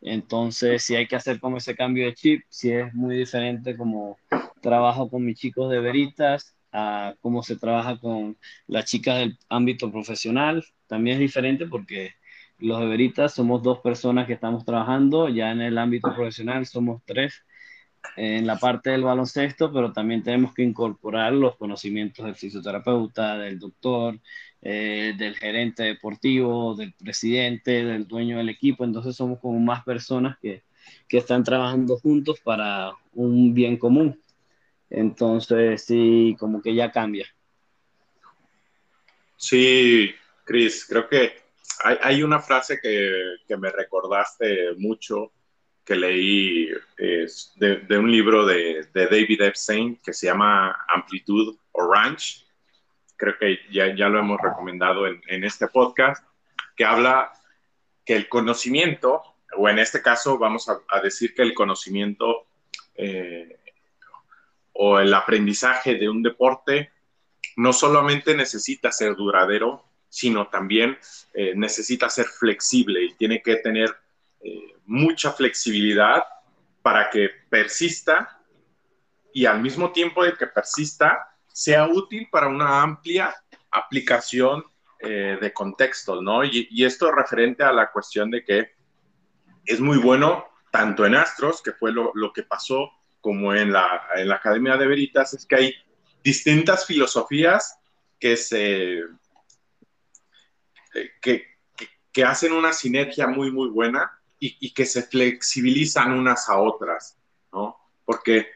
Entonces, 0.02 0.82
si 0.82 0.96
hay 0.96 1.06
que 1.08 1.16
hacer 1.16 1.40
como 1.40 1.58
ese 1.58 1.74
cambio 1.76 2.06
de 2.06 2.14
chip, 2.14 2.42
si 2.48 2.70
es 2.72 2.92
muy 2.94 3.16
diferente 3.16 3.76
como 3.76 4.18
trabajo 4.60 5.10
con 5.10 5.24
mis 5.24 5.38
chicos 5.38 5.70
de 5.70 5.80
Veritas, 5.80 6.56
a 6.72 7.14
cómo 7.20 7.42
se 7.42 7.56
trabaja 7.56 7.98
con 7.98 8.36
las 8.66 8.84
chicas 8.84 9.18
del 9.18 9.38
ámbito 9.48 9.90
profesional. 9.90 10.64
También 10.86 11.14
es 11.16 11.20
diferente 11.20 11.66
porque 11.66 12.12
los 12.58 12.80
de 12.80 13.28
somos 13.28 13.62
dos 13.62 13.80
personas 13.80 14.26
que 14.26 14.32
estamos 14.32 14.64
trabajando, 14.64 15.28
ya 15.28 15.50
en 15.50 15.60
el 15.60 15.78
ámbito 15.78 16.14
profesional 16.14 16.66
somos 16.66 17.02
tres 17.04 17.44
en 18.16 18.46
la 18.46 18.56
parte 18.56 18.90
del 18.90 19.02
baloncesto, 19.02 19.72
pero 19.72 19.92
también 19.92 20.22
tenemos 20.22 20.54
que 20.54 20.62
incorporar 20.62 21.32
los 21.32 21.56
conocimientos 21.56 22.24
del 22.24 22.34
fisioterapeuta, 22.34 23.36
del 23.36 23.58
doctor, 23.58 24.20
eh, 24.62 25.14
del 25.18 25.36
gerente 25.36 25.82
deportivo, 25.82 26.74
del 26.74 26.92
presidente, 26.94 27.84
del 27.84 28.06
dueño 28.06 28.38
del 28.38 28.48
equipo. 28.48 28.84
Entonces 28.84 29.16
somos 29.16 29.40
como 29.40 29.58
más 29.58 29.84
personas 29.84 30.38
que, 30.38 30.62
que 31.08 31.18
están 31.18 31.44
trabajando 31.44 31.98
juntos 31.98 32.40
para 32.40 32.92
un 33.12 33.52
bien 33.52 33.76
común. 33.76 34.20
Entonces, 34.88 35.84
sí, 35.84 36.36
como 36.38 36.62
que 36.62 36.74
ya 36.74 36.92
cambia. 36.92 37.26
Sí, 39.36 40.14
Cris, 40.44 40.86
creo 40.88 41.08
que 41.08 41.45
hay, 41.84 42.22
una 42.22 42.40
frase 42.40 42.80
que, 42.80 43.56
me 43.56 43.70
recordaste 43.70 44.74
mucho 44.76 45.32
que 45.84 45.94
leí 45.94 46.68
de, 47.56 47.98
un 47.98 48.10
libro 48.10 48.44
de, 48.44 48.88
David 48.92 49.42
Epstein 49.42 50.00
que 50.02 50.12
se 50.12 50.26
llama 50.26 50.84
Amplitude 50.88 51.56
Orange. 51.72 52.44
Creo 53.16 53.38
que 53.38 53.60
ya, 53.70 53.94
ya 53.94 54.08
lo 54.08 54.18
hemos 54.18 54.40
recomendado 54.40 55.06
en, 55.06 55.44
este 55.44 55.68
podcast, 55.68 56.26
que 56.76 56.84
habla 56.84 57.32
que 58.04 58.16
el 58.16 58.28
conocimiento, 58.28 59.22
o 59.56 59.68
en 59.68 59.78
este 59.78 60.02
caso 60.02 60.38
vamos 60.38 60.68
a, 60.68 61.00
decir 61.00 61.34
que 61.34 61.42
el 61.42 61.54
conocimiento 61.54 62.46
eh, 62.94 63.58
o 64.72 64.98
el 64.98 65.12
aprendizaje 65.14 65.94
de 65.94 66.08
un 66.08 66.22
deporte 66.22 66.90
no 67.56 67.72
solamente 67.72 68.36
necesita 68.36 68.92
ser 68.92 69.16
duradero, 69.16 69.84
sino 70.16 70.48
también 70.48 70.96
eh, 71.34 71.52
necesita 71.54 72.08
ser 72.08 72.24
flexible 72.24 73.04
y 73.04 73.12
tiene 73.16 73.42
que 73.42 73.56
tener 73.56 73.94
eh, 74.40 74.74
mucha 74.86 75.30
flexibilidad 75.30 76.24
para 76.80 77.10
que 77.10 77.28
persista 77.50 78.40
y 79.34 79.44
al 79.44 79.60
mismo 79.60 79.92
tiempo 79.92 80.24
de 80.24 80.32
que 80.32 80.46
persista 80.46 81.36
sea 81.48 81.86
útil 81.86 82.28
para 82.32 82.48
una 82.48 82.80
amplia 82.80 83.36
aplicación 83.70 84.64
eh, 85.00 85.36
de 85.38 85.52
contextos, 85.52 86.22
¿no? 86.22 86.42
Y, 86.42 86.66
y 86.70 86.86
esto 86.86 87.12
referente 87.12 87.62
a 87.62 87.70
la 87.70 87.92
cuestión 87.92 88.30
de 88.30 88.42
que 88.42 88.70
es 89.66 89.80
muy 89.80 89.98
bueno 89.98 90.46
tanto 90.70 91.04
en 91.04 91.14
Astros, 91.14 91.60
que 91.60 91.72
fue 91.72 91.92
lo, 91.92 92.12
lo 92.14 92.32
que 92.32 92.42
pasó 92.42 92.90
como 93.20 93.52
en 93.52 93.70
la, 93.70 94.08
en 94.14 94.28
la 94.30 94.36
Academia 94.36 94.78
de 94.78 94.86
Veritas, 94.86 95.34
es 95.34 95.44
que 95.44 95.56
hay 95.56 95.74
distintas 96.24 96.86
filosofías 96.86 97.78
que 98.18 98.38
se 98.38 99.02
que, 101.20 101.44
que, 102.12 102.24
hacen 102.24 102.52
una 102.52 102.72
sinergia 102.72 103.26
muy, 103.26 103.52
muy 103.52 103.68
buena 103.68 104.18
y, 104.38 104.56
y, 104.60 104.72
que 104.72 104.86
se 104.86 105.02
flexibilizan 105.02 106.12
unas 106.12 106.48
a 106.48 106.58
otras, 106.58 107.18
¿no? 107.52 107.76
Porque 108.04 108.46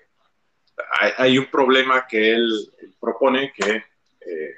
hay, 1.00 1.12
hay 1.16 1.38
un 1.38 1.46
problema 1.46 2.06
que 2.06 2.32
él, 2.32 2.72
propone 3.00 3.52
que 3.52 3.84
eh, 4.20 4.54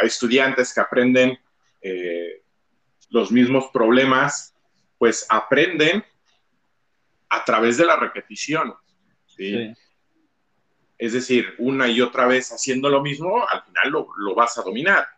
hay 0.00 0.06
estudiantes 0.06 0.72
que 0.72 0.80
aprenden 0.80 1.38
eh, 1.80 2.42
los 3.10 3.32
mismos 3.32 3.66
problemas, 3.72 4.54
pues 4.98 5.26
aprenden 5.28 6.04
a 7.28 7.44
través 7.44 7.76
de 7.76 7.84
la 7.84 7.96
repetición. 7.96 8.74
¿sí? 9.26 9.74
Es 10.96 11.12
decir, 11.12 11.54
una 11.58 11.88
y 11.88 12.00
otra 12.00 12.26
vez 12.26 12.52
haciendo 12.52 12.88
lo 12.88 13.02
mismo, 13.02 13.46
al 13.48 13.62
final 13.64 13.90
lo, 13.90 14.08
lo 14.16 14.34
vas 14.34 14.56
a 14.58 14.62
dominar. 14.62 15.08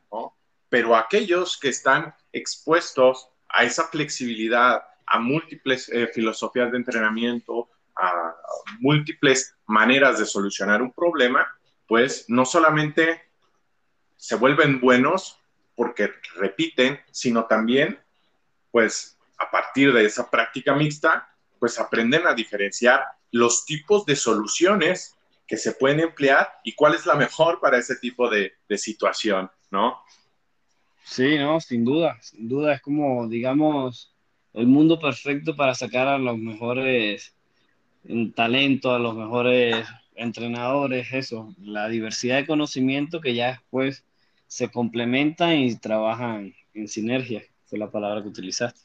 Pero 0.74 0.96
aquellos 0.96 1.56
que 1.56 1.68
están 1.68 2.12
expuestos 2.32 3.28
a 3.48 3.62
esa 3.62 3.86
flexibilidad, 3.86 4.82
a 5.06 5.20
múltiples 5.20 5.88
eh, 5.88 6.08
filosofías 6.12 6.72
de 6.72 6.78
entrenamiento, 6.78 7.70
a 7.94 8.34
múltiples 8.80 9.54
maneras 9.66 10.18
de 10.18 10.26
solucionar 10.26 10.82
un 10.82 10.90
problema, 10.90 11.46
pues 11.86 12.24
no 12.26 12.44
solamente 12.44 13.22
se 14.16 14.34
vuelven 14.34 14.80
buenos 14.80 15.38
porque 15.76 16.12
repiten, 16.34 17.00
sino 17.12 17.44
también, 17.44 18.00
pues 18.72 19.16
a 19.38 19.52
partir 19.52 19.92
de 19.92 20.04
esa 20.04 20.28
práctica 20.28 20.74
mixta, 20.74 21.32
pues 21.60 21.78
aprenden 21.78 22.26
a 22.26 22.34
diferenciar 22.34 23.06
los 23.30 23.64
tipos 23.64 24.04
de 24.06 24.16
soluciones 24.16 25.14
que 25.46 25.56
se 25.56 25.70
pueden 25.70 26.00
emplear 26.00 26.52
y 26.64 26.74
cuál 26.74 26.96
es 26.96 27.06
la 27.06 27.14
mejor 27.14 27.60
para 27.60 27.78
ese 27.78 27.94
tipo 27.94 28.28
de, 28.28 28.56
situación, 28.76 29.48
¿no? 29.70 30.02
Sí, 31.04 31.36
no, 31.38 31.60
sin 31.60 31.84
duda, 31.84 32.18
sin 32.22 32.48
duda, 32.48 32.74
es 32.74 32.80
como, 32.80 33.28
digamos, 33.28 34.14
el 34.54 34.66
mundo 34.66 34.98
perfecto 34.98 35.54
para 35.54 35.74
sacar 35.74 36.08
a 36.08 36.18
los 36.18 36.38
mejores 36.38 37.34
talento, 38.34 38.92
a 38.92 38.98
los 38.98 39.14
mejores 39.14 39.86
entrenadores, 40.14 41.08
eso, 41.12 41.54
la 41.60 41.88
diversidad 41.88 42.36
de 42.36 42.46
conocimiento 42.46 43.20
que 43.20 43.34
ya 43.34 43.48
después 43.48 44.04
se 44.46 44.70
complementan 44.70 45.54
y 45.54 45.76
trabajan 45.76 46.54
en 46.74 46.88
sinergia, 46.88 47.42
fue 47.66 47.78
la 47.78 47.90
palabra 47.90 48.22
que 48.22 48.28
utilizaste. 48.28 48.80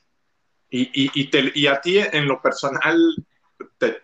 ¿Y, 0.71 0.89
y, 0.93 1.67
a 1.67 1.81
ti 1.81 1.97
en 1.97 2.27
lo 2.27 2.41
personal 2.41 2.97
te, 3.77 3.97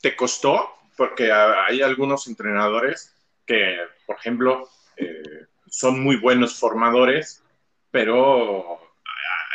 te, 0.00 0.16
costó? 0.16 0.68
Porque 0.96 1.32
hay 1.32 1.80
algunos 1.80 2.26
entrenadores 2.26 3.16
que, 3.46 3.78
por 4.06 4.16
ejemplo, 4.16 4.68
eh, 4.98 5.46
son 5.68 6.02
muy 6.02 6.16
buenos 6.16 6.58
formadores, 6.58 7.41
pero 7.92 8.80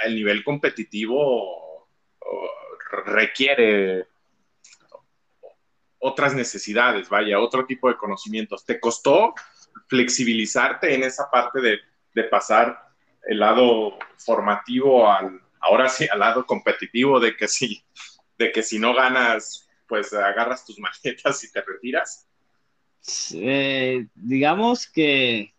el 0.05 0.15
nivel 0.15 0.43
competitivo 0.45 1.89
requiere 3.05 4.07
otras 5.99 6.33
necesidades, 6.33 7.09
vaya, 7.09 7.39
otro 7.39 7.65
tipo 7.65 7.89
de 7.89 7.97
conocimientos. 7.97 8.63
¿Te 8.63 8.79
costó 8.79 9.33
flexibilizarte 9.87 10.93
en 10.93 11.03
esa 11.03 11.29
parte 11.29 11.59
de, 11.59 11.79
pasar 12.31 12.79
el 13.27 13.39
lado 13.39 13.99
formativo 14.17 15.07
al, 15.07 15.39
ahora 15.59 15.87
sí, 15.87 16.07
al 16.11 16.17
lado 16.19 16.47
competitivo 16.47 17.19
de 17.19 17.37
que 17.37 17.47
si, 17.47 17.83
de 18.39 18.51
que 18.51 18.63
si 18.63 18.79
no 18.79 18.95
ganas, 18.95 19.69
pues 19.87 20.13
agarras 20.13 20.65
tus 20.65 20.79
maletas 21.05 21.43
y 21.43 21.51
te 21.51 21.61
retiras? 21.61 22.27
Eh, 23.35 24.07
digamos 24.15 24.87
que 24.87 25.53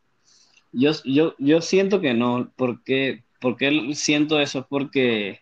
yo, 0.73 0.93
yo, 1.05 1.35
yo 1.39 1.61
siento 1.61 2.01
que 2.01 2.15
no, 2.15 2.53
porque, 2.57 3.25
porque 3.41 3.95
siento 3.95 4.41
eso, 4.41 4.67
porque 4.69 5.41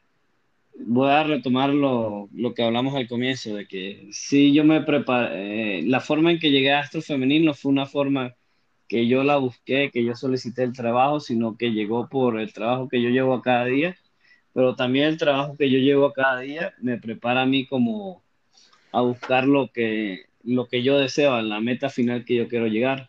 voy 0.79 1.11
a 1.11 1.25
retomar 1.25 1.71
lo, 1.71 2.29
que 2.55 2.63
hablamos 2.63 2.95
al 2.95 3.09
comienzo, 3.09 3.55
de 3.55 3.67
que 3.67 4.09
si 4.13 4.53
yo 4.53 4.65
me 4.65 4.83
preparé, 4.83 5.79
eh, 5.81 5.83
la 5.87 6.01
forma 6.01 6.31
en 6.33 6.39
que 6.39 6.51
llegué 6.51 6.73
a 6.73 6.81
Astro 6.81 7.03
Femenino 7.03 7.55
fue 7.55 7.73
una 7.73 7.87
forma 7.87 8.35
que 8.89 9.07
yo 9.09 9.25
la 9.25 9.37
busqué, 9.37 9.91
que 9.93 10.05
yo 10.05 10.15
solicité 10.15 10.63
el 10.63 10.73
trabajo, 10.73 11.21
sino 11.21 11.57
que 11.57 11.73
llegó 11.73 12.09
por 12.09 12.39
el 12.39 12.53
trabajo 12.53 12.89
que 12.89 13.03
yo 13.03 13.11
llevo 13.11 13.35
a 13.35 13.43
cada 13.43 13.65
día, 13.65 13.97
pero 14.53 14.77
también 14.77 15.07
el 15.07 15.19
trabajo 15.19 15.57
que 15.57 15.71
yo 15.71 15.79
llevo 15.79 16.07
a 16.07 16.13
cada 16.13 16.41
día 16.41 16.75
me 16.81 16.99
prepara 16.99 17.43
a 17.43 17.47
mí 17.47 17.67
como 17.67 18.23
a 18.93 19.01
buscar 19.01 19.47
lo 19.47 19.71
que, 19.73 20.27
lo 20.45 20.69
que 20.69 20.83
yo 20.83 20.99
deseo, 20.99 21.41
la 21.43 21.61
meta 21.61 21.91
final 21.91 22.25
que 22.25 22.37
yo 22.37 22.49
quiero 22.49 22.67
llegar. 22.67 23.09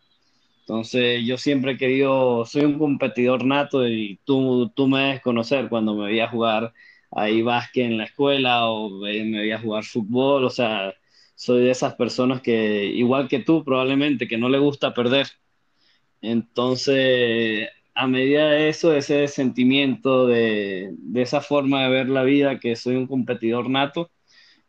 Entonces, 0.68 1.26
yo 1.26 1.38
siempre 1.38 1.74
he 1.74 1.78
querido, 1.78 2.46
soy 2.46 2.66
un 2.66 2.78
competidor 2.78 3.46
nato 3.46 3.88
y 3.88 4.20
tú, 4.26 4.70
tú 4.76 4.88
me 4.88 5.00
debes 5.02 5.22
conocer 5.22 5.70
cuando 5.70 5.96
me 5.96 6.08
veía 6.08 6.28
jugar 6.28 6.74
ahí 7.12 7.42
básquet 7.42 7.86
en 7.86 7.98
la 7.98 8.04
escuela 8.04 8.70
o 8.70 8.90
me 9.00 9.40
veía 9.40 9.60
jugar 9.60 9.86
fútbol, 9.86 10.44
o 10.44 10.50
sea, 10.50 10.94
soy 11.36 11.64
de 11.64 11.72
esas 11.72 11.96
personas 11.96 12.42
que, 12.42 12.84
igual 12.86 13.30
que 13.30 13.40
tú, 13.40 13.64
probablemente, 13.64 14.28
que 14.28 14.38
no 14.38 14.50
le 14.50 14.60
gusta 14.60 14.94
perder. 14.94 15.28
Entonces, 16.22 17.70
a 17.96 18.08
medida 18.08 18.50
de 18.52 18.70
eso, 18.70 18.94
ese 18.94 19.28
sentimiento 19.28 20.28
de, 20.28 20.90
de 20.98 21.22
esa 21.22 21.42
forma 21.42 21.84
de 21.84 21.90
ver 21.90 22.10
la 22.10 22.24
vida, 22.24 22.60
que 22.60 22.76
soy 22.76 22.96
un 22.96 23.08
competidor 23.08 23.70
nato, 23.70 24.12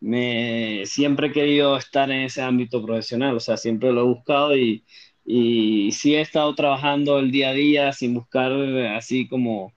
me 0.01 0.85
siempre 0.87 1.29
he 1.29 1.33
querido 1.33 1.77
estar 1.77 2.11
en 2.11 2.23
ese 2.23 2.43
ámbito 2.43 2.85
profesional, 2.85 3.37
o 3.37 3.41
sea, 3.41 3.57
siempre 3.57 3.93
lo 3.93 4.03
he 4.03 4.05
buscado 4.05 4.57
y, 4.57 4.85
y 5.31 5.93
sí 5.93 6.14
he 6.14 6.22
estado 6.22 6.55
trabajando 6.55 7.18
el 7.18 7.31
día 7.31 7.51
a 7.51 7.53
día 7.53 7.93
sin 7.93 8.14
buscar 8.14 8.51
así 8.97 9.29
como, 9.29 9.74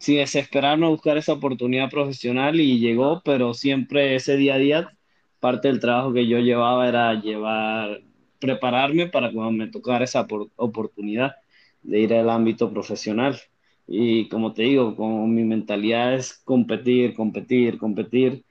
sin 0.00 0.18
desesperarme 0.18 0.86
a 0.86 0.90
buscar 0.90 1.16
esa 1.16 1.32
oportunidad 1.32 1.90
profesional 1.90 2.60
y 2.60 2.78
llegó, 2.78 3.22
pero 3.24 3.54
siempre 3.54 4.14
ese 4.14 4.36
día 4.36 4.56
a 4.56 4.58
día, 4.58 4.98
parte 5.40 5.68
del 5.68 5.80
trabajo 5.80 6.12
que 6.12 6.26
yo 6.28 6.38
llevaba 6.40 6.86
era 6.88 7.14
llevar, 7.14 8.02
prepararme 8.40 9.08
para 9.08 9.32
cuando 9.32 9.52
me 9.52 9.68
tocara 9.68 10.04
esa 10.04 10.26
oportunidad 10.56 11.36
de 11.82 12.00
ir 12.00 12.14
al 12.14 12.28
ámbito 12.30 12.70
profesional. 12.70 13.40
Y 13.86 14.28
como 14.28 14.52
te 14.52 14.64
digo, 14.64 14.96
como 14.96 15.26
mi 15.26 15.44
mentalidad 15.44 16.14
es 16.14 16.34
competir, 16.44 17.14
competir, 17.14 17.78
competir, 17.78 18.44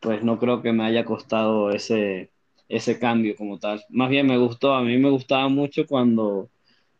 pues 0.00 0.24
no 0.24 0.38
creo 0.38 0.62
que 0.62 0.72
me 0.72 0.84
haya 0.84 1.04
costado 1.04 1.70
ese, 1.72 2.30
ese 2.68 2.98
cambio 2.98 3.34
como 3.36 3.58
tal. 3.58 3.82
Más 3.90 4.10
bien 4.10 4.26
me 4.26 4.38
gustó, 4.38 4.74
a 4.74 4.82
mí 4.82 4.98
me 4.98 5.10
gustaba 5.10 5.48
mucho 5.48 5.86
cuando, 5.86 6.50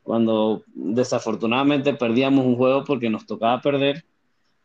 cuando 0.03 0.63
desafortunadamente 0.75 1.95
perdíamos 1.95 2.47
un 2.47 2.57
juego 2.57 2.85
porque 2.85 3.11
nos 3.11 3.27
tocaba 3.27 3.61
perder, 3.61 4.05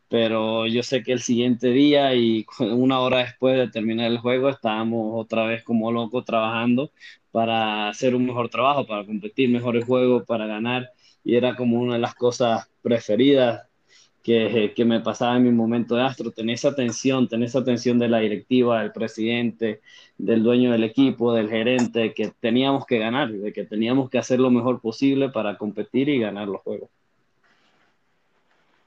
pero 0.08 0.66
yo 0.66 0.82
sé 0.82 1.02
que 1.02 1.12
el 1.12 1.20
siguiente 1.20 1.68
día 1.68 2.14
y 2.14 2.46
una 2.60 3.00
hora 3.00 3.18
después 3.18 3.56
de 3.56 3.68
terminar 3.68 4.10
el 4.10 4.18
juego 4.18 4.48
estábamos 4.48 5.12
otra 5.14 5.46
vez 5.46 5.62
como 5.64 5.92
locos 5.92 6.24
trabajando 6.24 6.92
para 7.30 7.88
hacer 7.88 8.14
un 8.14 8.26
mejor 8.26 8.48
trabajo, 8.48 8.86
para 8.86 9.04
competir 9.04 9.48
mejores 9.50 9.84
juegos, 9.84 10.24
para 10.24 10.46
ganar, 10.46 10.90
y 11.24 11.36
era 11.36 11.56
como 11.56 11.80
una 11.80 11.94
de 11.94 12.00
las 12.00 12.14
cosas 12.14 12.70
preferidas 12.82 13.68
que, 14.24 14.84
me 14.86 15.00
pasaba 15.00 15.36
en 15.36 15.42
mi 15.42 15.50
momento 15.50 15.94
de 15.94 16.02
astro, 16.02 16.30
tener 16.30 16.54
esa 16.54 16.70
atención, 16.70 17.28
tener 17.28 17.46
esa 17.46 17.58
atención 17.58 17.98
de 17.98 18.08
la 18.08 18.20
directiva, 18.20 18.80
del 18.80 18.90
presidente, 18.90 19.82
del 20.16 20.42
dueño 20.42 20.72
del 20.72 20.82
equipo, 20.82 21.34
del 21.34 21.50
gerente, 21.50 22.14
que 22.14 22.32
teníamos 22.40 22.86
que 22.86 22.98
ganar, 22.98 23.30
de 23.30 23.52
que 23.52 23.64
teníamos 23.64 24.08
que 24.08 24.16
hacer 24.16 24.40
lo 24.40 24.50
mejor 24.50 24.80
posible 24.80 25.28
para 25.28 25.58
competir 25.58 26.08
y 26.08 26.20
ganar 26.20 26.48
los 26.48 26.62
juegos. 26.62 26.88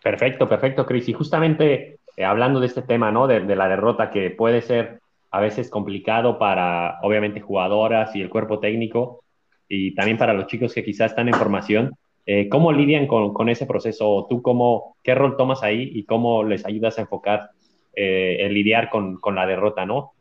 Perfecto, 0.01 0.49
perfecto, 0.49 0.87
Cris. 0.87 1.07
Y 1.07 1.13
justamente 1.13 1.99
eh, 2.15 2.25
hablando 2.25 2.59
de 2.59 2.65
este 2.65 2.81
tema, 2.81 3.11
¿no? 3.11 3.27
De, 3.27 3.55
la 3.55 3.67
derrota 3.67 4.09
que 4.09 4.31
puede 4.31 4.63
ser 4.63 5.01
a 5.29 5.39
veces 5.39 5.69
complicado 5.69 6.39
para, 6.39 6.97
obviamente, 7.03 7.41
jugadoras 7.41 8.15
y 8.15 8.21
el 8.21 8.29
cuerpo 8.29 8.59
técnico, 8.59 9.23
y 9.69 9.93
también 9.93 10.17
para 10.17 10.33
los 10.33 10.47
chicos 10.47 10.73
que 10.73 10.83
quizás 10.83 11.11
están 11.11 11.27
en 11.27 11.35
formación. 11.35 11.93
Eh, 12.29 12.49
¿Cómo 12.49 12.73
lidian 12.73 13.07
con, 13.07 13.47
ese 13.47 13.65
proceso? 13.65 14.27
¿Tú 14.29 14.41
cómo, 14.41 14.97
qué 15.01 15.15
rol 15.15 15.37
tomas 15.37 15.63
ahí 15.63 15.89
y 15.93 16.03
cómo 16.03 16.43
les 16.43 16.65
ayudas 16.65 16.97
a 16.97 17.03
enfocar 17.03 17.51
eh, 17.95 18.39
el 18.41 18.53
lidiar 18.53 18.89
con, 18.89 19.17
la 19.33 19.47
derrota, 19.47 19.85
no? 19.85 20.11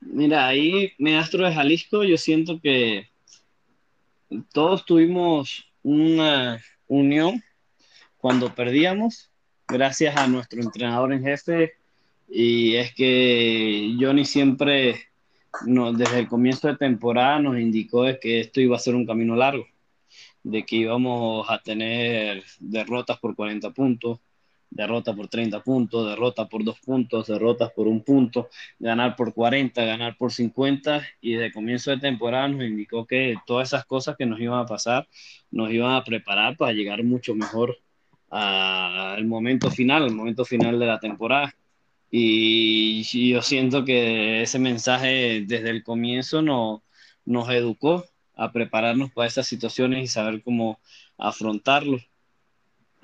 Mira, 0.00 0.46
ahí, 0.46 0.92
Astro 1.18 1.44
de 1.44 1.52
Jalisco, 1.52 2.04
yo 2.04 2.16
siento 2.16 2.60
que 2.60 3.08
todos 4.52 4.86
tuvimos 4.86 5.68
una 5.82 6.62
unión 6.86 7.42
cuando 8.16 8.54
perdíamos, 8.54 9.32
gracias 9.66 10.16
a 10.16 10.28
nuestro 10.28 10.62
entrenador 10.62 11.12
en 11.12 11.24
jefe, 11.24 11.72
y 12.28 12.76
es 12.76 12.94
que 12.94 13.96
Johnny 13.98 14.24
siempre, 14.24 15.08
desde 15.66 16.20
el 16.20 16.28
comienzo 16.28 16.68
de 16.68 16.76
temporada, 16.76 17.40
nos 17.40 17.58
indicó 17.58 18.04
que 18.20 18.38
esto 18.38 18.60
iba 18.60 18.76
a 18.76 18.80
ser 18.80 18.94
un 18.94 19.06
camino 19.06 19.34
largo 19.34 19.66
de 20.50 20.64
que 20.64 20.76
íbamos 20.76 21.48
a 21.50 21.58
tener 21.58 22.42
derrotas 22.58 23.18
por 23.18 23.36
40 23.36 23.70
puntos, 23.70 24.20
derrota 24.70 25.14
por 25.14 25.28
30 25.28 25.62
puntos, 25.62 26.08
derrota 26.08 26.48
por 26.48 26.64
2 26.64 26.80
puntos, 26.80 27.26
derrotas 27.26 27.70
por 27.72 27.86
un 27.86 28.02
punto, 28.02 28.48
ganar 28.78 29.14
por 29.16 29.34
40, 29.34 29.84
ganar 29.84 30.16
por 30.16 30.32
50 30.32 31.02
y 31.20 31.34
de 31.34 31.52
comienzo 31.52 31.90
de 31.90 31.98
temporada 31.98 32.48
nos 32.48 32.64
indicó 32.64 33.06
que 33.06 33.36
todas 33.46 33.68
esas 33.68 33.84
cosas 33.84 34.16
que 34.16 34.24
nos 34.26 34.40
iban 34.40 34.58
a 34.60 34.66
pasar 34.66 35.06
nos 35.50 35.70
iban 35.70 35.94
a 35.94 36.04
preparar 36.04 36.56
para 36.56 36.72
llegar 36.72 37.02
mucho 37.04 37.34
mejor 37.34 37.76
al 38.30 39.26
momento 39.26 39.70
final, 39.70 40.04
al 40.04 40.14
momento 40.14 40.44
final 40.44 40.78
de 40.78 40.86
la 40.86 40.98
temporada. 41.00 41.54
Y, 42.10 43.02
yo 43.30 43.42
siento 43.42 43.84
que 43.84 44.42
ese 44.42 44.58
mensaje 44.58 45.44
desde 45.46 45.70
el 45.70 45.82
comienzo 45.82 46.42
no, 46.42 46.82
nos 47.26 47.50
educó 47.50 48.04
a 48.38 48.52
prepararnos 48.52 49.12
para 49.12 49.28
esas 49.28 49.46
situaciones 49.46 50.04
y 50.04 50.06
saber 50.06 50.42
cómo 50.42 50.80
afrontarlo. 51.18 51.98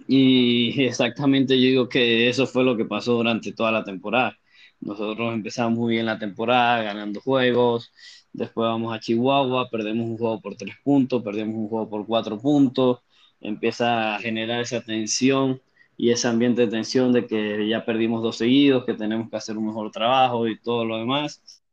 Y 0.09 0.80
exactamente 0.87 1.61
yo 1.61 1.66
digo 1.68 1.89
que 1.89 2.28
eso 2.28 2.47
fue 2.47 2.64
lo 2.64 2.76
que 2.76 2.85
pasó 2.85 3.14
durante 3.14 3.53
toda 3.53 3.72
la 3.72 3.85
temporada. 3.85 4.39
Nosotros 4.80 5.35
empezamos 5.35 5.78
muy 5.78 5.95
bien 5.95 6.07
la 6.07 6.18
temporada, 6.18 6.82
ganando 6.82 7.20
juegos, 7.20 7.93
después 8.32 8.66
vamos 8.68 8.95
a 8.95 9.01
Chihuahua, 9.01 9.70
perdemos 9.70 10.07
un 10.07 10.18
juego 10.18 10.41
por 10.41 10.57
tres 10.57 10.76
puntos, 10.85 11.22
perdemos 11.22 11.57
un 11.57 11.68
juego 11.68 11.89
por 11.89 12.07
cuatro 12.07 12.39
puntos, 12.39 13.01
empieza 13.41 14.14
a 14.16 14.18
generar 14.20 14.61
esa 14.61 14.82
tensión 14.82 15.61
y 15.97 16.11
ese 16.11 16.28
ambiente 16.28 16.62
de 16.62 16.68
tensión 16.68 17.12
de 17.12 17.26
que 17.26 17.66
ya 17.68 17.85
perdimos 17.85 18.22
dos 18.22 18.37
seguidos, 18.37 18.85
que 18.85 18.95
tenemos 18.95 19.30
que 19.30 19.37
hacer 19.37 19.57
un 19.57 19.66
mejor 19.66 19.91
trabajo 19.91 20.49
y 20.49 20.59
todo 20.61 20.85
lo 20.85 20.99
demás. 20.99 21.63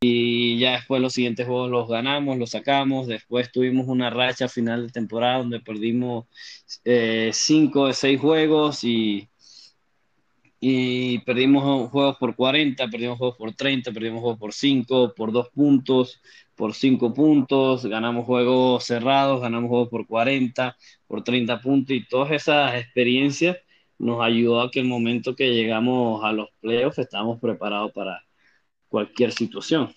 Y 0.00 0.58
ya 0.58 0.72
después 0.72 1.00
los 1.00 1.14
siguientes 1.14 1.46
juegos 1.46 1.70
los 1.70 1.88
ganamos, 1.88 2.36
los 2.38 2.50
sacamos. 2.50 3.06
Después 3.06 3.50
tuvimos 3.50 3.88
una 3.88 4.10
racha 4.10 4.48
final 4.48 4.86
de 4.86 4.92
temporada 4.92 5.38
donde 5.38 5.60
perdimos 5.60 6.26
eh, 6.84 7.30
cinco 7.32 7.86
de 7.86 7.94
seis 7.94 8.20
juegos 8.20 8.84
y, 8.84 9.28
y 10.60 11.18
perdimos 11.20 11.90
juegos 11.90 12.16
por 12.18 12.34
40, 12.36 12.88
perdimos 12.88 13.18
juegos 13.18 13.36
por 13.36 13.54
30, 13.54 13.92
perdimos 13.92 14.20
juegos 14.20 14.38
por 14.38 14.52
5, 14.52 15.14
por 15.14 15.32
2 15.32 15.50
puntos, 15.50 16.20
por 16.54 16.74
5 16.74 17.12
puntos, 17.12 17.84
ganamos 17.86 18.24
juegos 18.24 18.84
cerrados, 18.84 19.40
ganamos 19.40 19.68
juegos 19.68 19.88
por 19.88 20.06
40, 20.06 20.76
por 21.06 21.22
30 21.24 21.60
puntos 21.60 21.96
y 21.96 22.06
todas 22.06 22.30
esas 22.32 22.76
experiencias 22.76 23.58
nos 23.98 24.22
ayudó 24.22 24.60
a 24.60 24.70
que 24.70 24.80
el 24.80 24.86
momento 24.86 25.36
que 25.36 25.52
llegamos 25.52 26.24
a 26.24 26.32
los 26.32 26.48
playoffs 26.60 26.98
estábamos 26.98 27.40
preparados 27.40 27.92
para 27.92 28.24
cualquier 28.94 29.32
situación. 29.32 29.92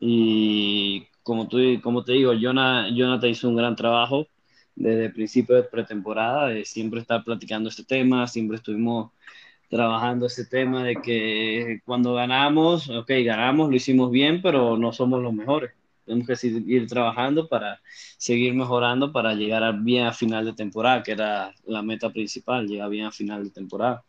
Y 0.00 1.06
como, 1.22 1.46
tú, 1.46 1.58
como 1.80 2.02
te 2.02 2.14
digo, 2.14 2.32
Jonathan, 2.32 2.92
Jonathan 2.92 3.30
hizo 3.30 3.48
un 3.48 3.54
gran 3.54 3.76
trabajo 3.76 4.26
desde 4.74 5.04
el 5.04 5.12
principio 5.12 5.54
de 5.54 5.62
pretemporada, 5.62 6.48
de 6.48 6.64
siempre 6.64 7.00
estar 7.00 7.22
platicando 7.22 7.68
este 7.68 7.84
tema, 7.84 8.26
siempre 8.26 8.56
estuvimos 8.56 9.12
trabajando 9.70 10.26
este 10.26 10.44
tema 10.44 10.82
de 10.82 10.96
que 10.96 11.82
cuando 11.84 12.14
ganamos, 12.14 12.90
ok, 12.90 13.10
ganamos, 13.24 13.70
lo 13.70 13.76
hicimos 13.76 14.10
bien, 14.10 14.42
pero 14.42 14.76
no 14.76 14.92
somos 14.92 15.22
los 15.22 15.32
mejores. 15.32 15.70
Tenemos 16.04 16.26
que 16.26 16.34
seguir 16.34 16.88
trabajando 16.88 17.48
para 17.48 17.80
seguir 18.18 18.54
mejorando 18.54 19.12
para 19.12 19.34
llegar 19.34 19.72
bien 19.82 20.06
a 20.06 20.12
final 20.12 20.44
de 20.46 20.52
temporada, 20.54 21.04
que 21.04 21.12
era 21.12 21.54
la 21.64 21.82
meta 21.82 22.10
principal, 22.10 22.66
llegar 22.66 22.90
bien 22.90 23.06
a 23.06 23.12
final 23.12 23.44
de 23.44 23.50
temporada. 23.50 24.02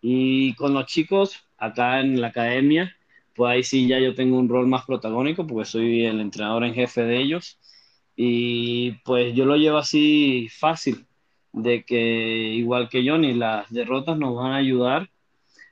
Y 0.00 0.54
con 0.54 0.72
los 0.72 0.86
chicos 0.86 1.44
acá 1.58 2.00
en 2.00 2.22
la 2.22 2.28
academia, 2.28 2.95
pues 3.36 3.50
ahí 3.50 3.62
sí 3.62 3.86
ya 3.88 3.98
yo 4.00 4.14
tengo 4.14 4.38
un 4.38 4.48
rol 4.48 4.66
más 4.66 4.84
protagónico 4.86 5.46
porque 5.46 5.66
soy 5.66 6.04
el 6.06 6.20
entrenador 6.20 6.64
en 6.64 6.74
jefe 6.74 7.02
de 7.02 7.18
ellos 7.20 7.58
y 8.16 8.92
pues 9.04 9.34
yo 9.34 9.44
lo 9.44 9.56
llevo 9.56 9.78
así 9.78 10.48
fácil, 10.50 11.06
de 11.52 11.84
que 11.84 11.96
igual 12.54 12.88
que 12.88 13.06
Johnny, 13.08 13.34
las 13.34 13.70
derrotas 13.70 14.18
nos 14.18 14.36
van 14.36 14.52
a 14.52 14.56
ayudar 14.56 15.10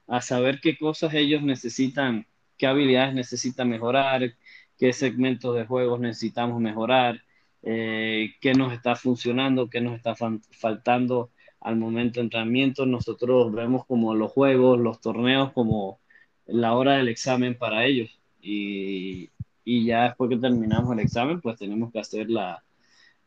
a 0.06 0.20
saber 0.20 0.60
qué 0.60 0.76
cosas 0.76 1.14
ellos 1.14 1.42
necesitan, 1.42 2.26
qué 2.58 2.66
habilidades 2.66 3.14
necesitan 3.14 3.68
mejorar, 3.70 4.34
qué 4.78 4.92
segmentos 4.92 5.54
de 5.56 5.66
juegos 5.66 6.00
necesitamos 6.00 6.60
mejorar, 6.60 7.22
eh, 7.62 8.34
qué 8.40 8.52
nos 8.54 8.72
está 8.72 8.96
funcionando, 8.96 9.70
qué 9.70 9.80
nos 9.80 9.94
está 9.96 10.14
faltando 10.52 11.30
al 11.60 11.76
momento 11.76 12.20
de 12.20 12.24
entrenamiento. 12.24 12.84
Nosotros 12.86 13.52
vemos 13.52 13.86
como 13.86 14.14
los 14.14 14.30
juegos, 14.32 14.78
los 14.78 15.00
torneos 15.00 15.52
como 15.52 16.00
la 16.46 16.74
hora 16.74 16.96
del 16.96 17.08
examen 17.08 17.56
para 17.56 17.84
ellos. 17.84 18.10
Y, 18.40 19.30
y 19.64 19.86
ya 19.86 20.04
después 20.04 20.30
que 20.30 20.36
terminamos 20.36 20.92
el 20.92 21.00
examen, 21.00 21.40
pues 21.40 21.58
tenemos 21.58 21.92
que 21.92 22.00
hacer 22.00 22.30
la, 22.30 22.62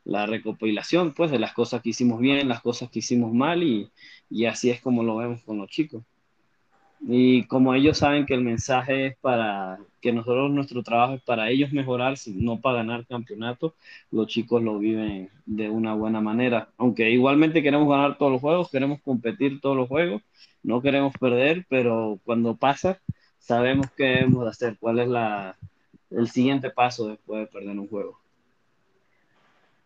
la 0.03 0.25
recopilación, 0.25 1.13
pues, 1.13 1.31
de 1.31 1.39
las 1.39 1.53
cosas 1.53 1.81
que 1.81 1.89
hicimos 1.89 2.19
bien, 2.19 2.47
las 2.47 2.61
cosas 2.61 2.89
que 2.89 2.99
hicimos 2.99 3.33
mal, 3.33 3.63
y, 3.63 3.89
y 4.29 4.45
así 4.45 4.69
es 4.69 4.81
como 4.81 5.03
lo 5.03 5.17
vemos 5.17 5.43
con 5.43 5.57
los 5.57 5.69
chicos. 5.69 6.03
Y 6.99 7.43
como 7.43 7.73
ellos 7.73 7.99
saben 7.99 8.25
que 8.25 8.33
el 8.33 8.41
mensaje 8.41 9.07
es 9.07 9.17
para 9.17 9.77
que 10.01 10.11
nosotros, 10.11 10.49
nuestro 10.51 10.83
trabajo 10.83 11.13
es 11.13 11.21
para 11.21 11.49
ellos 11.49 11.71
mejorar, 11.71 12.15
no 12.35 12.59
para 12.59 12.77
ganar 12.77 13.05
campeonato, 13.05 13.75
los 14.11 14.27
chicos 14.27 14.63
lo 14.63 14.79
viven 14.79 15.29
de 15.45 15.69
una 15.69 15.93
buena 15.93 16.21
manera. 16.21 16.69
Aunque 16.77 17.09
igualmente 17.11 17.61
queremos 17.61 17.87
ganar 17.87 18.17
todos 18.17 18.31
los 18.31 18.41
juegos, 18.41 18.71
queremos 18.71 18.99
competir 19.01 19.61
todos 19.61 19.77
los 19.77 19.87
juegos, 19.87 20.21
no 20.63 20.81
queremos 20.81 21.13
perder, 21.19 21.65
pero 21.69 22.19
cuando 22.25 22.55
pasa, 22.55 22.99
sabemos 23.37 23.87
qué 23.95 24.03
debemos 24.03 24.47
hacer, 24.47 24.75
cuál 24.79 24.99
es 24.99 25.07
la, 25.07 25.55
el 26.11 26.29
siguiente 26.29 26.69
paso 26.69 27.07
después 27.09 27.41
de 27.41 27.47
perder 27.47 27.77
un 27.77 27.87
juego. 27.87 28.19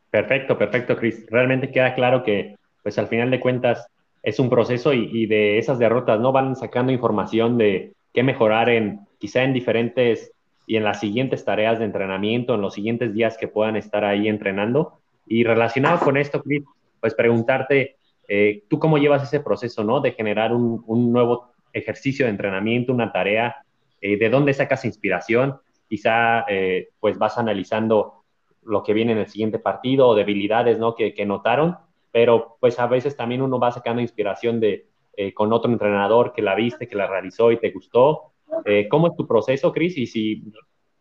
Perfecto, 0.09 0.57
perfecto, 0.57 0.97
Chris. 0.97 1.25
Realmente 1.29 1.71
queda 1.71 1.95
claro 1.95 2.23
que, 2.23 2.57
pues 2.83 2.97
al 2.97 3.07
final 3.07 3.31
de 3.31 3.39
cuentas, 3.39 3.87
es 4.23 4.39
un 4.39 4.49
proceso 4.49 4.93
y, 4.93 5.25
de 5.25 5.57
esas 5.57 5.79
derrotas, 5.79 6.19
¿no? 6.19 6.31
Van 6.31 6.55
sacando 6.55 6.91
información 6.91 7.57
de 7.57 7.93
qué 8.13 8.23
mejorar 8.23 8.69
en, 8.69 9.01
quizá 9.17 9.43
en 9.43 9.53
diferentes 9.53 10.31
y 10.67 10.75
en 10.75 10.83
las 10.83 10.99
siguientes 10.99 11.43
tareas 11.43 11.79
de 11.79 11.85
entrenamiento, 11.85 12.53
en 12.53 12.61
los 12.61 12.75
siguientes 12.75 13.13
días 13.13 13.37
que 13.37 13.47
puedan 13.47 13.75
estar 13.75 14.05
ahí 14.05 14.27
entrenando. 14.27 14.99
Y 15.25 15.43
relacionado 15.43 15.99
con 15.99 16.17
esto, 16.17 16.41
Chris, 16.41 16.63
pues 16.99 17.15
preguntarte, 17.15 17.95
eh, 18.27 18.63
¿tú 18.69 18.79
cómo 18.79 18.97
llevas 18.97 19.23
ese 19.23 19.39
proceso, 19.39 19.83
¿no? 19.83 20.01
De 20.01 20.11
generar 20.11 20.53
un, 20.53 21.11
nuevo 21.11 21.49
ejercicio 21.73 22.25
de 22.25 22.31
entrenamiento, 22.31 22.93
una 22.93 23.11
tarea, 23.11 23.55
eh, 24.01 24.17
¿de 24.17 24.29
dónde 24.29 24.53
sacas 24.53 24.85
inspiración? 24.85 25.57
Quizá, 25.89 26.45
eh, 26.47 26.89
pues 26.99 27.17
vas 27.17 27.37
analizando 27.37 28.23
lo 28.63 28.83
que 28.83 28.93
viene 28.93 29.13
en 29.13 29.17
el 29.17 29.27
siguiente 29.27 29.57
partido 29.57 30.07
o 30.07 30.15
debilidades, 30.15 30.77
¿no? 30.77 30.93
Que, 30.95 31.13
que 31.15 31.25
notaron 31.25 31.77
pero 32.11 32.57
pues 32.59 32.77
a 32.79 32.87
veces 32.87 33.15
también 33.15 33.41
uno 33.41 33.59
va 33.59 33.71
sacando 33.71 34.01
inspiración 34.01 34.59
de, 34.59 34.87
eh, 35.13 35.33
con 35.33 35.51
otro 35.53 35.71
entrenador 35.71 36.33
que 36.33 36.41
la 36.41 36.55
viste, 36.55 36.87
que 36.87 36.95
la 36.95 37.07
realizó 37.07 37.51
y 37.51 37.59
te 37.59 37.71
gustó. 37.71 38.33
Eh, 38.65 38.87
¿Cómo 38.89 39.07
es 39.07 39.15
tu 39.15 39.27
proceso, 39.27 39.71
Cris? 39.71 39.97
Y 39.97 40.05
si 40.07 40.43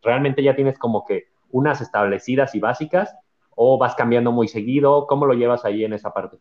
realmente 0.02 0.42
ya 0.42 0.54
tienes 0.54 0.78
como 0.78 1.04
que 1.04 1.24
unas 1.50 1.80
establecidas 1.80 2.54
y 2.54 2.60
básicas 2.60 3.14
o 3.50 3.76
vas 3.76 3.94
cambiando 3.94 4.30
muy 4.30 4.48
seguido, 4.48 5.06
¿cómo 5.06 5.26
lo 5.26 5.34
llevas 5.34 5.64
ahí 5.64 5.84
en 5.84 5.92
esa 5.92 6.12
parte? 6.12 6.38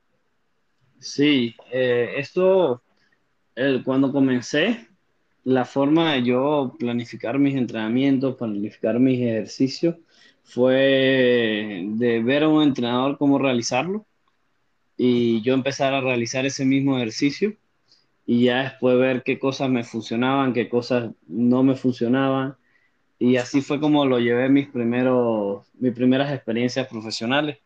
Sí, 1.00 1.56
eh, 1.72 2.14
esto, 2.18 2.84
cuando 3.84 4.12
comencé, 4.12 4.88
la 5.44 5.66
forma 5.66 6.14
de 6.14 6.24
yo 6.24 6.76
planificar 6.78 7.40
mis 7.40 7.56
entrenamientos, 7.56 8.36
planificar 8.36 9.00
mis 9.00 9.20
ejercicios, 9.20 9.96
fue 10.44 11.84
de 11.86 12.24
ver 12.24 12.44
a 12.44 12.50
un 12.50 12.64
entrenador 12.64 13.18
cómo 13.18 13.40
realizarlo 13.40 14.06
y 15.02 15.42
yo 15.44 15.54
empezar 15.54 15.94
a 15.94 16.02
realizar 16.02 16.46
ese 16.46 16.66
mismo 16.66 16.98
ejercicio 16.98 17.56
y 18.26 18.44
ya 18.44 18.64
después 18.64 19.00
ver 19.00 19.24
qué 19.24 19.40
cosas 19.40 19.70
me 19.70 19.86
funcionaban, 19.86 20.52
qué 20.52 20.68
cosas 20.68 21.12
no 21.26 21.64
me 21.64 21.76
funcionaban. 21.76 22.58
Y 23.18 23.38
así 23.38 23.62
fue 23.62 23.80
como 23.80 24.06
lo 24.06 24.20
llevé 24.20 24.50
mis, 24.50 24.68
primeros, 24.68 25.66
mis 25.76 25.94
primeras 25.94 26.34
experiencias 26.34 26.86
profesionales. 26.88 27.60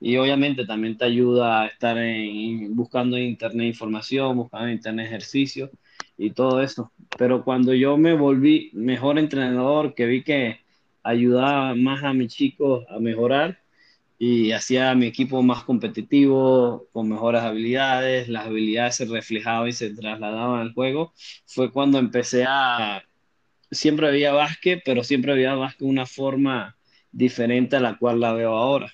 Y 0.00 0.16
obviamente 0.16 0.66
también 0.66 0.98
te 0.98 1.04
ayuda 1.04 1.62
a 1.62 1.66
estar 1.68 1.96
en, 1.96 2.74
buscando 2.74 3.16
en 3.16 3.22
internet 3.24 3.68
información, 3.68 4.36
buscando 4.36 4.66
en 4.66 4.74
internet 4.74 5.06
ejercicio 5.06 5.70
y 6.18 6.30
todo 6.30 6.60
eso. 6.60 6.90
Pero 7.16 7.44
cuando 7.44 7.72
yo 7.72 7.96
me 7.96 8.14
volví 8.14 8.70
mejor 8.74 9.20
entrenador, 9.20 9.94
que 9.94 10.06
vi 10.06 10.24
que 10.24 10.58
ayudaba 11.04 11.76
más 11.76 12.02
a 12.02 12.12
mis 12.12 12.34
chicos 12.34 12.84
a 12.88 12.98
mejorar, 12.98 13.63
y 14.18 14.52
hacía 14.52 14.94
mi 14.94 15.06
equipo 15.06 15.42
más 15.42 15.64
competitivo, 15.64 16.88
con 16.92 17.08
mejores 17.08 17.42
habilidades, 17.42 18.28
las 18.28 18.46
habilidades 18.46 18.96
se 18.96 19.06
reflejaban 19.06 19.68
y 19.68 19.72
se 19.72 19.90
trasladaban 19.94 20.60
al 20.60 20.72
juego, 20.74 21.12
fue 21.46 21.72
cuando 21.72 21.98
empecé 21.98 22.44
a, 22.48 23.04
siempre 23.70 24.08
había 24.08 24.32
básquet, 24.32 24.82
pero 24.84 25.04
siempre 25.04 25.32
había 25.32 25.54
básquet 25.54 25.82
una 25.88 26.06
forma 26.06 26.76
diferente 27.12 27.76
a 27.76 27.80
la 27.80 27.98
cual 27.98 28.20
la 28.20 28.32
veo 28.32 28.56
ahora. 28.56 28.92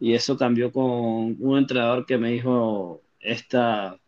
Y 0.00 0.14
eso 0.14 0.36
cambió 0.36 0.72
con 0.72 1.36
un 1.40 1.58
entrenador 1.58 2.06
que 2.06 2.18
me 2.18 2.32
dijo 2.32 3.02
esta, 3.20 3.98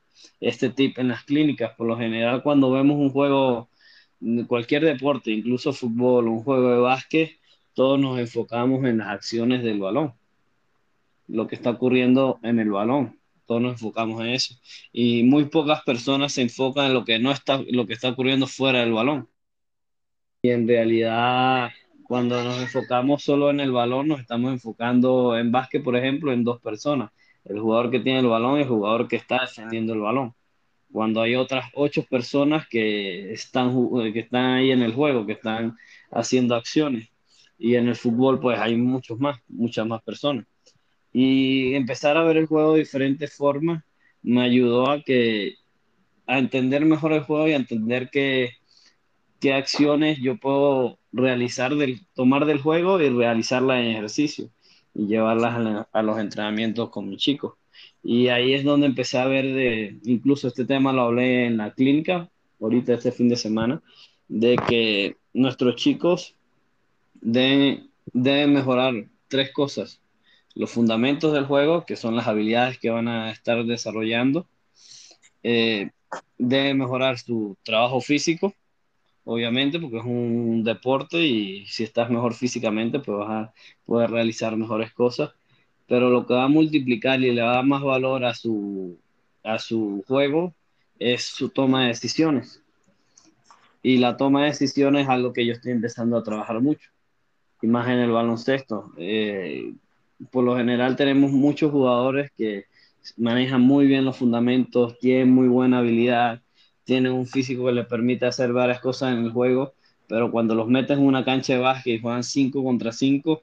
este 0.41 0.71
tip 0.71 0.99
en 0.99 1.09
las 1.09 1.25
clínicas. 1.25 1.75
Por 1.77 1.87
lo 1.87 1.97
general, 1.99 2.43
cuando 2.43 2.71
vemos 2.73 2.97
un 2.99 3.11
juego, 3.11 3.71
cualquier 4.49 4.85
deporte, 4.85 5.31
incluso 5.31 5.73
fútbol, 5.73 6.29
un 6.29 6.43
juego 6.43 6.71
de 6.71 6.79
básquet, 6.79 7.39
todos 7.75 7.99
nos 8.01 8.19
enfocamos 8.19 8.85
en 8.87 8.99
las 8.99 9.09
acciones 9.09 9.63
del 9.63 9.81
balón 9.81 10.15
lo 11.29 11.47
que 11.47 11.55
está 11.55 11.71
ocurriendo 11.71 12.39
en 12.43 12.59
el 12.59 12.71
balón. 12.71 13.19
Todos 13.47 13.61
nos 13.63 13.73
enfocamos 13.75 14.21
en 14.23 14.29
eso. 14.29 14.55
Y 14.93 15.23
muy 15.25 15.47
pocas 15.47 15.83
personas 15.83 16.33
se 16.33 16.43
enfocan 16.43 16.87
en 16.87 16.95
lo 16.95 17.05
que 17.05 17.19
no 17.19 17.31
está, 17.31 17.61
lo 17.69 17.87
que 17.87 17.95
está 17.95 18.11
ocurriendo 18.11 18.47
fuera 18.47 18.81
del 18.81 18.93
balón. 18.93 19.29
Y 20.43 20.51
en 20.51 20.69
realidad, 20.69 21.71
cuando 22.05 22.43
nos 22.43 22.61
enfocamos 22.61 23.23
solo 23.23 23.51
en 23.51 23.61
el 23.61 23.73
balón, 23.73 24.09
nos 24.09 24.21
estamos 24.21 24.53
enfocando 24.53 25.37
en 25.39 25.53
básquet, 25.53 25.83
por 25.83 25.97
ejemplo, 25.97 26.33
en 26.33 26.45
dos 26.45 26.61
personas. 26.61 27.11
El 27.45 27.61
jugador 27.61 27.91
que 27.91 28.01
tiene 28.01 28.21
el 28.21 28.27
balón 28.27 28.59
y 28.59 28.63
el 28.63 28.69
jugador 28.69 29.09
que 29.09 29.17
está 29.17 29.41
defendiendo 29.43 29.93
el 29.95 30.01
balón. 30.01 30.35
Cuando 30.93 31.21
hay 31.23 31.35
otras 31.35 31.67
ocho 31.75 32.05
personas 32.05 32.69
que 32.69 33.33
están, 33.33 33.73
que 34.13 34.21
están 34.21 34.45
ahí 34.53 34.71
en 34.71 34.83
el 34.83 34.95
juego, 34.95 35.27
que 35.27 35.33
están 35.33 35.77
haciendo 36.11 36.55
acciones. 36.55 37.11
Y 37.59 37.77
en 37.77 37.89
el 37.89 37.97
fútbol, 37.97 38.41
pues 38.41 38.59
hay 38.59 38.77
muchos 38.77 39.19
más, 39.19 39.39
muchas 39.49 39.87
más 39.87 40.03
personas 40.03 40.47
y 41.15 41.75
empezar 41.77 42.17
a 42.17 42.25
ver 42.25 42.37
el 42.37 42.47
juego 42.47 42.73
de 42.73 42.81
diferentes 42.81 43.33
formas 43.33 43.85
me 44.23 44.43
ayudó 44.43 44.91
a 44.91 45.03
que 45.03 45.55
a 46.27 46.39
entender 46.39 46.85
mejor 46.85 47.13
el 47.13 47.23
juego 47.23 47.47
y 47.47 47.53
a 47.53 47.57
entender 47.57 48.11
qué, 48.11 48.51
qué 49.41 49.53
acciones 49.55 50.19
yo 50.21 50.37
puedo 50.39 50.99
realizar 51.13 51.77
del 51.77 52.05
tomar 52.15 52.47
del 52.47 52.61
juego 52.61 53.01
y 53.01 53.09
realizarlas 53.11 53.81
en 53.81 53.93
ejercicio 53.93 54.51
y 54.93 55.07
llevarlas 55.07 55.87
a, 55.93 56.03
los 56.03 56.19
entrenamientos 56.19 56.91
con 56.91 57.09
mis 57.09 57.21
chicos 57.21 57.55
y 58.03 58.27
ahí 58.29 58.53
es 58.53 58.65
donde 58.65 58.87
empecé 58.87 59.19
a 59.19 59.27
ver 59.27 59.45
de 59.45 59.99
incluso 60.05 60.49
este 60.49 60.65
tema 60.65 60.93
lo 60.93 61.03
hablé 61.03 61.47
en 61.47 61.59
la 61.59 61.73
clínica 61.73 62.29
ahorita 62.61 62.95
este 62.95 63.13
fin 63.13 63.29
de 63.29 63.37
semana 63.37 63.83
de 64.27 64.57
que 64.69 65.17
nuestros 65.33 65.77
chicos 65.77 66.35
deben, 67.15 67.89
deben 68.13 68.53
mejorar 68.53 68.95
tres 69.29 69.53
cosas 69.53 70.01
los 70.55 70.71
fundamentos 70.71 71.33
del 71.33 71.47
juego, 71.47 71.85
que 71.85 71.97
son 71.97 72.17
las 72.17 72.27
habilidades 72.29 72.79
que 72.79 72.91
van 72.91 73.09
a 73.09 73.31
estar 73.31 73.65
desarrollando. 73.65 74.47
Eh, 75.43 75.91
debe 76.39 76.75
mejorar 76.75 77.19
su 77.19 77.57
trabajo 77.63 78.01
físico, 78.01 78.55
obviamente, 79.25 79.79
porque 79.81 79.99
es 79.99 80.05
un 80.05 80.63
deporte 80.65 81.19
y 81.23 81.67
si 81.67 81.85
estás 81.85 82.11
mejor 82.11 82.35
físicamente, 82.35 83.01
pues 83.01 83.19
vas 83.19 83.31
a 83.31 83.55
poder 83.85 84.11
realizar 84.11 84.57
mejores 84.57 84.93
cosas. 84.93 85.33
Pero 85.87 86.11
lo 86.11 86.27
que 86.27 86.35
va 86.35 86.45
a 86.45 86.49
multiplicar 86.49 87.21
y 87.21 87.33
le 87.33 87.43
va 87.43 87.53
a 87.53 87.57
dar 87.57 87.67
más 87.67 87.83
valor 87.83 88.25
a 88.25 88.35
su, 88.35 88.99
a 89.43 89.59
su 89.59 90.05
juego 90.07 90.55
es 90.99 91.25
su 91.25 91.51
toma 91.51 91.83
de 91.83 91.89
decisiones. 91.89 92.61
y 93.83 93.99
la 93.99 94.17
toma 94.17 94.43
de 94.43 94.49
decisiones 94.49 95.03
es 95.05 95.09
algo 95.11 95.33
que 95.33 95.45
yo 95.47 95.53
estoy 95.53 95.73
empezando 95.73 96.17
a 96.17 96.23
trabajar 96.23 96.61
mucho, 96.61 96.91
y 97.63 97.67
más 97.67 97.89
en 97.89 97.99
el 97.99 98.11
baloncesto. 98.11 98.93
Eh, 98.99 99.75
por 100.31 100.45
lo 100.45 100.57
general 100.57 100.97
tenemos 100.97 101.33
muchos 101.33 101.71
jugadores 101.71 102.31
que 102.37 102.67
manejan 103.17 103.61
muy 103.61 103.87
bien 103.87 104.05
los 104.05 104.17
fundamentos, 104.17 104.99
tienen 104.99 105.31
muy 105.31 105.49
buena 105.49 105.79
habilidad, 105.79 106.43
tienen 106.85 107.13
un 107.13 107.27
físico 107.27 107.67
que 107.67 107.73
les 107.73 107.87
permite 107.87 108.27
hacer 108.27 108.53
varias 108.53 108.81
cosas 108.81 109.13
en 109.13 109.25
el 109.25 109.33
juego, 109.33 109.75
pero 110.09 110.31
cuando 110.31 110.55
los 110.55 110.69
metes 110.69 110.99
en 110.99 111.05
una 111.05 111.25
cancha 111.25 111.55
de 111.55 111.59
básquet 111.61 111.99
y 111.99 112.01
juegan 112.01 112.25
5 112.25 112.63
contra 112.63 112.93
5, 112.93 113.43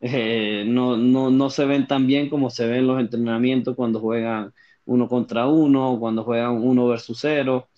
eh, 0.00 0.64
no, 0.66 0.96
no, 0.96 1.30
no, 1.30 1.50
se 1.50 1.64
ven 1.66 1.86
tan 1.86 2.06
bien 2.06 2.30
como 2.30 2.50
se 2.50 2.66
ven 2.66 2.86
los 2.86 3.00
entrenamientos 3.00 3.76
cuando 3.76 4.00
juegan 4.00 4.52
uno 4.86 5.08
contra 5.08 5.46
uno, 5.46 5.98
cuando 6.00 6.24
juegan 6.24 6.52
uno 6.52 6.88
versus 6.88 7.18
cero, 7.20 7.68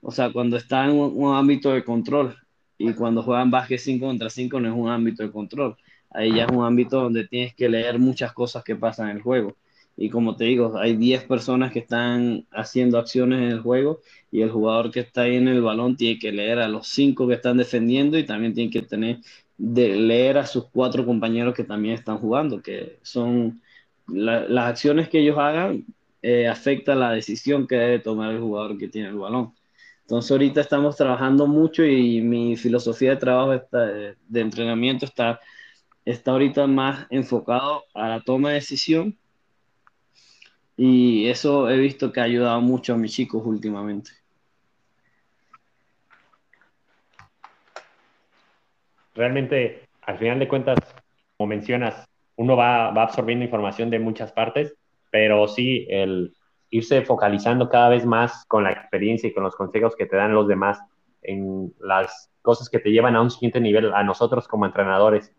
o 0.00 0.10
sea, 0.10 0.32
cuando 0.32 0.56
están 0.56 0.90
en 0.90 0.96
un, 0.96 1.34
ámbito 1.34 1.72
de 1.72 1.84
control. 1.84 2.36
Y 2.78 2.94
cuando 2.94 3.22
juegan 3.22 3.50
básquet 3.50 3.78
5 3.78 4.06
contra 4.06 4.30
5 4.30 4.60
no 4.60 4.68
es 4.68 4.74
un 4.74 4.88
ámbito 4.88 5.22
de 5.22 5.30
control, 5.30 5.76
ahí 6.10 6.34
ya 6.34 6.44
es 6.44 6.50
un 6.52 6.64
ámbito 6.64 7.00
donde 7.02 7.26
tienes 7.26 7.54
que 7.54 7.68
leer 7.68 7.98
muchas 7.98 8.32
cosas 8.32 8.64
que 8.64 8.76
pasan 8.76 9.10
en 9.10 9.16
el 9.18 9.22
juego. 9.22 9.56
Y 9.96 10.08
como 10.08 10.36
te 10.36 10.44
digo, 10.44 10.78
hay 10.78 10.96
10 10.96 11.24
personas 11.24 11.72
que 11.72 11.80
están 11.80 12.46
haciendo 12.52 12.98
acciones 12.98 13.40
en 13.40 13.48
el 13.48 13.60
juego 13.60 14.00
y 14.30 14.42
el 14.42 14.50
jugador 14.50 14.90
que 14.90 15.00
está 15.00 15.22
ahí 15.22 15.36
en 15.36 15.48
el 15.48 15.62
balón 15.62 15.96
tiene 15.96 16.18
que 16.18 16.32
leer 16.32 16.58
a 16.58 16.68
los 16.68 16.88
5 16.88 17.28
que 17.28 17.34
están 17.34 17.58
defendiendo 17.58 18.18
y 18.18 18.24
también 18.24 18.54
tiene 18.54 18.70
que 18.70 18.82
tener 18.82 19.18
de 19.58 19.96
leer 19.96 20.38
a 20.38 20.46
sus 20.46 20.68
cuatro 20.70 21.04
compañeros 21.04 21.54
que 21.54 21.64
también 21.64 21.94
están 21.94 22.18
jugando, 22.18 22.62
que 22.62 22.98
son 23.02 23.60
las 24.06 24.68
acciones 24.70 25.08
que 25.10 25.20
ellos 25.20 25.36
hagan 25.38 25.84
eh, 26.22 26.48
afecta 26.48 26.94
la 26.94 27.12
decisión 27.12 27.66
que 27.66 27.76
debe 27.76 27.98
tomar 27.98 28.32
el 28.32 28.40
jugador 28.40 28.76
que 28.78 28.88
tiene 28.88 29.08
el 29.08 29.16
balón. 29.16 29.54
Entonces 30.02 30.30
ahorita 30.30 30.60
estamos 30.60 30.96
trabajando 30.96 31.46
mucho 31.46 31.84
y 31.84 32.20
mi 32.20 32.56
filosofía 32.56 33.10
de 33.10 33.16
trabajo 33.16 33.54
está, 33.54 33.86
de 33.86 34.40
entrenamiento 34.40 35.06
está, 35.06 35.40
está 36.04 36.32
ahorita 36.32 36.66
más 36.66 37.06
enfocado 37.10 37.84
a 37.94 38.08
la 38.08 38.20
toma 38.20 38.50
de 38.50 38.54
decisión 38.56 39.16
y 40.76 41.28
eso 41.28 41.68
he 41.68 41.76
visto 41.76 42.10
que 42.10 42.20
ha 42.20 42.24
ayudado 42.24 42.60
mucho 42.60 42.94
a 42.94 42.96
mis 42.96 43.12
chicos 43.12 43.42
últimamente. 43.44 44.12
Realmente, 49.14 49.86
al 50.02 50.18
final 50.18 50.38
de 50.38 50.48
cuentas, 50.48 50.78
como 51.36 51.48
mencionas, 51.48 52.06
uno 52.36 52.56
va, 52.56 52.88
absorbiendo 52.88 53.44
información 53.44 53.90
de 53.90 53.98
muchas 53.98 54.32
partes, 54.32 54.74
pero 55.10 55.46
sí 55.48 55.86
el 55.90 56.32
irse 56.70 57.02
focalizando 57.02 57.68
cada 57.68 57.90
vez 57.90 58.06
más 58.06 58.46
con 58.46 58.64
la 58.64 58.72
experiencia 58.72 59.28
y 59.28 59.34
con 59.34 59.42
los 59.42 59.56
consejos 59.56 59.94
que 59.94 60.06
te 60.06 60.16
dan 60.16 60.32
los 60.32 60.48
demás 60.48 60.80
en 61.20 61.74
las 61.80 62.30
cosas 62.40 62.70
que 62.70 62.78
te 62.78 62.90
llevan 62.90 63.16
a 63.16 63.20
un 63.20 63.30
siguiente 63.30 63.60
nivel, 63.60 63.92
a 63.92 64.02
nosotros 64.02 64.48
como 64.48 64.64
entrenadores 64.64 65.34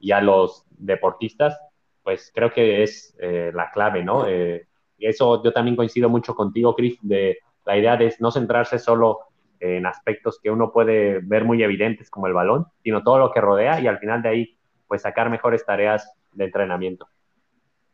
y 0.00 0.12
a 0.12 0.20
los 0.20 0.64
deportistas, 0.70 1.58
pues 2.02 2.30
creo 2.34 2.52
que 2.52 2.82
es 2.82 3.16
eh, 3.20 3.50
la 3.54 3.70
clave, 3.70 4.04
¿no? 4.04 4.26
Eh, 4.26 4.66
y 4.98 5.06
eso 5.06 5.42
yo 5.42 5.52
también 5.52 5.76
coincido 5.76 6.08
mucho 6.08 6.34
contigo, 6.34 6.74
Chris, 6.74 6.98
de 7.02 7.38
la 7.64 7.76
idea 7.76 7.96
de 7.96 8.14
no 8.20 8.30
centrarse 8.30 8.78
solo 8.78 9.20
en 9.60 9.86
aspectos 9.86 10.38
que 10.42 10.50
uno 10.50 10.72
puede 10.72 11.20
ver 11.22 11.44
muy 11.44 11.62
evidentes 11.62 12.10
como 12.10 12.26
el 12.26 12.34
balón, 12.34 12.66
sino 12.82 13.02
todo 13.02 13.18
lo 13.18 13.32
que 13.32 13.40
rodea 13.40 13.80
y 13.80 13.86
al 13.86 13.98
final 13.98 14.22
de 14.22 14.28
ahí, 14.28 14.58
pues 14.86 15.02
sacar 15.02 15.30
mejores 15.30 15.64
tareas 15.64 16.12
de 16.32 16.44
entrenamiento. 16.44 17.08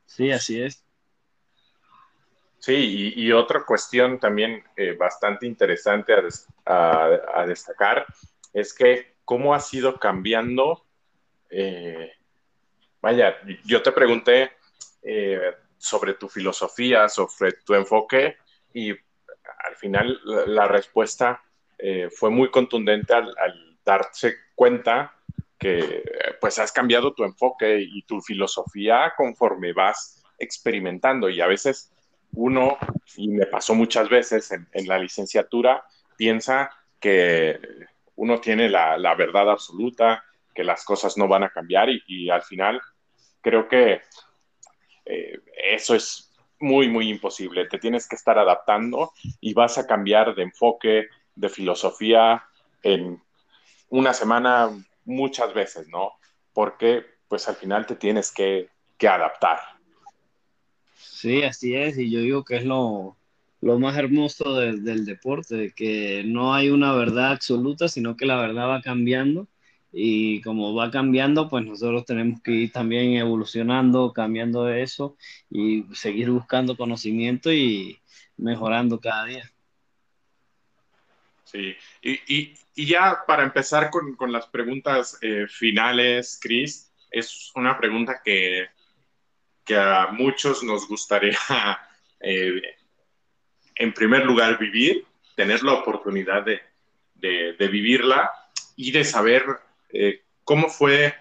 Sí, 0.04 0.30
así 0.30 0.60
es. 0.60 0.84
Sí, 2.58 3.12
y, 3.16 3.32
otra 3.32 3.64
cuestión 3.64 4.20
también 4.20 4.62
eh, 4.76 4.94
bastante 4.96 5.46
interesante 5.46 6.14
a, 6.64 7.44
destacar 7.44 8.06
es 8.52 8.72
que 8.72 9.16
cómo 9.24 9.52
ha 9.52 9.58
sido 9.58 9.98
cambiando, 9.98 10.84
eh, 11.52 12.12
vaya, 13.00 13.36
yo 13.64 13.82
te 13.82 13.92
pregunté 13.92 14.52
eh, 15.02 15.54
sobre 15.76 16.14
tu 16.14 16.28
filosofía, 16.28 17.08
sobre 17.08 17.52
tu 17.64 17.74
enfoque 17.74 18.36
y 18.72 18.90
al 18.90 19.76
final 19.76 20.18
la, 20.46 20.66
respuesta 20.66 21.42
eh, 21.78 22.08
fue 22.10 22.30
muy 22.30 22.50
contundente 22.50 23.12
al, 23.14 23.34
darse 23.84 24.36
cuenta 24.54 25.14
que 25.58 26.02
pues 26.40 26.58
has 26.58 26.72
cambiado 26.72 27.14
tu 27.14 27.24
enfoque 27.24 27.80
y 27.80 28.02
tu 28.02 28.20
filosofía 28.20 29.12
conforme 29.16 29.72
vas 29.72 30.22
experimentando. 30.38 31.28
Y 31.28 31.40
a 31.40 31.46
veces 31.46 31.92
uno, 32.34 32.78
y 33.16 33.28
me 33.28 33.46
pasó 33.46 33.74
muchas 33.74 34.08
veces 34.08 34.50
en, 34.50 34.86
la 34.86 34.98
licenciatura, 34.98 35.84
piensa 36.16 36.70
que 37.00 37.58
uno 38.16 38.40
tiene 38.40 38.68
la, 38.68 39.14
verdad 39.14 39.50
absoluta, 39.50 40.24
que 40.54 40.64
las 40.64 40.84
cosas 40.84 41.16
no 41.16 41.28
van 41.28 41.44
a 41.44 41.50
cambiar 41.50 41.88
y 41.90 42.30
al 42.30 42.42
final 42.42 42.80
creo 43.42 43.68
que 43.68 44.00
eh, 45.04 45.40
eso 45.56 45.94
es 45.94 46.30
muy, 46.60 46.88
muy 46.88 47.10
imposible. 47.10 47.66
Te 47.66 47.78
tienes 47.78 48.08
que 48.08 48.16
estar 48.16 48.38
adaptando 48.38 49.12
y 49.40 49.52
vas 49.52 49.78
a 49.78 49.86
cambiar 49.86 50.34
de 50.34 50.44
enfoque, 50.44 51.08
de 51.34 51.48
filosofía 51.48 52.44
en 52.82 53.20
una 53.88 54.14
semana 54.14 54.70
muchas 55.04 55.52
veces, 55.52 55.88
¿no? 55.88 56.12
Porque 56.52 57.04
pues 57.28 57.48
al 57.48 57.56
final 57.56 57.86
te 57.86 57.96
tienes 57.96 58.32
que, 58.32 58.68
adaptar. 59.02 59.58
Sí, 60.94 61.42
así 61.42 61.74
es, 61.74 61.98
y 61.98 62.08
yo 62.08 62.20
digo 62.20 62.44
que 62.44 62.54
es 62.54 62.64
lo, 62.64 63.16
más 63.60 63.98
hermoso 63.98 64.54
del 64.54 65.04
deporte, 65.04 65.72
que 65.74 66.22
no 66.24 66.54
hay 66.54 66.70
una 66.70 66.94
verdad 66.94 67.32
absoluta, 67.32 67.88
sino 67.88 68.16
que 68.16 68.26
la 68.26 68.36
verdad 68.36 68.68
va 68.68 68.80
cambiando 68.80 69.48
y 69.92 70.40
como 70.40 70.74
va 70.74 70.90
cambiando, 70.90 71.50
pues 71.50 71.66
nosotros 71.66 72.06
tenemos 72.06 72.40
que 72.40 72.52
ir 72.52 72.72
también 72.72 73.12
evolucionando, 73.12 74.12
cambiando 74.14 74.68
eso 74.70 75.16
y 75.50 75.84
seguir 75.92 76.30
buscando 76.30 76.78
conocimiento 76.78 77.52
y 77.52 78.00
mejorando 78.38 78.98
cada 78.98 79.26
día. 79.26 79.52
Sí, 81.44 81.76
y, 82.00 82.54
ya 82.74 83.24
para 83.26 83.42
empezar 83.42 83.90
con, 83.90 84.32
las 84.32 84.46
preguntas 84.46 85.18
eh, 85.20 85.46
finales, 85.46 86.38
Chris, 86.40 86.90
es 87.10 87.52
una 87.54 87.76
pregunta 87.76 88.22
que, 88.24 88.68
que 89.62 89.76
a 89.76 90.06
muchos 90.10 90.62
nos 90.62 90.88
gustaría, 90.88 91.36
eh, 92.20 92.62
en 93.74 93.92
primer 93.92 94.24
lugar, 94.24 94.58
vivir, 94.58 95.04
tener 95.36 95.62
la 95.62 95.74
oportunidad 95.74 96.42
de, 96.42 96.62
de 97.14 97.68
vivirla 97.68 98.30
y 98.74 98.90
de 98.90 99.04
saber 99.04 99.44
eh, 99.92 100.22
¿cómo 100.44 100.68
fue, 100.68 101.14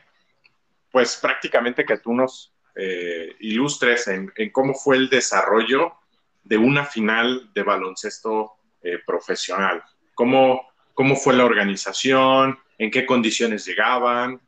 pues 0.91 1.17
prácticamente 1.17 1.85
que 1.85 1.97
tú 1.97 2.13
nos 2.13 2.53
eh, 2.75 3.35
ilustres 3.39 4.07
en, 4.07 4.31
cómo 4.51 4.73
fue 4.73 4.95
el 4.95 5.09
desarrollo 5.09 5.93
de 6.43 6.57
una 6.57 6.85
final 6.85 7.51
de 7.53 7.63
baloncesto 7.63 8.53
eh, 8.81 8.99
profesional? 9.05 9.83
¿Cómo, 10.13 10.69
¿Cómo 10.93 11.15
fue 11.15 11.35
la 11.35 11.45
organización? 11.45 12.57
¿En 12.77 12.89
qué 12.89 13.05
condiciones 13.05 13.65
llegaban? 13.65 14.39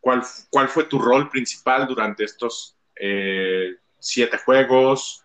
¿cuál, 0.00 0.22
¿Cuál 0.50 0.68
fue 0.68 0.84
tu 0.84 0.98
rol 0.98 1.30
principal 1.30 1.86
durante 1.86 2.24
estos 2.24 2.76
siete 3.98 4.36
juegos? 4.38 5.24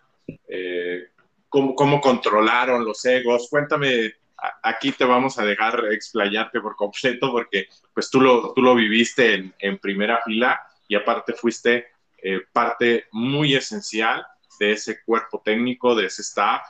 ¿cómo, 1.48 1.74
¿Cómo 1.74 2.00
controlaron 2.00 2.84
los 2.84 3.04
egos? 3.04 3.48
Cuéntame 3.50 4.14
aquí 4.62 4.92
te 4.92 5.04
vamos 5.04 5.38
a 5.38 5.44
dejar 5.44 5.84
explayarte 5.92 6.60
por 6.60 6.76
completo 6.76 7.30
porque 7.30 7.68
pues 7.92 8.10
tú 8.10 8.20
lo, 8.20 8.52
tú 8.54 8.62
lo 8.62 8.74
viviste 8.74 9.52
en, 9.58 9.78
primera 9.78 10.20
fila 10.24 10.60
y 10.88 10.94
aparte 10.94 11.32
fuiste 11.34 11.86
eh, 12.22 12.40
parte 12.52 13.06
muy 13.12 13.54
esencial 13.54 14.24
de 14.58 14.72
ese 14.72 15.02
cuerpo 15.04 15.40
técnico, 15.44 15.94
de 15.94 16.06
ese 16.06 16.22
staff 16.22 16.62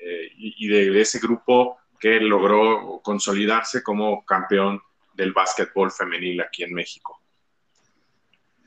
eh, 0.00 0.30
y, 0.36 0.68
de, 0.68 1.00
ese 1.00 1.18
grupo 1.18 1.78
que 1.98 2.20
logró 2.20 3.00
consolidarse 3.02 3.82
como 3.82 4.24
campeón 4.24 4.80
del 5.14 5.32
básquetbol 5.32 5.90
femenil 5.90 6.40
aquí 6.40 6.62
en 6.62 6.72
México. 6.72 7.20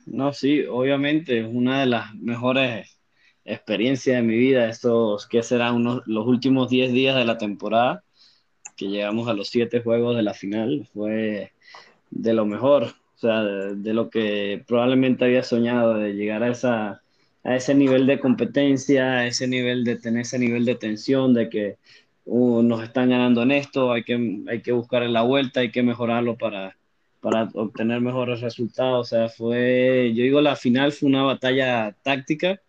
No, 0.06 0.32
sí, 0.32 0.64
obviamente 0.68 1.40
es 1.40 1.46
una 1.46 1.80
de 1.80 1.86
las 1.86 2.14
mejores 2.14 3.00
experiencias 3.44 4.16
de 4.16 4.22
mi 4.22 4.36
vida, 4.36 4.68
estos 4.68 5.26
que 5.26 5.42
serán 5.42 5.76
unos, 5.76 6.02
los 6.06 6.26
últimos 6.26 6.68
10 6.68 6.92
días 6.92 7.16
de 7.16 7.24
la 7.24 7.38
temporada 7.38 8.04
que 8.76 8.88
llegamos 8.88 9.28
a 9.28 9.34
los 9.34 9.48
siete 9.48 9.80
juegos 9.80 10.16
de 10.16 10.22
la 10.22 10.34
final, 10.34 10.88
fue 10.92 11.52
de 12.10 12.34
lo 12.34 12.46
mejor, 12.46 12.84
o 12.84 13.18
sea, 13.18 13.42
de, 13.42 13.94
lo 13.94 14.10
que 14.10 14.64
probablemente 14.66 15.24
había 15.24 15.42
soñado, 15.42 15.94
de 15.94 16.14
llegar 16.14 16.42
a, 16.42 16.50
esa, 16.50 17.02
a 17.44 17.56
ese 17.56 17.74
nivel 17.74 18.06
de 18.06 18.20
competencia, 18.20 19.12
a 19.18 19.26
ese 19.26 19.46
nivel 19.48 19.84
de 19.84 19.96
tener 19.96 20.22
ese 20.22 20.38
nivel 20.38 20.64
de 20.64 20.74
tensión, 20.74 21.34
de 21.34 21.48
que 21.48 21.76
uh, 22.26 22.62
nos 22.62 22.82
están 22.82 23.10
ganando 23.10 23.42
en 23.42 23.52
esto, 23.52 23.92
hay 23.92 24.04
que, 24.04 24.42
hay 24.48 24.62
que 24.62 24.72
buscar 24.72 25.02
la 25.02 25.22
vuelta, 25.22 25.60
hay 25.60 25.70
que 25.70 25.82
mejorarlo 25.82 26.36
para, 26.36 26.76
para 27.20 27.48
obtener 27.54 28.00
mejores 28.00 28.40
resultados. 28.40 29.12
O 29.12 29.16
sea, 29.16 29.28
fue, 29.28 30.12
yo 30.14 30.22
digo, 30.24 30.40
la 30.40 30.56
final 30.56 30.92
fue 30.92 31.08
una 31.08 31.22
batalla 31.22 31.96
táctica 32.02 32.60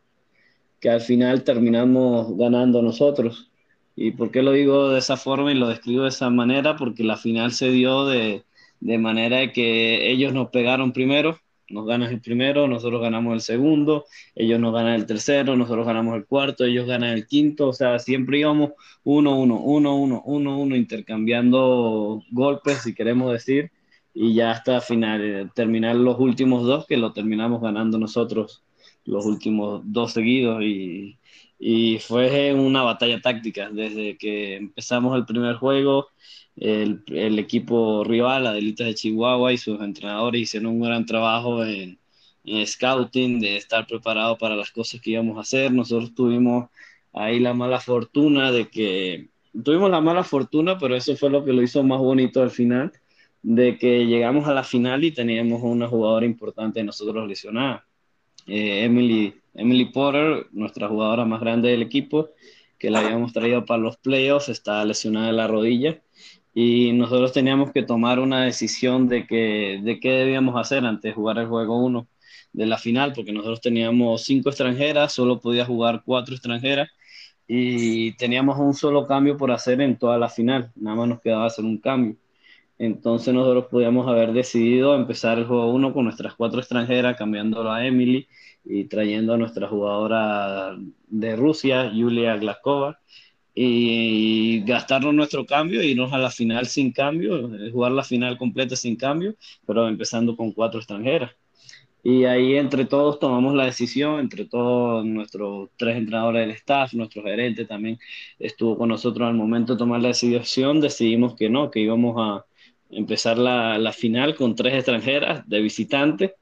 que 0.80 0.89
al 0.89 1.01
final 1.01 1.43
terminamos 1.43 2.38
ganando 2.38 2.82
nosotros 2.82 3.49
¿Y 3.96 4.12
por 4.12 4.32
qué 4.32 4.41
lo 4.41 4.52
digo 4.52 4.89
de 4.89 5.00
esa 5.00 5.18
forma 5.18 5.52
y 5.52 5.56
lo 5.56 5.68
describo 5.68 6.04
de 6.04 6.10
esa 6.10 6.30
manera? 6.30 6.76
Porque 6.76 7.04
la 7.04 7.18
final 7.18 7.52
se 7.52 7.70
dio 7.70 8.06
de, 8.06 8.44
de 8.80 8.98
manera 8.98 9.52
que 9.52 10.12
ellos 10.12 10.34
nos 10.34 10.50
pegaron 10.50 10.91
primero, 10.94 11.39
nos 11.70 11.86
ganan 11.86 12.12
el 12.12 12.22
primero, 12.22 12.68
nosotros 12.68 13.02
ganamos 13.02 13.34
el 13.34 13.41
segundo, 13.41 14.06
ellos 14.36 14.60
nos 14.60 14.74
ganan 14.74 14.96
el 14.96 15.06
tercero, 15.06 15.56
nosotros 15.56 15.86
ganamos 15.86 16.16
el 16.16 16.26
cuarto, 16.26 16.66
ellos 16.66 16.86
ganan 16.88 17.12
el 17.12 17.26
quinto, 17.28 17.70
o 17.70 17.74
sea, 17.74 18.00
siempre 18.00 18.39
íbamos 18.39 18.72
uno, 19.04 19.38
uno, 19.39 19.60
uno, 19.60 19.96
uno, 19.96 20.22
uno, 20.26 20.60
uno, 20.60 20.76
intercambiando 20.76 22.22
golpes, 22.32 22.80
si 22.84 22.94
queremos 22.94 23.32
decir, 23.32 23.72
y 24.14 24.34
ya 24.36 24.52
hasta 24.52 24.82
final, 24.82 25.22
eh, 25.24 25.50
terminar 25.56 25.96
los 25.96 26.20
últimos 26.20 26.64
dos, 26.64 26.86
que 26.86 26.98
lo 26.98 27.14
terminamos 27.14 27.62
ganando 27.62 27.98
nosotros 27.98 28.64
los 29.06 29.26
últimos 29.26 29.82
dos 29.86 30.14
seguidos, 30.14 30.62
y, 30.64 31.18
y 31.66 31.99
fue 31.99 32.53
una 32.53 32.82
batalla 32.82 33.22
táctica, 33.22 33.70
desde 33.70 34.18
que 34.18 34.57
empezamos 34.57 35.16
el 35.16 35.26
primer 35.26 35.55
juego, 35.55 36.09
el, 36.57 37.03
el, 37.07 37.39
equipo 37.39 38.03
rival, 38.03 38.47
Adelitas 38.47 38.86
de 38.86 38.95
Chihuahua 38.95 39.53
y 39.53 39.57
sus 39.57 39.80
entrenadores 39.80 40.41
hicieron 40.41 40.74
un 40.74 40.82
gran 40.82 41.05
trabajo 41.05 41.64
en, 41.64 41.97
en, 42.43 42.68
scouting, 42.68 43.39
de 43.39 43.55
estar 43.55 43.88
preparado 43.88 44.38
para 44.38 44.57
las 44.57 44.72
cosas 44.72 44.99
que 44.99 45.11
íbamos 45.11 45.38
a 45.38 45.41
hacer. 45.41 45.72
Nosotros 45.72 46.14
tuvimos 46.14 46.70
ahí 47.14 47.39
la 47.39 47.53
mala 47.53 47.80
fortuna 47.80 48.51
de 48.51 48.68
que, 48.68 49.30
tuvimos 49.64 49.89
la 49.89 50.01
mala 50.01 50.26
fortuna, 50.26 50.78
pero 50.78 50.97
eso 50.97 51.16
fue 51.16 51.30
lo 51.30 51.45
que 51.45 51.53
lo 51.53 51.61
hizo 51.61 51.82
más 51.82 51.99
bonito 51.99 52.41
al 52.41 52.51
final, 52.51 52.91
de 53.41 53.78
que 53.78 54.05
llegamos 54.05 54.49
a 54.49 54.53
la 54.53 54.66
final 54.66 55.01
y 55.05 55.11
teníamos 55.11 55.61
una 55.64 55.88
jugadora 55.88 56.26
importante 56.26 56.82
de 56.82 56.86
nosotros 56.88 57.26
lesionada. 57.26 57.88
Eh, 58.47 58.84
Emily, 58.84 59.34
Emily 59.54 59.86
Porter, 59.86 60.47
nuestra 60.51 60.88
jugadora 60.88 61.26
más 61.26 61.41
grande 61.41 61.70
del 61.70 61.82
equipo, 61.82 62.30
que 62.78 62.89
la 62.89 62.99
habíamos 62.99 63.34
traído 63.34 63.66
para 63.66 63.82
los 63.82 63.97
playoffs, 63.97 64.49
está 64.49 64.84
lesionada 64.86 65.28
de 65.28 65.34
la 65.34 65.47
rodilla 65.47 66.01
y 66.54 66.91
nosotros 66.93 67.34
teníamos 67.34 67.72
que 67.72 67.84
tomar 67.84 68.20
una 68.20 68.43
decisión 68.45 69.08
de, 69.08 69.26
qué 69.28 70.10
debíamos 70.10 70.56
hacer 70.60 70.86
antes 70.86 71.12
de 71.12 71.14
jugar 71.14 71.39
el 71.39 71.47
juego 71.47 71.84
1 71.84 72.08
de 72.54 72.66
la 72.68 72.78
final, 72.78 73.14
porque 73.14 73.32
nosotros 73.34 73.62
teníamos 73.62 74.24
cinco 74.24 74.49
extranjeras, 74.49 75.14
solo 75.14 75.39
podía 75.39 75.66
jugar 75.66 76.04
cuatro 76.06 76.36
extranjeras 76.36 76.89
y 77.47 78.14
teníamos 78.14 78.60
un 78.60 78.74
solo 78.74 79.08
cambio 79.08 79.38
por 79.38 79.51
hacer 79.51 79.82
en 79.82 79.97
toda 79.97 80.18
la 80.18 80.30
final, 80.30 80.72
nada 80.76 80.97
más 80.97 81.08
nos 81.10 81.22
quedaba 81.22 81.45
hacer 81.47 81.66
un 81.66 81.78
cambio. 81.80 82.18
Entonces 82.86 83.34
nosotros 83.34 83.68
podíamos 83.72 84.10
haber 84.10 84.34
decidido 84.34 84.94
empezar 84.96 85.38
el 85.38 85.46
juego 85.46 85.72
1 85.74 85.94
con 85.94 86.04
nuestras 86.04 86.36
cuatro 86.36 86.60
extranjeras, 86.60 87.16
cambiándolo 87.16 87.72
a 87.72 87.86
Emily 87.86 88.28
y 88.66 88.86
trayendo 88.86 89.34
a 89.34 89.38
nuestra 89.38 89.70
jugadora 89.70 90.76
de 91.08 91.36
Rusia, 91.38 91.90
Yulia 91.94 92.36
Glaskova, 92.36 93.00
y 93.56 94.64
gastarnos 94.66 95.14
nuestro 95.14 95.46
cambio 95.46 95.82
irnos 95.82 96.12
a 96.12 96.18
la 96.18 96.30
final 96.30 96.66
sin 96.66 96.92
cambio, 96.92 97.50
jugar 97.72 97.94
la 97.94 98.04
final 98.04 98.38
completa 98.38 98.76
sin 98.76 98.98
cambio, 98.98 99.36
pero 99.66 99.88
empezando 99.88 100.36
con 100.36 100.52
cuatro 100.52 100.80
extranjeras. 100.80 101.32
Y 102.04 102.26
ahí 102.26 102.56
entre 102.58 102.84
todos 102.84 103.18
tomamos 103.18 103.56
la 103.56 103.66
decisión, 103.66 104.20
entre 104.20 104.44
todos 104.44 105.06
nuestros 105.06 105.70
tres 105.78 105.96
entrenadores 105.96 106.42
del 106.46 106.56
staff, 106.58 106.94
nuestro 106.96 107.24
gerente 107.24 107.64
también 107.66 107.98
estuvo 108.40 108.78
con 108.78 108.90
nosotros 108.90 109.26
al 109.30 109.36
momento 109.36 109.74
de 109.74 109.80
tomar 109.80 110.02
la 110.02 110.10
decisión, 110.10 110.82
decidimos 110.82 111.36
que 111.36 111.50
no, 111.50 111.72
que 111.72 111.80
íbamos 111.80 112.16
a 112.18 112.46
empezar 112.96 113.38
la, 113.38 113.78
la 113.78 113.91
final 113.91 114.36
con 114.36 114.56
tres 114.56 114.74
extranjeras 114.76 115.48
de 115.48 115.62
visitante, 115.62 116.36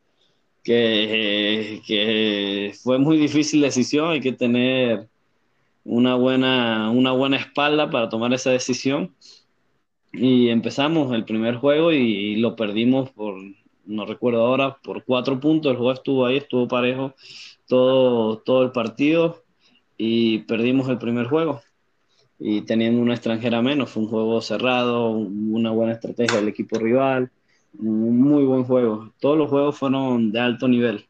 que, 0.64 1.82
que 1.86 2.74
fue 2.84 2.99
muy 2.99 3.18
difícil 3.18 3.62
decisión, 3.62 4.12
hay 4.12 4.22
que 4.22 4.34
tener 4.34 5.08
una 5.84 6.16
buena, 6.16 6.91
una 6.91 7.12
buena 7.12 7.38
espalda 7.38 7.89
para 7.89 8.10
tomar 8.10 8.34
esa 8.34 8.52
decisión. 8.52 9.16
Y 10.14 10.49
empezamos 10.49 11.14
el 11.14 11.26
primer 11.26 11.56
juego 11.56 11.91
y, 11.91 12.36
lo 12.36 12.56
perdimos 12.56 13.12
por, 13.12 13.36
no 13.86 14.06
recuerdo 14.06 14.45
ahora, 14.45 14.78
por 14.84 15.04
cuatro 15.06 15.39
puntos. 15.39 15.72
El 15.72 15.78
juego 15.78 15.93
estuvo 15.93 16.26
ahí, 16.26 16.38
estuvo 16.38 16.68
parejo 16.68 17.16
todo, 17.68 18.39
todo 18.39 18.64
el 18.64 18.72
partido 18.72 19.43
y 19.97 20.39
perdimos 20.39 20.89
el 20.89 20.97
primer 20.97 21.28
juego. 21.28 21.62
Y 22.44 22.62
teniendo 22.64 23.02
una 23.02 23.14
extranjera 23.14 23.62
menos, 23.62 23.92
fue 23.92 24.04
un 24.04 24.10
juego 24.10 24.42
cerrado, 24.42 25.12
una 25.12 25.72
buena 25.72 25.94
estrategia 25.94 26.38
del 26.38 26.48
equipo 26.50 26.80
rival, 26.80 27.32
un 27.78 28.20
muy 28.20 28.44
buen 28.46 28.64
juego. 28.64 29.14
Todos 29.20 29.38
los 29.38 29.50
juegos 29.50 29.78
fueron 29.78 30.32
de 30.32 30.39
alto 30.39 30.68
nivel. 30.68 31.06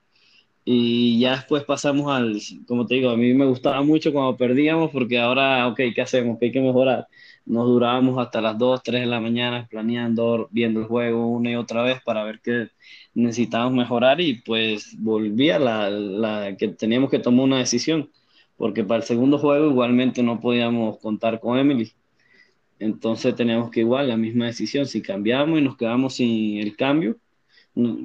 Y 0.66 1.20
ya 1.20 1.32
después 1.38 1.64
pasamos 1.66 2.12
al, 2.12 2.40
como 2.68 2.86
te 2.86 2.96
digo, 2.96 3.10
a 3.10 3.18
mí 3.18 3.34
me 3.34 3.46
gustaba 3.46 3.82
mucho 3.84 4.14
cuando 4.14 4.38
perdíamos 4.38 4.92
porque 4.92 5.20
ahora, 5.20 5.68
ok, 5.68 5.80
¿qué 5.96 6.02
hacemos? 6.02 6.38
¿Qué 6.40 6.48
hay 6.48 6.52
que 6.52 6.62
mejorar? 6.62 7.08
Nos 7.46 7.68
durábamos 7.68 8.20
hasta 8.20 8.42
las 8.42 8.58
2, 8.58 8.84
3 8.84 9.02
de 9.02 9.08
la 9.08 9.20
mañana 9.20 9.68
planeando, 9.70 10.48
viendo 10.52 10.82
el 10.82 10.86
juego 10.88 11.28
una 11.28 11.52
y 11.52 11.56
otra 11.56 11.84
vez 11.84 12.02
para 12.04 12.24
ver 12.24 12.42
qué 12.44 12.70
necesitábamos 13.16 13.74
mejorar 13.76 14.22
y 14.22 14.36
pues 14.42 14.96
volvía 15.00 15.60
la, 15.60 15.90
la 15.90 16.56
que 16.58 16.70
teníamos 16.70 17.10
que 17.10 17.20
tomar 17.20 17.46
una 17.46 17.58
decisión 17.60 18.10
porque 18.62 18.84
para 18.84 18.99
el 18.99 19.03
segundo 19.07 19.39
juego 19.39 19.72
igualmente 19.72 20.22
no 20.22 20.39
podíamos 20.39 20.99
contar 20.99 21.39
con 21.39 21.57
Emily. 21.57 21.93
Entonces 22.78 23.36
teníamos 23.36 23.72
que 23.72 23.80
igual 23.80 24.09
la 24.09 24.18
misma 24.18 24.45
decisión, 24.45 24.86
si 24.86 25.01
cambiamos 25.01 25.57
y 25.57 25.64
nos 25.64 25.76
quedamos 25.76 26.14
sin 26.14 26.59
el 26.59 26.76
cambio, 26.76 27.18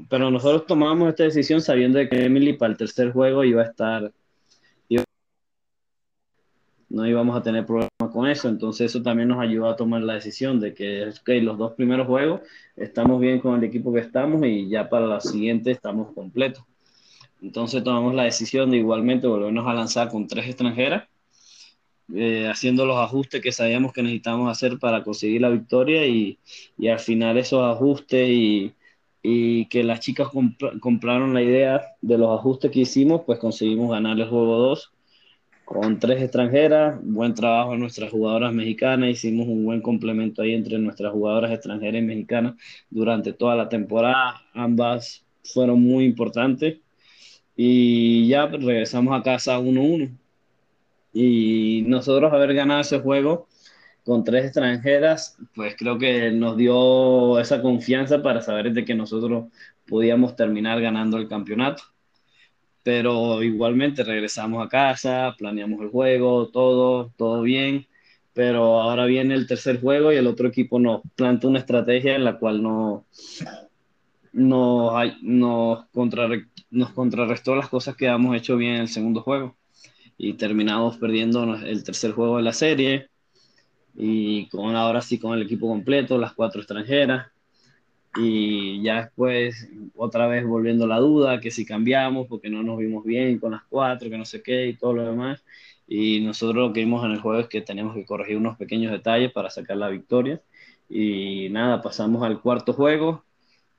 pero 0.09 0.31
nosotros 0.31 0.65
tomamos 0.67 1.11
esta 1.11 1.25
decisión 1.25 1.61
sabiendo 1.61 1.99
que 2.09 2.25
Emily 2.25 2.55
para 2.55 2.73
el 2.73 2.79
tercer 2.79 3.13
juego 3.13 3.45
iba 3.45 3.61
a 3.61 3.67
estar, 3.67 4.11
no 6.89 7.07
íbamos 7.07 7.37
a 7.37 7.43
tener 7.43 7.67
problemas 7.67 7.91
con 8.11 8.27
eso, 8.27 8.49
entonces 8.49 8.91
eso 8.91 9.03
también 9.03 9.29
nos 9.29 9.41
ayudó 9.41 9.69
a 9.69 9.77
tomar 9.77 10.01
la 10.01 10.15
decisión 10.15 10.59
de 10.59 10.73
que 10.73 11.07
okay, 11.21 11.43
los 11.43 11.59
dos 11.59 11.75
primeros 11.75 12.07
juegos 12.07 12.41
estamos 12.77 13.21
bien 13.21 13.41
con 13.41 13.59
el 13.59 13.65
equipo 13.65 13.93
que 13.93 14.01
estamos 14.01 14.43
y 14.47 14.71
ya 14.71 14.89
para 14.89 15.07
la 15.07 15.21
siguiente 15.21 15.71
estamos 15.71 16.15
completos. 16.15 16.65
Entonces 17.43 17.85
tomamos 17.85 18.15
la 18.15 18.25
decisión 18.25 18.71
de 18.71 18.79
igualmente 18.79 19.27
volvernos 19.27 19.67
a 19.67 19.75
lanzar 19.75 20.09
con 20.11 20.27
tres 20.27 20.47
extranjeras, 20.47 21.09
eh, 22.15 22.49
haciendo 22.49 22.87
los 22.87 22.97
ajustes 22.99 23.43
que 23.43 23.53
sabíamos 23.53 23.93
que 23.93 24.03
necesitábamos 24.03 24.51
hacer 24.51 24.79
para 24.79 25.03
conseguir 25.03 25.41
la 25.41 25.49
victoria 25.51 26.07
y, 26.07 26.39
y 26.79 26.89
al 26.89 27.01
final 27.01 27.37
esos 27.37 27.63
ajustes 27.65 28.29
y, 28.29 28.73
y 29.23 29.67
que 29.67 29.83
las 29.83 30.01
chicas 30.01 30.29
compraron 30.81 31.35
la 31.35 31.43
idea 31.43 31.83
de 32.01 32.19
los 32.19 32.39
ajustes 32.39 32.71
que 32.71 32.81
hicimos, 32.81 33.23
pues 33.27 33.39
conseguimos 33.41 33.91
ganar 33.91 34.19
el 34.19 34.29
juego 34.29 34.57
2 34.57 34.93
con 35.65 35.99
tres 35.99 36.23
extranjeras, 36.23 37.01
buen 37.03 37.35
trabajo 37.35 37.77
nuestras 37.77 38.13
jugadoras 38.13 38.53
mexicanas, 38.55 39.11
hicimos 39.11 39.49
un 39.49 39.65
buen 39.65 39.83
complemento 39.83 40.43
ahí 40.43 40.55
entre 40.55 40.79
nuestras 40.79 41.13
jugadoras 41.13 41.51
extranjeras 41.51 42.03
y 42.03 42.05
mexicanas 42.07 42.55
durante 42.89 43.33
toda 43.33 43.57
la 43.57 43.69
temporada, 43.69 44.43
ambas 44.55 45.25
fueron 45.43 45.83
muy 45.83 46.05
importantes 46.05 46.79
y 47.57 48.29
ya 48.29 48.47
regresamos 48.47 49.19
a 49.19 49.23
casa 49.23 49.59
1-1 49.59 50.17
y 51.19 51.83
nosotros 51.87 52.31
haber 52.31 52.53
ganado 52.55 52.83
ese 52.83 53.01
juego 53.01 53.49
con 54.05 54.23
tres 54.23 54.45
extranjeras, 54.45 55.39
pues 55.55 55.75
creo 55.77 55.99
que 55.99 56.31
nos 56.31 56.59
dio 56.59 57.41
esa 57.41 57.63
confianza 57.63 58.23
para 58.23 58.43
saber 58.43 58.73
de 58.73 58.85
que 58.85 58.95
nosotros 58.95 59.47
podíamos 59.89 60.37
terminar 60.37 60.81
ganando 60.81 61.17
el 61.17 61.27
campeonato. 61.27 61.83
Pero 62.83 63.43
igualmente 63.43 64.05
regresamos 64.05 64.65
a 64.65 64.69
casa, 64.69 65.35
planeamos 65.39 65.81
el 65.81 65.89
juego, 65.89 66.49
todo, 66.51 67.13
todo 67.17 67.43
bien. 67.43 67.87
Pero 68.35 68.81
ahora 68.83 69.07
viene 69.07 69.35
el 69.35 69.47
tercer 69.47 69.81
juego 69.81 70.13
y 70.13 70.17
el 70.17 70.27
otro 70.27 70.49
equipo 70.49 70.79
nos 70.79 71.01
planta 71.17 71.49
una 71.49 71.61
estrategia 71.61 72.15
en 72.15 72.25
la 72.25 72.39
cual 72.39 72.63
no, 72.63 73.07
no, 74.37 74.93
nos, 75.23 75.87
nos 76.71 76.91
contrarrestó 76.93 77.57
las 77.57 77.69
cosas 77.69 77.97
que 77.97 78.09
habíamos 78.09 78.37
hecho 78.37 78.57
bien 78.57 78.75
en 78.75 78.81
el 78.83 78.89
segundo 78.89 79.23
juego. 79.23 79.57
Y 80.19 80.35
terminamos 80.35 80.99
perdiendo 80.99 81.55
el 81.57 81.85
tercer 81.85 82.13
juego 82.13 82.37
de 82.37 82.43
la 82.43 82.53
serie 82.53 83.09
y 83.95 84.47
con 84.49 84.77
ahora 84.77 85.01
sí 85.01 85.19
con 85.19 85.35
el 85.35 85.43
equipo 85.43 85.69
completo, 85.69 86.19
las 86.19 86.35
cuatro 86.35 86.61
extranjeras. 86.61 87.29
Y 88.19 88.83
ya 88.83 89.03
después, 89.05 89.69
otra 89.95 90.27
vez 90.27 90.45
volviendo 90.47 90.87
la 90.87 90.99
duda, 90.99 91.41
que 91.41 91.51
si 91.51 91.67
cambiamos 91.67 92.27
porque 92.29 92.51
no 92.51 92.63
nos 92.63 92.79
vimos 92.79 93.05
bien 93.05 93.39
con 93.39 93.53
las 93.53 93.63
cuatro, 93.69 94.11
que 94.11 94.19
no 94.19 94.25
sé 94.25 94.43
qué 94.43 94.69
y 94.69 94.75
todo 94.77 94.95
lo 94.95 95.05
demás. 95.05 95.45
Y 95.89 96.21
nosotros 96.21 96.57
lo 96.69 96.73
que 96.73 96.81
vimos 96.81 97.05
en 97.05 97.13
el 97.13 97.21
juego 97.21 97.41
es 97.41 97.49
que 97.49 97.63
tenemos 97.63 97.95
que 97.95 98.05
corregir 98.07 98.37
unos 98.37 98.57
pequeños 98.59 98.93
detalles 98.93 99.33
para 99.33 99.51
sacar 99.51 99.77
la 99.79 99.89
victoria. 99.89 100.43
Y 100.89 101.49
nada, 101.51 101.83
pasamos 101.83 102.23
al 102.23 102.41
cuarto 102.41 102.73
juego. 102.73 103.26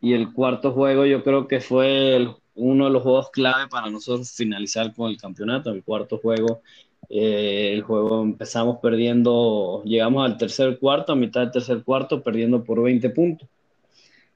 Y 0.01 0.13
el 0.13 0.31
cuarto 0.33 0.71
juego 0.73 1.05
yo 1.05 1.23
creo 1.23 1.47
que 1.47 1.59
fue 1.59 2.27
uno 2.55 2.85
de 2.85 2.91
los 2.91 3.03
juegos 3.03 3.29
clave 3.31 3.67
para 3.67 3.89
nosotros 3.89 4.31
finalizar 4.31 4.93
con 4.93 5.09
el 5.09 5.17
campeonato. 5.17 5.71
El 5.71 5.83
cuarto 5.83 6.17
juego 6.17 6.61
eh, 7.09 7.71
el 7.73 7.81
juego 7.83 8.21
empezamos 8.21 8.79
perdiendo, 8.79 9.81
llegamos 9.85 10.25
al 10.25 10.37
tercer 10.37 10.77
cuarto, 10.79 11.13
a 11.13 11.15
mitad 11.15 11.41
del 11.41 11.51
tercer 11.51 11.83
cuarto, 11.83 12.21
perdiendo 12.21 12.63
por 12.63 12.81
20 12.83 13.09
puntos. 13.11 13.47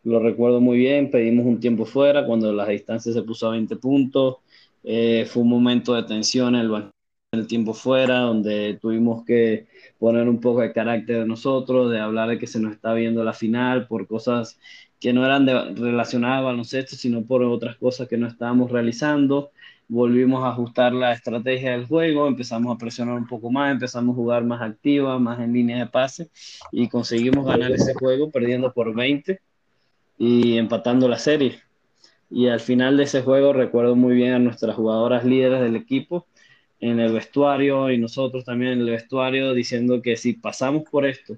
Lo 0.04 0.20
recuerdo 0.20 0.62
muy 0.62 0.78
bien, 0.78 1.12
pedimos 1.12 1.46
un 1.46 1.60
tiempo 1.60 1.86
fuera 1.86 2.26
cuando 2.26 2.52
la 2.54 2.68
distancia 2.68 3.14
se 3.14 3.22
puso 3.24 3.48
a 3.48 3.52
20 3.52 3.76
puntos. 3.78 4.38
Eh, 4.84 5.26
fue 5.28 5.44
un 5.44 5.50
momento 5.50 5.94
de 5.94 6.04
tensión 6.04 6.56
en 6.56 6.62
el 6.62 6.92
el 7.34 7.48
tiempo 7.48 7.74
fuera, 7.74 8.20
donde 8.20 8.78
tuvimos 8.82 9.24
que 9.24 9.68
poner 9.98 10.28
un 10.28 10.42
poco 10.42 10.60
de 10.62 10.74
carácter 10.74 11.20
de 11.20 11.26
nosotros, 11.26 11.90
de 11.90 11.98
hablar 11.98 12.28
de 12.28 12.38
que 12.38 12.46
se 12.46 12.60
nos 12.60 12.74
está 12.74 12.94
viendo 12.94 13.24
la 13.24 13.32
final 13.32 13.88
por 13.88 14.06
cosas 14.06 14.60
que 15.02 15.14
no 15.14 15.26
eran 15.26 15.48
relacionadas 15.76 16.38
al 16.38 16.46
baloncesto, 16.46 16.96
sino 16.96 17.24
por 17.24 17.42
otras 17.44 17.76
cosas 17.76 18.08
que 18.08 18.18
no 18.18 18.28
estábamos 18.28 18.72
realizando. 18.72 19.50
Volvimos 19.88 20.44
a 20.44 20.50
ajustar 20.50 20.94
la 20.94 21.12
estrategia 21.12 21.72
del 21.72 21.88
juego, 21.88 22.28
empezamos 22.28 22.74
a 22.74 22.78
presionar 22.78 23.16
un 23.16 23.28
poco 23.28 23.50
más, 23.50 23.72
empezamos 23.72 24.14
a 24.14 24.16
jugar 24.16 24.44
más 24.46 24.62
activa, 24.62 25.18
más 25.18 25.40
en 25.40 25.54
línea 25.54 25.80
de 25.80 25.88
pase 25.88 26.30
y 26.72 26.88
conseguimos 26.88 27.48
ganar 27.48 27.72
ese 27.72 27.96
juego 27.96 28.30
perdiendo 28.30 28.72
por 28.72 28.94
20 28.94 29.42
y 30.20 30.58
empatando 30.58 31.10
la 31.10 31.18
serie. 31.18 31.60
Y 32.30 32.48
al 32.48 32.60
final 32.60 32.96
de 32.96 33.04
ese 33.04 33.24
juego 33.24 33.54
recuerdo 33.54 33.96
muy 33.96 34.14
bien 34.14 34.34
a 34.34 34.40
nuestras 34.40 34.76
jugadoras 34.76 35.26
líderes 35.26 35.62
del 35.62 35.76
equipo 35.76 36.28
en 36.80 37.00
el 37.00 37.12
vestuario 37.12 37.90
y 37.90 37.98
nosotros 37.98 38.46
también 38.46 38.74
en 38.74 38.82
el 38.82 38.92
vestuario 38.92 39.54
diciendo 39.54 40.00
que 40.02 40.16
si 40.16 40.34
pasamos 40.34 40.84
por 40.90 41.08
esto, 41.08 41.38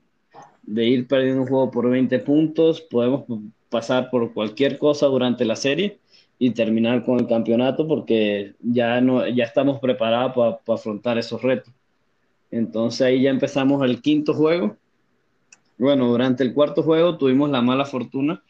de 0.64 0.86
ir 0.86 1.08
perdiendo 1.08 1.42
un 1.42 1.48
juego 1.48 1.72
por 1.72 1.90
20 1.90 2.20
puntos, 2.20 2.82
podemos 2.82 3.26
pasar 3.70 4.10
por 4.10 4.34
cualquier 4.34 4.78
cosa 4.78 5.08
durante 5.08 5.46
la 5.46 5.56
serie 5.56 6.00
y 6.40 6.52
terminar 6.52 7.04
con 7.04 7.20
el 7.20 7.28
campeonato 7.28 7.88
porque 7.88 8.54
ya, 8.60 9.00
no, 9.02 9.28
ya 9.28 9.44
estamos 9.44 9.80
preparados 9.80 10.34
para 10.34 10.76
afrontar 10.76 11.18
esos 11.18 11.42
retos. 11.42 11.74
Entonces 12.52 13.02
ahí 13.02 13.24
ya 13.24 13.30
empezamos 13.30 13.84
el 13.84 14.02
quinto 14.02 14.34
juego. 14.34 14.78
Bueno, 15.78 16.08
durante 16.08 16.44
el 16.44 16.54
cuarto 16.54 16.84
juego 16.84 17.18
tuvimos 17.18 17.50
la 17.50 17.62
mala 17.62 17.86
fortuna 17.86 18.44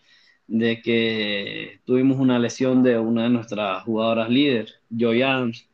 de 0.48 0.82
que 0.82 1.80
tuvimos 1.86 2.20
una 2.20 2.38
lesión 2.38 2.84
de 2.84 3.00
una 3.00 3.24
de 3.24 3.30
nuestras 3.30 3.84
jugadoras 3.84 4.30
líder, 4.30 4.68
Joy 4.90 5.22
Adams, 5.22 5.68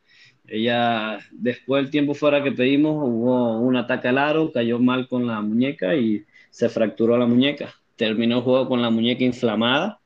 ella, 0.50 1.18
después 1.30 1.82
del 1.82 1.90
tiempo 1.90 2.14
fuera 2.14 2.42
que 2.42 2.50
pedimos, 2.50 2.96
hubo 3.08 3.58
un 3.60 3.76
ataque 3.76 4.08
al 4.08 4.18
aro, 4.18 4.50
cayó 4.52 4.80
mal 4.80 5.06
con 5.06 5.26
la 5.26 5.40
muñeca 5.40 5.94
y 5.94 6.24
se 6.50 6.68
fracturó 6.68 7.16
la 7.18 7.26
muñeca. 7.26 7.74
Terminó 7.96 8.38
el 8.38 8.42
juego 8.42 8.68
con 8.68 8.82
la 8.82 8.90
muñeca 8.90 9.24
inflamada, 9.24 10.00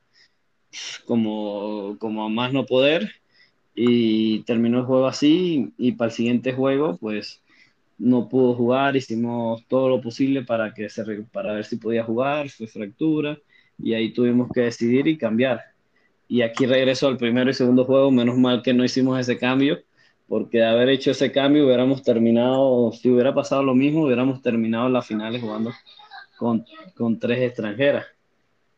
como, 1.05 1.97
como 1.99 2.25
a 2.25 2.29
más 2.29 2.53
no 2.53 2.65
poder, 2.65 3.11
y 3.73 4.41
terminó 4.43 4.79
el 4.79 4.85
juego 4.85 5.07
así. 5.07 5.73
Y, 5.77 5.93
para 5.93 6.09
el 6.09 6.15
siguiente 6.15 6.53
juego, 6.53 6.97
pues 6.97 7.41
no 7.97 8.27
pudo 8.29 8.53
jugar, 8.55 8.95
hicimos 8.95 9.65
todo 9.67 9.89
lo 9.89 10.01
posible 10.01 10.43
para, 10.43 10.73
que 10.73 10.89
se, 10.89 11.03
para 11.31 11.53
ver 11.53 11.65
si 11.65 11.77
podía 11.77 12.03
jugar, 12.03 12.49
fue 12.49 12.67
fractura, 12.67 13.37
y 13.79 13.93
ahí 13.93 14.13
tuvimos 14.13 14.49
que 14.53 14.61
decidir 14.61 15.07
y 15.07 15.17
cambiar. 15.17 15.61
Y 16.27 16.41
aquí 16.41 16.65
regreso 16.65 17.07
al 17.07 17.17
primero 17.17 17.49
y 17.49 17.53
segundo 17.53 17.85
juego, 17.85 18.11
menos 18.11 18.37
mal 18.37 18.61
que 18.61 18.73
no 18.73 18.83
hicimos 18.83 19.19
ese 19.19 19.37
cambio 19.37 19.79
porque 20.27 20.57
de 20.57 20.65
haber 20.65 20.89
hecho 20.89 21.11
ese 21.11 21.31
cambio 21.31 21.65
hubiéramos 21.65 22.01
terminado, 22.01 22.91
si 22.91 23.09
hubiera 23.09 23.33
pasado 23.33 23.63
lo 23.63 23.75
mismo, 23.75 24.05
hubiéramos 24.05 24.41
terminado 24.41 24.89
las 24.89 25.05
finales 25.05 25.41
jugando 25.41 25.71
con, 26.37 26.65
con 26.95 27.19
tres 27.19 27.39
extranjeras 27.39 28.05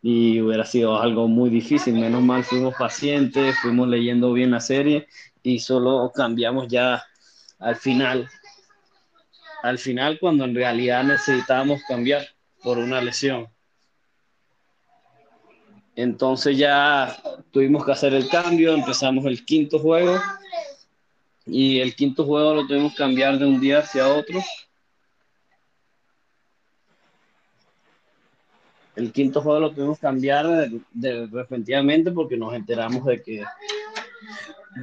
y 0.02 0.40
hubiera 0.42 0.66
sido 0.66 1.00
algo 1.00 1.28
muy 1.28 1.50
difícil. 1.50 1.96
Menos 1.96 2.22
mal 2.22 2.44
fuimos 2.44 2.76
pacientes, 2.76 3.58
fuimos 3.60 3.88
leyendo 3.88 4.34
bien 4.34 4.52
la 4.52 4.60
serie 4.60 5.08
y 5.44 5.60
solo 5.60 6.12
cambiamos 6.14 6.68
ya 6.68 7.04
al 7.60 7.76
final. 7.76 8.30
Al 9.64 9.78
final 9.80 10.20
cuando 10.20 10.46
en 10.46 10.56
realidad 10.56 11.04
necesitábamos 11.04 11.82
cambiar 11.88 12.28
por 12.64 12.78
una 12.78 13.02
lesión. 13.02 13.48
Entonces 15.96 16.58
ya 16.58 17.18
tuvimos 17.52 17.84
que 17.84 17.92
hacer 17.92 18.14
el 18.14 18.30
cambio, 18.30 18.74
empezamos 18.74 19.26
el 19.26 19.44
quinto 19.44 19.80
juego 19.80 20.20
y 21.46 21.80
el 21.80 21.96
quinto 21.96 22.24
juego 22.24 22.54
lo 22.54 22.68
tuvimos 22.68 22.92
que 22.92 23.00
cambiar 23.00 23.40
de 23.40 23.46
un 23.46 23.60
día 23.60 23.80
hacia 23.80 24.08
otro. 24.08 24.40
El 28.98 29.12
quinto 29.14 29.42
juego 29.42 29.60
lo 29.60 29.72
tuvimos 29.72 29.98
que 29.98 30.08
cambiar 30.08 30.70
de, 30.92 31.28
repentinamente 31.28 32.12
porque 32.12 32.36
nos 32.36 32.54
enteramos 32.54 33.06
de 33.06 33.22
que, 33.22 33.46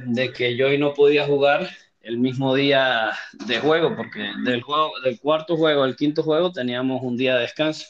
de 0.05 0.31
que 0.31 0.55
yo 0.55 0.75
no 0.79 0.93
podía 0.93 1.27
jugar 1.27 1.69
el 2.01 2.17
mismo 2.17 2.55
día 2.55 3.11
de 3.45 3.59
juego, 3.59 3.95
porque 3.95 4.31
del, 4.43 4.61
juego, 4.61 4.91
del 5.03 5.19
cuarto 5.19 5.57
juego 5.57 5.83
al 5.83 5.95
quinto 5.95 6.23
juego 6.23 6.51
teníamos 6.51 7.01
un 7.03 7.17
día 7.17 7.35
de 7.35 7.41
descanso, 7.41 7.85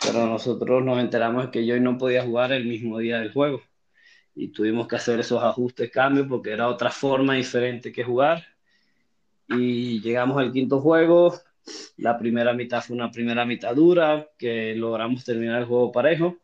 pero 0.00 0.26
nosotros 0.26 0.82
nos 0.82 0.98
enteramos 1.00 1.46
de 1.46 1.50
que 1.50 1.66
yo 1.66 1.78
no 1.80 1.98
podía 1.98 2.22
jugar 2.22 2.52
el 2.52 2.64
mismo 2.64 2.98
día 2.98 3.18
del 3.18 3.32
juego 3.32 3.60
y 4.34 4.48
tuvimos 4.48 4.88
que 4.88 4.96
hacer 4.96 5.20
esos 5.20 5.42
ajustes, 5.42 5.90
cambios, 5.90 6.26
porque 6.28 6.52
era 6.52 6.68
otra 6.68 6.90
forma 6.90 7.34
diferente 7.34 7.92
que 7.92 8.04
jugar. 8.04 8.44
Y 9.48 10.00
llegamos 10.00 10.38
al 10.38 10.52
quinto 10.52 10.80
juego. 10.80 11.34
La 11.96 12.18
primera 12.18 12.52
mitad 12.52 12.82
fue 12.82 12.96
una 12.96 13.10
primera 13.10 13.44
mitad 13.44 13.74
dura, 13.74 14.28
que 14.38 14.74
logramos 14.74 15.24
terminar 15.24 15.60
el 15.60 15.66
juego 15.66 15.92
parejo. 15.92 16.38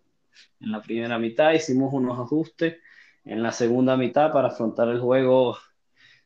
En 0.60 0.72
la 0.72 0.80
primera 0.82 1.18
mitad 1.18 1.52
hicimos 1.52 1.92
unos 1.92 2.18
ajustes. 2.18 2.76
En 3.24 3.42
la 3.42 3.52
segunda 3.52 3.96
mitad, 3.96 4.32
para 4.32 4.48
afrontar 4.48 4.88
el 4.88 5.00
juego 5.00 5.58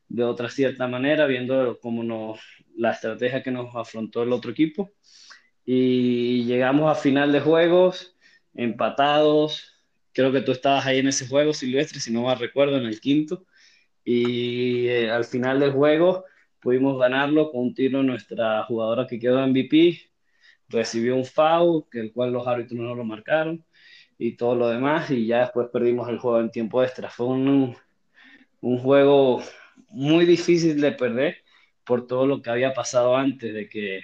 de 0.08 0.24
otra 0.24 0.48
cierta 0.50 0.86
manera, 0.86 1.26
viendo 1.26 1.78
cómo 1.80 2.02
nos, 2.04 2.40
la 2.76 2.92
estrategia 2.92 3.42
que 3.42 3.50
nos 3.50 3.74
afrontó 3.74 4.22
el 4.22 4.32
otro 4.32 4.50
equipo. 4.50 4.92
Y 5.64 6.44
llegamos 6.44 6.90
a 6.90 7.00
final 7.00 7.32
de 7.32 7.40
juegos, 7.40 8.16
empatados, 8.54 9.72
Creo 10.12 10.30
que 10.32 10.42
tú 10.42 10.52
estabas 10.52 10.86
ahí 10.86 10.98
en 10.98 11.08
ese 11.08 11.26
juego, 11.26 11.54
Silvestre, 11.54 12.00
si 12.00 12.12
no 12.12 12.22
mal 12.22 12.38
recuerdo, 12.38 12.76
en 12.76 12.84
el 12.84 13.00
quinto. 13.00 13.46
Y 14.04 14.88
eh, 14.88 15.10
al 15.10 15.24
final 15.24 15.60
del 15.60 15.72
juego 15.72 16.24
pudimos 16.62 16.98
ganarlo 16.98 17.50
con 17.50 17.62
un 17.62 17.74
tiro 17.74 18.02
nuestra 18.02 18.64
jugadora 18.64 19.06
que 19.06 19.18
quedó 19.18 19.46
MVP. 19.46 20.00
Recibió 20.68 21.16
un 21.16 21.24
foul, 21.26 21.84
que 21.90 22.00
el 22.00 22.12
cual 22.12 22.32
los 22.32 22.46
árbitros 22.46 22.80
no 22.80 22.94
lo 22.94 23.04
marcaron, 23.04 23.64
y 24.18 24.36
todo 24.36 24.54
lo 24.56 24.68
demás. 24.68 25.10
Y 25.10 25.26
ya 25.26 25.40
después 25.40 25.68
perdimos 25.72 26.08
el 26.08 26.18
juego 26.18 26.40
en 26.40 26.50
tiempo 26.50 26.82
extra. 26.82 27.10
Fue 27.10 27.26
un, 27.26 27.76
un 28.60 28.78
juego 28.78 29.42
muy 29.88 30.24
difícil 30.24 30.80
de 30.80 30.92
perder 30.92 31.38
por 31.84 32.06
todo 32.06 32.26
lo 32.26 32.40
que 32.40 32.50
había 32.50 32.72
pasado 32.72 33.16
antes 33.16 33.52
de 33.52 33.68
que 33.68 34.00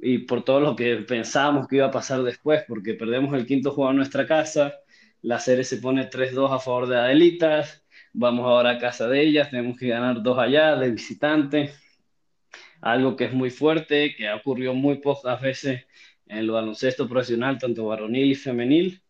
y 0.00 0.18
por 0.18 0.44
todo 0.44 0.60
lo 0.60 0.76
que 0.76 0.96
pensábamos 0.96 1.68
que 1.68 1.76
iba 1.76 1.86
a 1.86 1.90
pasar 1.90 2.22
después, 2.22 2.64
porque 2.66 2.94
perdemos 2.94 3.34
el 3.34 3.46
quinto 3.46 3.72
juego 3.72 3.90
en 3.90 3.96
nuestra 3.96 4.26
casa, 4.26 4.74
la 5.20 5.38
serie 5.38 5.64
se 5.64 5.78
pone 5.78 6.08
3-2 6.08 6.50
a 6.52 6.58
favor 6.58 6.88
de 6.88 6.96
Adelitas, 6.96 7.81
vamos 8.12 8.44
ahora 8.46 8.70
a 8.70 8.78
casa 8.78 9.08
de 9.08 9.22
ellas, 9.22 9.50
tenemos 9.50 9.78
que 9.78 9.88
ganar 9.88 10.22
dos 10.22 10.38
allá 10.38 10.76
de 10.76 10.90
visitante, 10.90 11.72
algo 12.80 13.16
que 13.16 13.24
es 13.24 13.32
muy 13.32 13.50
fuerte, 13.50 14.14
que 14.16 14.28
ha 14.28 14.36
ocurrido 14.36 14.74
muy 14.74 14.96
pocas 14.96 15.40
veces 15.40 15.86
en 16.26 16.38
el 16.38 16.50
baloncesto 16.50 17.08
profesional, 17.08 17.58
tanto 17.58 17.86
varonil 17.86 18.32
y 18.32 18.34
femenil. 18.34 19.02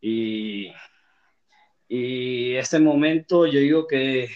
Y, 0.00 0.72
y 1.88 2.54
ese 2.54 2.78
momento 2.78 3.46
yo 3.46 3.60
digo 3.60 3.86
que 3.86 4.28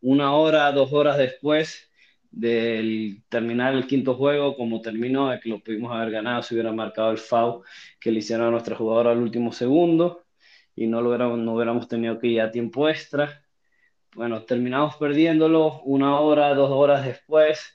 una 0.00 0.34
hora, 0.34 0.72
dos 0.72 0.92
horas 0.92 1.18
después, 1.18 1.90
del 2.30 3.22
terminar 3.30 3.74
el 3.74 3.86
quinto 3.86 4.14
juego, 4.14 4.56
como 4.56 4.82
terminó, 4.82 5.30
de 5.30 5.40
que 5.40 5.48
lo 5.48 5.60
pudimos 5.62 5.94
haber 5.94 6.10
ganado, 6.10 6.42
si 6.42 6.54
hubiera 6.54 6.72
marcado 6.72 7.10
el 7.12 7.18
FAU 7.18 7.62
que 7.98 8.10
le 8.10 8.18
hicieron 8.18 8.48
a 8.48 8.50
nuestra 8.50 8.76
jugadora 8.76 9.12
al 9.12 9.18
último 9.18 9.52
segundo 9.52 10.25
y 10.76 10.86
no, 10.86 11.00
lo 11.00 11.08
hubiéramos, 11.08 11.38
no 11.38 11.54
hubiéramos 11.54 11.88
tenido 11.88 12.18
que 12.18 12.28
ir 12.28 12.40
a 12.42 12.52
tiempo 12.52 12.88
extra. 12.88 13.42
Bueno, 14.14 14.42
terminamos 14.44 14.96
perdiéndolo 14.96 15.82
una 15.82 16.20
hora, 16.20 16.54
dos 16.54 16.70
horas 16.70 17.04
después. 17.06 17.74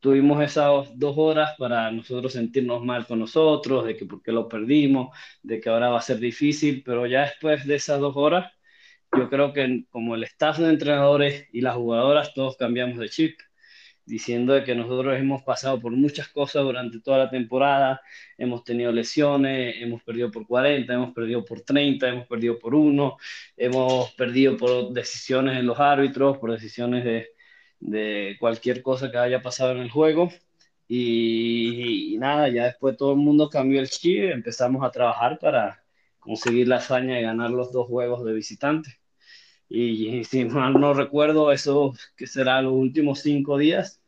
Tuvimos 0.00 0.42
esas 0.42 0.98
dos 0.98 1.14
horas 1.16 1.54
para 1.58 1.90
nosotros 1.92 2.32
sentirnos 2.32 2.84
mal 2.84 3.06
con 3.06 3.20
nosotros, 3.20 3.86
de 3.86 3.96
que 3.96 4.06
por 4.06 4.22
qué 4.22 4.32
lo 4.32 4.48
perdimos, 4.48 5.16
de 5.42 5.60
que 5.60 5.70
ahora 5.70 5.90
va 5.90 5.98
a 5.98 6.02
ser 6.02 6.18
difícil, 6.18 6.82
pero 6.84 7.06
ya 7.06 7.22
después 7.22 7.66
de 7.66 7.76
esas 7.76 8.00
dos 8.00 8.16
horas, 8.16 8.52
yo 9.16 9.28
creo 9.30 9.52
que 9.52 9.84
como 9.90 10.14
el 10.16 10.24
staff 10.24 10.58
de 10.58 10.70
entrenadores 10.70 11.46
y 11.52 11.60
las 11.60 11.76
jugadoras, 11.76 12.34
todos 12.34 12.56
cambiamos 12.56 12.98
de 12.98 13.08
chip 13.08 13.38
diciendo 14.04 14.52
de 14.54 14.64
que 14.64 14.74
nosotros 14.74 15.18
hemos 15.18 15.42
pasado 15.42 15.80
por 15.80 15.92
muchas 15.92 16.28
cosas 16.28 16.62
durante 16.64 17.00
toda 17.00 17.18
la 17.18 17.30
temporada, 17.30 18.00
hemos 18.38 18.64
tenido 18.64 18.92
lesiones, 18.92 19.76
hemos 19.80 20.02
perdido 20.02 20.30
por 20.30 20.46
40, 20.46 20.92
hemos 20.92 21.12
perdido 21.14 21.44
por 21.44 21.60
30, 21.62 22.08
hemos 22.08 22.26
perdido 22.26 22.58
por 22.58 22.74
1, 22.74 23.16
hemos 23.56 24.12
perdido 24.12 24.56
por 24.56 24.92
decisiones 24.92 25.58
en 25.58 25.66
los 25.66 25.78
árbitros, 25.80 26.38
por 26.38 26.52
decisiones 26.52 27.04
de, 27.04 27.28
de 27.80 28.36
cualquier 28.40 28.82
cosa 28.82 29.10
que 29.10 29.18
haya 29.18 29.42
pasado 29.42 29.72
en 29.72 29.78
el 29.78 29.90
juego. 29.90 30.30
Y, 30.88 32.14
y, 32.14 32.18
nada, 32.18 32.48
ya 32.48 32.64
después 32.66 32.96
todo 32.96 33.12
el 33.12 33.18
mundo 33.18 33.48
cambió 33.48 33.80
el 33.80 33.88
chip, 33.88 34.24
empezamos 34.30 34.84
a 34.84 34.90
trabajar 34.90 35.38
para 35.38 35.82
conseguir 36.18 36.68
la 36.68 36.76
hazaña 36.76 37.16
de 37.16 37.22
ganar 37.22 37.50
los 37.50 37.72
dos 37.72 37.86
juegos 37.88 38.24
de 38.24 38.32
visitante. 38.34 39.01
Y 39.74 40.22
si 40.24 40.44
mal 40.44 40.74
no 40.74 40.92
recuerdo, 40.92 41.50
eso 41.50 41.94
que 42.14 42.26
será 42.26 42.60
los 42.60 42.74
últimos 42.74 43.20
cinco 43.20 43.56
días 43.56 44.02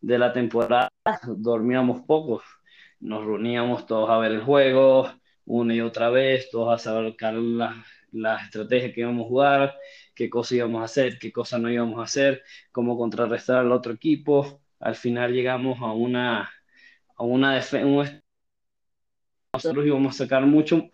de 0.00 0.16
la 0.16 0.32
temporada, 0.32 0.90
dormíamos 1.36 2.02
poco. 2.02 2.40
Nos 3.00 3.24
reuníamos 3.24 3.84
todos 3.86 4.08
a 4.10 4.18
ver 4.18 4.30
el 4.30 4.42
juego, 4.42 5.12
una 5.44 5.74
y 5.74 5.80
otra 5.80 6.10
vez, 6.10 6.48
todos 6.50 6.72
a 6.72 6.78
sacar 6.78 7.34
la 7.34 8.36
estrategia 8.36 8.92
que 8.92 9.00
íbamos 9.00 9.26
a 9.26 9.28
jugar, 9.28 9.78
qué 10.14 10.30
cosa 10.30 10.54
íbamos 10.54 10.82
a 10.82 10.84
hacer, 10.84 11.18
qué 11.18 11.32
cosa 11.32 11.58
no 11.58 11.68
íbamos 11.68 11.98
a 11.98 12.04
hacer, 12.04 12.44
cómo 12.70 12.96
contrarrestar 12.96 13.58
al 13.58 13.72
otro 13.72 13.94
equipo. 13.94 14.62
Al 14.78 14.94
final 14.94 15.32
llegamos 15.32 15.80
a 15.80 15.92
una, 15.92 16.48
a 17.16 17.24
una 17.24 17.54
defensa. 17.54 18.22
Nosotros 19.52 19.84
íbamos 19.84 20.14
a 20.14 20.18
sacar 20.24 20.46
mucho, 20.46 20.88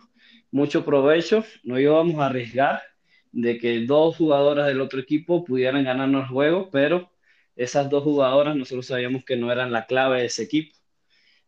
mucho 0.50 0.82
provecho, 0.82 1.44
no 1.62 1.78
íbamos 1.78 2.18
a 2.20 2.26
arriesgar 2.26 2.93
de 3.34 3.58
que 3.58 3.80
dos 3.84 4.16
jugadoras 4.16 4.66
del 4.68 4.80
otro 4.80 5.00
equipo 5.00 5.44
pudieran 5.44 5.84
ganarnos 5.84 6.22
el 6.22 6.28
juego, 6.28 6.70
pero 6.70 7.10
esas 7.56 7.90
dos 7.90 8.04
jugadoras 8.04 8.56
nosotros 8.56 8.86
sabíamos 8.86 9.24
que 9.24 9.36
no 9.36 9.50
eran 9.50 9.72
la 9.72 9.86
clave 9.86 10.20
de 10.20 10.26
ese 10.26 10.44
equipo. 10.44 10.76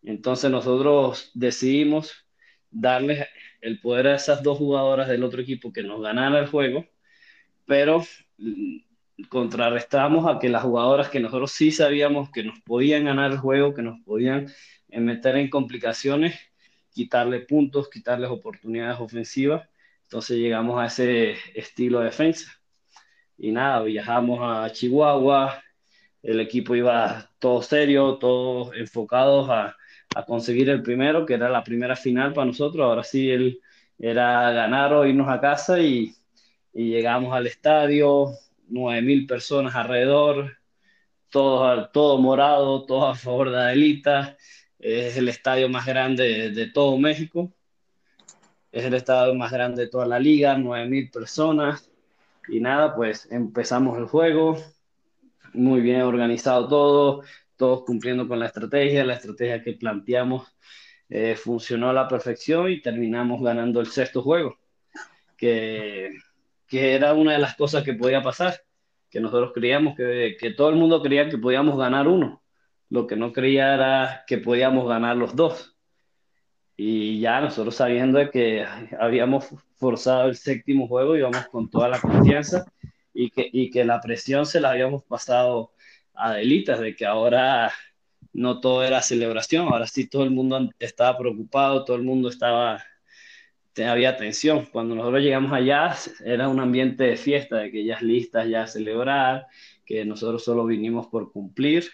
Entonces 0.02 0.50
nosotros 0.50 1.30
decidimos 1.34 2.26
darles 2.70 3.26
el 3.60 3.80
poder 3.80 4.08
a 4.08 4.16
esas 4.16 4.42
dos 4.42 4.58
jugadoras 4.58 5.08
del 5.08 5.22
otro 5.24 5.40
equipo 5.40 5.72
que 5.72 5.82
nos 5.84 6.02
ganaran 6.02 6.34
el 6.34 6.48
juego, 6.48 6.84
pero 7.66 8.02
mm, 8.38 8.78
contrarrestamos 9.28 10.26
a 10.26 10.38
que 10.40 10.48
las 10.48 10.64
jugadoras 10.64 11.08
que 11.08 11.20
nosotros 11.20 11.52
sí 11.52 11.70
sabíamos 11.70 12.30
que 12.30 12.42
nos 12.42 12.60
podían 12.62 13.04
ganar 13.04 13.30
el 13.32 13.38
juego, 13.38 13.74
que 13.74 13.82
nos 13.82 14.00
podían 14.00 14.48
eh, 14.88 15.00
meter 15.00 15.36
en 15.36 15.50
complicaciones, 15.50 16.36
quitarle 16.90 17.40
puntos, 17.40 17.88
quitarles 17.90 18.30
oportunidades 18.30 18.98
ofensivas. 19.00 19.68
Entonces 20.06 20.38
llegamos 20.38 20.80
a 20.80 20.86
ese 20.86 21.34
estilo 21.54 21.98
de 21.98 22.06
defensa. 22.06 22.52
Y 23.38 23.50
nada, 23.52 23.82
viajamos 23.82 24.38
a 24.42 24.70
Chihuahua, 24.72 25.62
el 26.22 26.40
equipo 26.40 26.74
iba 26.76 27.30
todo 27.38 27.62
serio, 27.62 28.16
todos 28.18 28.74
enfocados 28.76 29.50
a, 29.50 29.76
a, 30.14 30.24
conseguir 30.24 30.70
el 30.70 30.82
primero, 30.82 31.26
que 31.26 31.34
era 31.34 31.48
la 31.48 31.64
primera 31.64 31.96
final 31.96 32.32
para 32.32 32.46
nosotros. 32.46 32.84
Ahora 32.84 33.02
sí, 33.04 33.30
él 33.30 33.60
era 33.98 34.50
ganar 34.52 34.92
o 34.92 35.06
irnos 35.06 35.28
a 35.28 35.40
casa 35.40 35.80
y, 35.80 36.14
y 36.72 36.90
llegamos 36.90 37.34
al 37.34 37.46
estadio, 37.46 38.30
9.000 38.68 39.26
personas 39.26 39.74
alrededor, 39.74 40.56
todo, 41.30 41.88
todo 41.90 42.18
morado, 42.18 42.86
todo 42.86 43.08
a 43.08 43.14
favor 43.16 43.50
de 43.50 43.58
Adelita. 43.58 44.36
Es 44.78 45.16
el 45.16 45.28
estadio 45.28 45.68
más 45.68 45.86
grande 45.86 46.24
de, 46.24 46.50
de 46.50 46.70
todo 46.70 46.98
México. 46.98 47.55
Es 48.76 48.84
el 48.84 48.92
estadio 48.92 49.34
más 49.34 49.50
grande 49.50 49.84
de 49.84 49.88
toda 49.88 50.04
la 50.04 50.18
liga, 50.18 50.54
9.000 50.54 51.10
personas. 51.10 51.90
Y 52.46 52.60
nada, 52.60 52.94
pues 52.94 53.26
empezamos 53.32 53.96
el 53.96 54.04
juego 54.04 54.58
muy 55.54 55.80
bien 55.80 56.02
organizado 56.02 56.68
todo, 56.68 57.22
todos 57.56 57.84
cumpliendo 57.86 58.28
con 58.28 58.38
la 58.38 58.44
estrategia, 58.48 59.02
la 59.02 59.14
estrategia 59.14 59.62
que 59.62 59.72
planteamos 59.72 60.54
eh, 61.08 61.36
funcionó 61.36 61.88
a 61.88 61.94
la 61.94 62.06
perfección 62.06 62.70
y 62.70 62.82
terminamos 62.82 63.42
ganando 63.42 63.80
el 63.80 63.86
sexto 63.86 64.20
juego, 64.20 64.58
que, 65.38 66.10
que, 66.68 66.94
era 66.94 67.14
una 67.14 67.32
de 67.32 67.38
las 67.38 67.56
cosas 67.56 67.82
que 67.82 67.94
podía 67.94 68.22
pasar, 68.22 68.60
que 69.08 69.20
nosotros 69.20 69.52
creíamos 69.54 69.96
que, 69.96 70.36
que 70.38 70.50
todo 70.50 70.68
el 70.68 70.76
mundo 70.76 71.00
creía 71.00 71.30
que 71.30 71.38
podíamos 71.38 71.78
ganar 71.78 72.08
uno, 72.08 72.42
lo 72.90 73.06
que 73.06 73.16
no 73.16 73.32
creía 73.32 73.72
era 73.72 74.24
que 74.26 74.36
podíamos 74.36 74.86
ganar 74.86 75.16
los 75.16 75.34
dos. 75.34 75.75
Y 76.76 77.20
ya 77.20 77.40
nosotros 77.40 77.76
sabiendo 77.76 78.30
que 78.30 78.66
habíamos 79.00 79.46
forzado 79.76 80.28
el 80.28 80.36
séptimo 80.36 80.86
juego, 80.88 81.16
íbamos 81.16 81.46
con 81.48 81.70
toda 81.70 81.88
la 81.88 82.00
confianza 82.00 82.66
y 83.14 83.30
que, 83.30 83.48
y 83.50 83.70
que 83.70 83.84
la 83.84 84.00
presión 84.00 84.44
se 84.44 84.60
la 84.60 84.70
habíamos 84.70 85.02
pasado 85.04 85.72
a 86.14 86.34
Delitas, 86.34 86.80
de 86.80 86.94
que 86.94 87.06
ahora 87.06 87.72
no 88.32 88.60
todo 88.60 88.84
era 88.84 89.00
celebración, 89.00 89.68
ahora 89.68 89.86
sí 89.86 90.06
todo 90.08 90.24
el 90.24 90.30
mundo 90.30 90.70
estaba 90.78 91.16
preocupado, 91.18 91.84
todo 91.84 91.96
el 91.96 92.02
mundo 92.02 92.28
estaba, 92.28 92.84
había 93.86 94.16
tensión. 94.16 94.66
Cuando 94.66 94.94
nosotros 94.94 95.22
llegamos 95.22 95.52
allá 95.52 95.94
era 96.24 96.48
un 96.48 96.60
ambiente 96.60 97.04
de 97.04 97.16
fiesta, 97.16 97.56
de 97.56 97.70
que 97.70 97.84
ya 97.84 98.00
listas 98.00 98.48
ya 98.48 98.64
a 98.64 98.66
celebrar, 98.66 99.46
que 99.86 100.04
nosotros 100.04 100.44
solo 100.44 100.66
vinimos 100.66 101.06
por 101.06 101.32
cumplir 101.32 101.86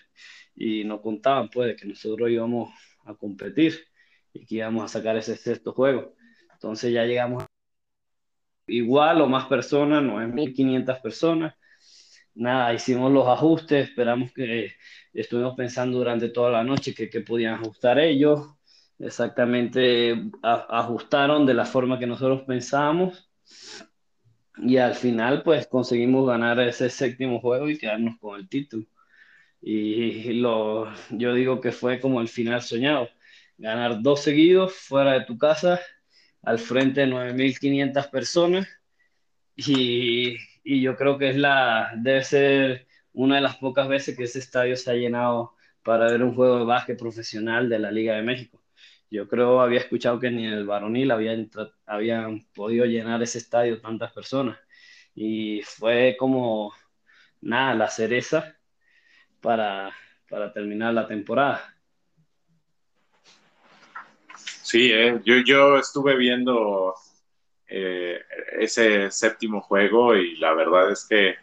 y 0.57 0.85
no 0.85 1.01
contaban 1.01 1.49
pues 1.49 1.69
de 1.69 1.77
que 1.77 1.87
nosotros 1.87 2.31
íbamos 2.31 2.71
a 3.05 3.15
competir 3.15 3.92
y 4.33 4.47
que 4.47 4.57
íbamos 4.57 4.85
a 4.85 4.89
sacar 4.89 5.17
ese 5.17 5.37
sexto 5.37 5.73
juego. 5.73 6.15
Entonces 6.55 6.93
ya 6.93 7.05
llegamos 7.05 7.45
igual 8.67 9.21
o 9.21 9.29
más 9.29 9.47
personas, 9.47 10.03
9.500 10.03 11.01
personas. 11.01 11.55
Nada, 12.35 12.73
hicimos 12.75 13.13
los 13.13 13.27
ajustes, 13.29 13.89
esperamos 13.89 14.33
que 14.33 14.73
estuvimos 15.13 15.55
pensando 15.55 15.99
durante 15.99 16.31
toda 16.31 16.51
la 16.51 16.65
noche 16.65 16.95
que, 16.95 17.11
que 17.11 17.21
podían 17.21 17.55
ajustar 17.55 17.99
ellos. 17.99 18.49
Exactamente 18.99 20.31
ajustaron 20.43 21.45
de 21.47 21.55
la 21.55 21.67
forma 21.67 21.99
que 21.99 22.07
nosotros 22.07 22.43
pensábamos. 22.47 23.31
Y 24.59 24.77
al 24.77 24.95
final, 24.95 25.43
pues 25.43 25.67
conseguimos 25.67 26.27
ganar 26.27 26.61
ese 26.61 26.89
séptimo 26.91 27.41
juego 27.41 27.69
y 27.69 27.79
quedarnos 27.79 28.19
con 28.19 28.39
el 28.39 28.49
título. 28.49 28.87
Y 29.61 30.35
lo, 30.35 30.89
yo 31.11 31.35
digo 31.35 31.61
que 31.61 31.73
fue 31.73 32.01
como 32.01 32.21
el 32.21 32.29
final 32.29 32.63
soñado. 32.63 33.09
Ganar 33.59 34.03
dos 34.03 34.23
seguidos 34.23 34.75
fuera 34.75 35.13
de 35.13 35.25
tu 35.25 35.39
casa 35.39 35.81
al 36.43 36.59
frente 36.59 37.03
de 37.03 37.07
9.500 37.07 38.09
personas 38.09 38.69
y, 39.57 40.37
yo 40.65 40.97
creo 40.97 41.19
que 41.19 41.31
es 41.31 41.37
la, 41.37 41.93
debe 41.97 42.25
ser 42.25 42.87
una 43.13 43.37
de 43.37 43.43
las 43.43 43.57
pocas 43.57 43.89
veces 43.89 44.17
que 44.17 44.25
ese 44.25 44.39
estadio 44.39 44.77
se 44.77 44.91
ha 44.91 44.95
llenado 44.95 45.55
para 45.83 46.07
ver 46.11 46.23
un 46.23 46.35
juego 46.35 46.59
de 46.59 46.65
básquet 46.65 46.99
profesional 46.99 47.69
de 47.69 47.79
la 47.79 47.91
Liga 47.91 48.15
de 48.15 48.23
México. 48.23 48.63
Yo 49.11 49.29
creo, 49.29 49.61
había 49.61 49.81
escuchado 49.81 50.19
que 50.21 50.31
ni 50.31 50.47
el 50.47 50.65
varonil 50.67 51.11
había, 51.11 51.37
habían 51.87 52.47
podido 52.55 52.87
llenar 52.87 53.23
ese 53.23 53.39
estadio 53.39 53.81
tantas 53.81 54.13
personas 54.13 54.59
y 55.15 55.63
fue 55.63 56.17
como, 56.19 56.73
nada, 57.41 57.75
la 57.75 57.89
cereza 57.89 58.57
para, 59.41 59.93
para 60.29 60.53
terminar 60.53 60.95
la 60.95 61.07
temporada. 61.07 61.72
Sí, 64.73 64.91
eh, 64.91 65.21
yo, 65.23 65.35
yo 65.45 65.77
estuve 65.77 66.17
viendo 66.17 66.95
eh, 67.69 68.23
ese 68.59 69.11
séptimo 69.11 69.61
juego 69.61 70.17
y 70.17 70.37
la 70.37 70.55
verdad 70.55 70.91
es 70.91 71.05
que 71.05 71.35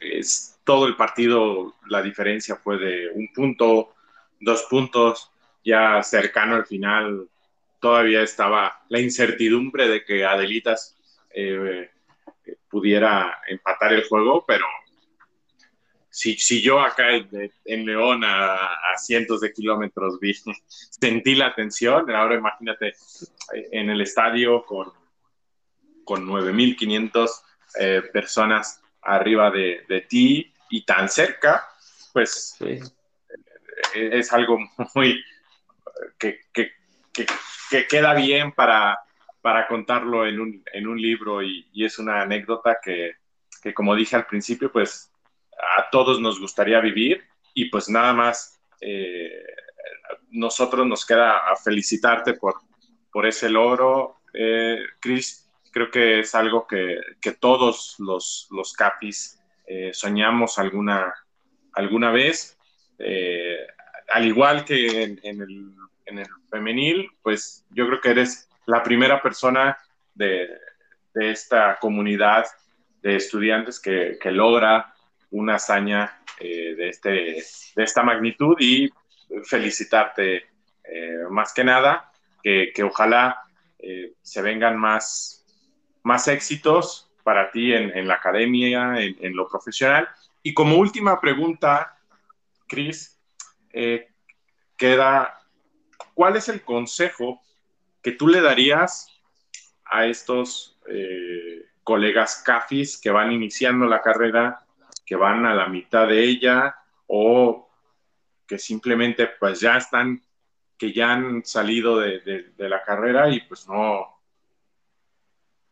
es, 0.00 0.58
todo 0.64 0.88
el 0.88 0.96
partido, 0.96 1.76
la 1.86 2.02
diferencia 2.02 2.56
fue 2.56 2.76
de 2.78 3.10
un 3.14 3.32
punto, 3.32 3.94
dos 4.40 4.64
puntos, 4.68 5.30
ya 5.64 6.02
cercano 6.02 6.56
al 6.56 6.66
final, 6.66 7.28
todavía 7.80 8.22
estaba 8.22 8.82
la 8.88 8.98
incertidumbre 8.98 9.86
de 9.86 10.04
que 10.04 10.24
Adelitas 10.24 10.98
eh, 11.30 11.88
pudiera 12.68 13.42
empatar 13.46 13.92
el 13.92 14.08
juego, 14.08 14.44
pero 14.44 14.66
si, 16.14 16.36
si 16.36 16.62
yo 16.62 16.80
acá 16.80 17.08
en, 17.10 17.86
León 17.86 18.22
a, 18.24 18.70
cientos 18.98 19.40
de 19.40 19.52
kilómetros 19.52 20.20
vi, 20.20 20.32
sentí 20.68 21.34
la 21.34 21.52
tensión, 21.56 22.08
ahora 22.08 22.36
imagínate 22.36 22.94
en 23.52 23.90
el 23.90 24.00
estadio 24.00 24.64
con, 24.64 24.92
con 26.04 26.24
9.500 26.24 27.30
eh, 27.80 28.02
personas 28.12 28.80
arriba 29.02 29.50
de, 29.50 29.84
de, 29.88 30.02
ti 30.02 30.54
y 30.70 30.84
tan 30.84 31.08
cerca, 31.08 31.66
pues 32.12 32.56
eh, 32.60 32.80
es 33.94 34.32
algo 34.32 34.60
muy 34.94 35.20
que, 36.16 36.42
que, 36.52 36.70
que, 37.12 37.86
queda 37.88 38.14
bien 38.14 38.52
para, 38.52 39.00
para 39.40 39.66
contarlo 39.66 40.24
en 40.28 40.38
un, 40.38 40.62
en 40.72 40.86
un 40.86 41.00
libro 41.00 41.42
y, 41.42 41.66
y, 41.72 41.84
es 41.84 41.98
una 41.98 42.22
anécdota 42.22 42.78
que, 42.80 43.16
que, 43.60 43.74
como 43.74 43.96
dije 43.96 44.14
al 44.14 44.26
principio, 44.26 44.70
pues 44.70 45.10
a 45.76 45.90
todos 45.90 46.20
nos 46.20 46.40
gustaría 46.40 46.80
vivir 46.80 47.24
y 47.54 47.66
pues 47.66 47.88
nada 47.88 48.12
más 48.12 48.60
eh, 48.80 49.44
nosotros 50.30 50.86
nos 50.86 51.06
queda 51.06 51.40
felicitarte 51.62 52.34
por, 52.34 52.54
por 53.12 53.26
ese 53.26 53.48
logro, 53.48 54.20
eh, 54.32 54.78
Chris. 55.00 55.48
Creo 55.72 55.90
que 55.90 56.20
es 56.20 56.34
algo 56.34 56.66
que, 56.66 57.00
que 57.20 57.32
todos 57.32 57.96
los, 57.98 58.46
los 58.50 58.72
capis 58.72 59.40
eh, 59.66 59.90
soñamos 59.92 60.58
alguna, 60.58 61.12
alguna 61.72 62.10
vez. 62.10 62.56
al 64.12 64.26
igual 64.26 64.64
que 64.64 65.02
en, 65.02 65.18
el, 65.22 65.74
en, 66.06 66.18
el, 66.18 66.26
femenil, 66.50 67.10
pues 67.22 67.64
yo 67.70 67.86
creo 67.86 68.00
que 68.00 68.10
eres 68.10 68.48
la 68.66 68.82
primera 68.82 69.20
persona 69.20 69.76
de, 70.14 70.48
de 71.14 71.30
esta 71.30 71.78
comunidad 71.80 72.46
de 73.02 73.16
estudiantes 73.16 73.80
que, 73.80 74.18
que 74.20 74.30
logra 74.30 74.93
una 75.34 75.56
hazaña 75.56 76.20
eh, 76.38 76.74
de, 76.76 76.88
este, 76.88 77.10
de 77.10 77.82
esta 77.82 78.02
magnitud 78.02 78.56
y 78.60 78.88
felicitarte 79.44 80.46
eh, 80.84 81.18
más 81.28 81.52
que 81.52 81.64
nada, 81.64 82.12
que, 82.42 82.72
que 82.72 82.84
ojalá 82.84 83.42
eh, 83.80 84.12
se 84.22 84.42
vengan 84.42 84.78
más, 84.78 85.44
más 86.04 86.28
éxitos 86.28 87.10
para 87.24 87.50
ti 87.50 87.72
en, 87.72 87.96
en 87.96 88.06
la 88.06 88.14
academia, 88.14 89.00
en, 89.00 89.16
en, 89.20 89.34
lo 89.34 89.48
profesional. 89.48 90.08
Y 90.42 90.54
como 90.54 90.76
última 90.76 91.20
pregunta, 91.20 91.98
Cris, 92.68 93.18
queda, 94.76 95.40
¿cuál 96.14 96.36
es 96.36 96.48
el 96.48 96.62
consejo 96.62 97.42
que 98.02 98.12
tú 98.12 98.28
le 98.28 98.40
darías 98.40 99.08
a 99.84 100.06
estos 100.06 100.78
colegas 101.82 102.42
CAFIS 102.44 103.00
que 103.00 103.10
van 103.10 103.32
iniciando 103.32 103.86
la 103.86 104.02
carrera, 104.02 104.63
que 105.04 105.16
van 105.16 105.44
a 105.46 105.54
la 105.54 105.68
mitad 105.68 106.08
de 106.08 106.24
ella 106.24 106.76
o 107.06 107.70
que 108.46 108.58
simplemente 108.58 109.28
pues 109.38 109.60
ya 109.60 109.76
están, 109.76 110.22
que 110.78 110.92
ya 110.92 111.12
han 111.12 111.44
salido 111.44 111.98
de, 111.98 112.52
la 112.56 112.82
carrera 112.82 113.28
y 113.30 113.40
pues 113.42 113.68
no, 113.68 114.20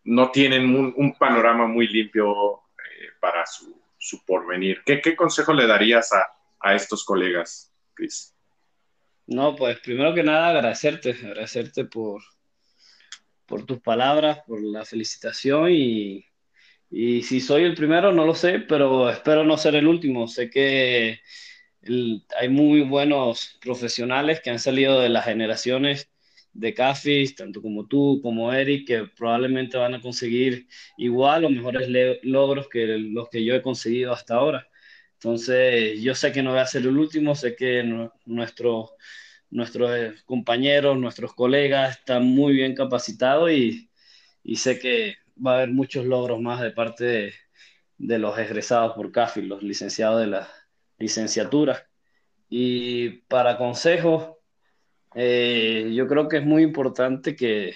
no 0.04 0.30
tienen 0.30 0.74
un, 0.74 1.14
panorama 1.14 1.66
muy 1.66 1.88
limpio 1.88 2.32
eh, 2.54 3.08
para 3.20 3.44
su, 3.46 3.80
porvenir. 4.26 4.82
¿Qué, 4.84 5.16
consejo 5.16 5.52
le 5.52 5.66
darías 5.66 6.12
a, 6.12 6.26
a 6.60 6.74
estos 6.74 7.04
colegas, 7.04 7.72
Cris? 7.94 8.34
No, 9.26 9.54
pues 9.54 9.78
primero 9.80 10.14
que 10.14 10.22
nada 10.22 10.48
agradecerte, 10.48 11.12
agradecerte 11.12 11.84
por, 11.84 12.22
por 13.46 13.64
tus 13.64 13.80
palabras, 13.80 14.40
por 14.46 14.60
la 14.62 14.84
felicitación 14.84 15.70
y, 15.70 16.26
y 16.92 17.22
si 17.22 17.40
soy 17.40 17.64
el 17.64 17.74
primero 17.74 18.12
no 18.12 18.26
lo 18.26 18.34
sé, 18.34 18.60
pero 18.60 19.08
espero 19.10 19.44
no 19.44 19.56
ser 19.56 19.74
el 19.76 19.86
último. 19.86 20.28
Sé 20.28 20.50
que 20.50 21.20
hay 22.38 22.48
muy 22.50 22.82
buenos 22.82 23.58
profesionales 23.62 24.40
que 24.40 24.50
han 24.50 24.58
salido 24.58 25.00
de 25.00 25.08
las 25.08 25.24
generaciones 25.24 26.10
de 26.52 26.74
CAFIS, 26.74 27.34
tanto 27.36 27.62
como 27.62 27.86
tú, 27.86 28.20
como 28.22 28.52
Eric, 28.52 28.86
que 28.86 29.04
probablemente 29.16 29.78
van 29.78 29.94
a 29.94 30.02
conseguir 30.02 30.68
igual 30.98 31.44
o 31.46 31.50
mejores 31.50 31.88
logros 32.22 32.68
que 32.68 32.86
los 32.98 33.28
que 33.30 33.44
yo 33.44 33.54
he 33.54 33.62
conseguido 33.62 34.12
hasta 34.12 34.34
ahora. 34.36 34.68
Entonces, 35.14 36.00
yo 36.02 36.14
sé 36.14 36.32
que 36.32 36.42
no 36.42 36.50
voy 36.52 36.60
a 36.60 36.66
ser 36.66 36.82
el 36.82 36.98
último, 36.98 37.34
sé 37.34 37.56
que 37.56 37.82
nuestros 38.26 38.90
compañeros, 40.26 40.98
nuestros 40.98 41.34
colegas 41.34 41.98
están 41.98 42.24
muy 42.26 42.54
bien 42.54 42.74
capacitados 42.74 43.50
y, 43.52 43.90
y, 44.42 44.56
sé 44.56 44.78
que 44.78 45.16
va 45.44 45.52
a 45.52 45.56
haber 45.56 45.70
muchos 45.70 46.04
logros 46.06 46.40
más 46.40 46.60
de 46.60 46.70
parte 46.72 47.34
de, 47.98 48.18
los 48.18 48.38
egresados 48.38 48.94
por 48.94 49.12
CAFI, 49.12 49.42
los 49.42 49.62
licenciados 49.62 50.20
de 50.20 50.26
la 50.28 50.48
licenciatura. 50.98 51.88
Y 52.48 53.10
para 53.28 53.58
consejos, 53.58 54.36
eh, 55.14 55.92
yo 55.94 56.06
creo 56.08 56.28
que 56.28 56.38
es 56.38 56.44
muy 56.44 56.62
importante 56.62 57.36
que 57.36 57.74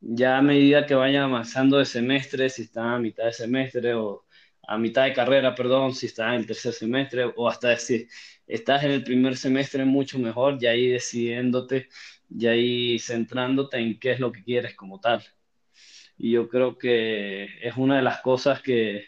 ya 0.00 0.38
a 0.38 0.42
medida 0.42 0.86
que 0.86 0.94
vayan 0.94 1.24
avanzando 1.24 1.78
de 1.78 1.86
semestre, 1.86 2.50
si 2.50 2.62
están 2.62 2.88
a 2.88 2.98
mitad 2.98 3.24
de 3.24 3.32
semestre 3.32 3.94
o 3.94 4.26
a 4.66 4.78
mitad 4.78 5.04
de 5.04 5.12
carrera, 5.12 5.54
perdón, 5.54 5.94
si 5.94 6.06
estás 6.06 6.28
en 6.34 6.40
el 6.40 6.46
tercer 6.46 6.72
semestre 6.72 7.24
o 7.36 7.48
hasta 7.48 7.76
si 7.78 8.08
estás 8.46 8.84
en 8.84 8.92
el 8.92 9.04
primer 9.04 9.36
semestre, 9.36 9.84
mucho 9.84 10.18
mejor, 10.18 10.58
ya 10.58 10.70
ahí 10.70 10.88
decidiéndote, 10.88 11.88
ya 12.28 12.50
ahí 12.50 12.98
centrándote 12.98 13.78
en 13.78 13.98
qué 13.98 14.12
es 14.12 14.20
lo 14.20 14.32
que 14.32 14.42
quieres 14.44 14.74
como 14.74 15.00
tal. 15.00 15.22
Y 16.16 16.32
yo 16.32 16.48
creo 16.48 16.78
que 16.78 17.44
es 17.62 17.76
una 17.76 17.96
de 17.96 18.02
las 18.02 18.20
cosas 18.20 18.62
que, 18.62 19.06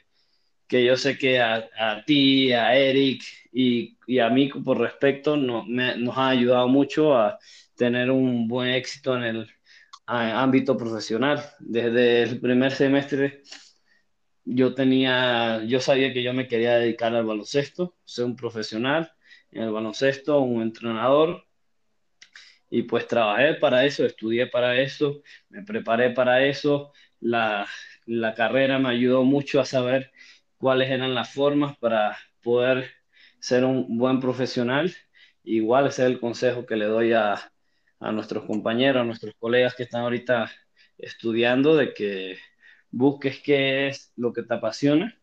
que 0.67 0.85
yo 0.85 0.97
sé 0.97 1.17
que 1.19 1.41
a, 1.41 1.69
a 1.79 2.05
ti, 2.05 2.53
a 2.53 2.77
Eric 2.77 3.23
y, 3.53 3.97
y, 4.07 4.19
a 4.19 4.29
mí 4.31 4.49
por 4.49 4.79
respecto 4.79 5.37
no, 5.37 5.65
me, 5.65 5.97
nos 5.97 6.17
ha 6.19 6.29
ayudado 6.31 6.69
mucho 6.69 7.17
a 7.17 7.39
tener 7.77 8.11
un 8.11 8.49
buen 8.49 8.71
éxito 8.71 9.17
en 9.17 9.23
el 9.25 9.51
ámbito 10.07 10.77
profesional. 10.77 11.43
Desde 11.61 12.23
el 12.23 12.41
primer 12.41 12.73
semestre 12.73 13.43
yo 14.45 14.75
tenía, 14.75 15.65
yo 15.65 15.81
sabía 15.81 16.13
que 16.13 16.23
yo 16.23 16.33
me 16.33 16.49
quería 16.49 16.79
dedicar 16.79 17.15
al 17.15 17.27
baloncesto, 17.27 17.97
ser 18.05 18.25
un 18.25 18.37
profesional 18.37 19.13
en 19.51 19.63
el 19.65 19.73
baloncesto, 19.73 20.41
un 20.41 20.63
entrenador, 20.63 21.46
y 22.71 22.83
pues 22.83 23.07
trabajé 23.07 23.55
para 23.55 23.85
eso, 23.85 24.05
estudié 24.05 24.47
para 24.47 24.81
eso, 24.81 25.23
me 25.49 25.63
preparé 25.63 26.11
para 26.11 26.45
eso, 26.45 26.93
la, 27.21 27.67
la 28.07 28.35
carrera 28.35 28.79
me 28.79 28.91
ayudó 28.91 29.25
mucho 29.25 29.61
a 29.61 29.65
saber 29.65 30.13
cuáles 30.59 30.91
eran 30.91 31.15
las 31.15 31.33
formas 31.33 31.77
para 31.79 32.17
poder 32.43 32.91
ser 33.39 33.65
un 33.65 33.99
buen 33.99 34.21
profesional. 34.21 34.95
Igual 35.45 35.87
ese 35.87 36.03
es 36.03 36.11
el 36.11 36.21
consejo 36.21 36.67
que 36.67 36.77
le 36.77 36.87
doy 36.87 37.13
a, 37.13 37.35
a 38.01 38.13
nuestros 38.13 38.45
compañeros, 38.45 39.03
a 39.03 39.05
nuestros 39.05 39.35
colegas 39.39 39.75
que 39.75 39.85
están 39.85 40.03
ahorita 40.03 40.51
estudiando, 40.99 41.77
de 41.77 41.95
que 41.95 42.39
busques 42.91 43.41
qué 43.43 43.89
es 43.89 44.13
lo 44.17 44.33
que 44.33 44.43
te 44.43 44.55
apasiona 44.55 45.17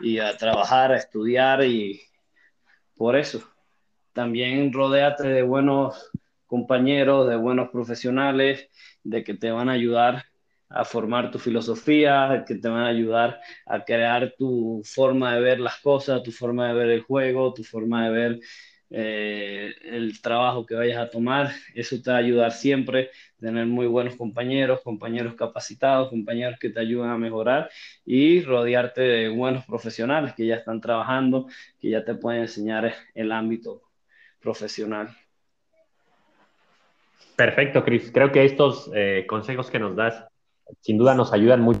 y 0.00 0.18
a 0.18 0.36
trabajar, 0.36 0.92
a 0.92 0.98
estudiar 0.98 1.64
y 1.64 2.00
por 2.96 3.16
eso 3.16 3.42
también 4.12 4.72
rodeate 4.72 5.28
de 5.28 5.42
buenos 5.42 6.10
compañeros, 6.46 7.28
de 7.28 7.36
buenos 7.36 7.70
profesionales, 7.70 8.68
de 9.02 9.24
que 9.24 9.34
te 9.34 9.50
van 9.50 9.68
a 9.68 9.72
ayudar 9.72 10.24
a 10.68 10.84
formar 10.84 11.30
tu 11.30 11.38
filosofía, 11.38 12.44
que 12.46 12.56
te 12.56 12.68
van 12.68 12.82
a 12.82 12.88
ayudar 12.88 13.40
a 13.66 13.84
crear 13.84 14.34
tu 14.36 14.82
forma 14.84 15.34
de 15.34 15.40
ver 15.40 15.60
las 15.60 15.80
cosas, 15.80 16.22
tu 16.22 16.32
forma 16.32 16.68
de 16.68 16.74
ver 16.74 16.90
el 16.90 17.02
juego, 17.02 17.52
tu 17.54 17.62
forma 17.64 18.04
de 18.06 18.10
ver 18.10 18.40
eh, 18.90 19.72
el 19.84 20.20
trabajo 20.22 20.66
que 20.66 20.74
vayas 20.74 20.98
a 20.98 21.10
tomar. 21.10 21.52
Eso 21.74 22.00
te 22.02 22.10
va 22.10 22.16
a 22.16 22.20
ayudar 22.20 22.52
siempre, 22.52 23.10
tener 23.38 23.66
muy 23.66 23.86
buenos 23.86 24.16
compañeros, 24.16 24.80
compañeros 24.82 25.34
capacitados, 25.34 26.10
compañeros 26.10 26.58
que 26.60 26.70
te 26.70 26.80
ayudan 26.80 27.10
a 27.10 27.18
mejorar 27.18 27.70
y 28.04 28.42
rodearte 28.42 29.02
de 29.02 29.28
buenos 29.28 29.64
profesionales 29.66 30.34
que 30.34 30.46
ya 30.46 30.56
están 30.56 30.80
trabajando, 30.80 31.46
que 31.80 31.90
ya 31.90 32.04
te 32.04 32.14
pueden 32.14 32.42
enseñar 32.42 32.94
el 33.14 33.32
ámbito 33.32 33.82
profesional. 34.40 35.23
Perfecto, 37.36 37.84
Cris. 37.84 38.10
Creo 38.12 38.30
que 38.30 38.44
estos 38.44 38.90
eh, 38.94 39.26
consejos 39.28 39.70
que 39.70 39.78
nos 39.78 39.96
das 39.96 40.24
sin 40.80 40.98
duda 40.98 41.14
nos 41.14 41.32
ayudan 41.32 41.60
mucho, 41.60 41.80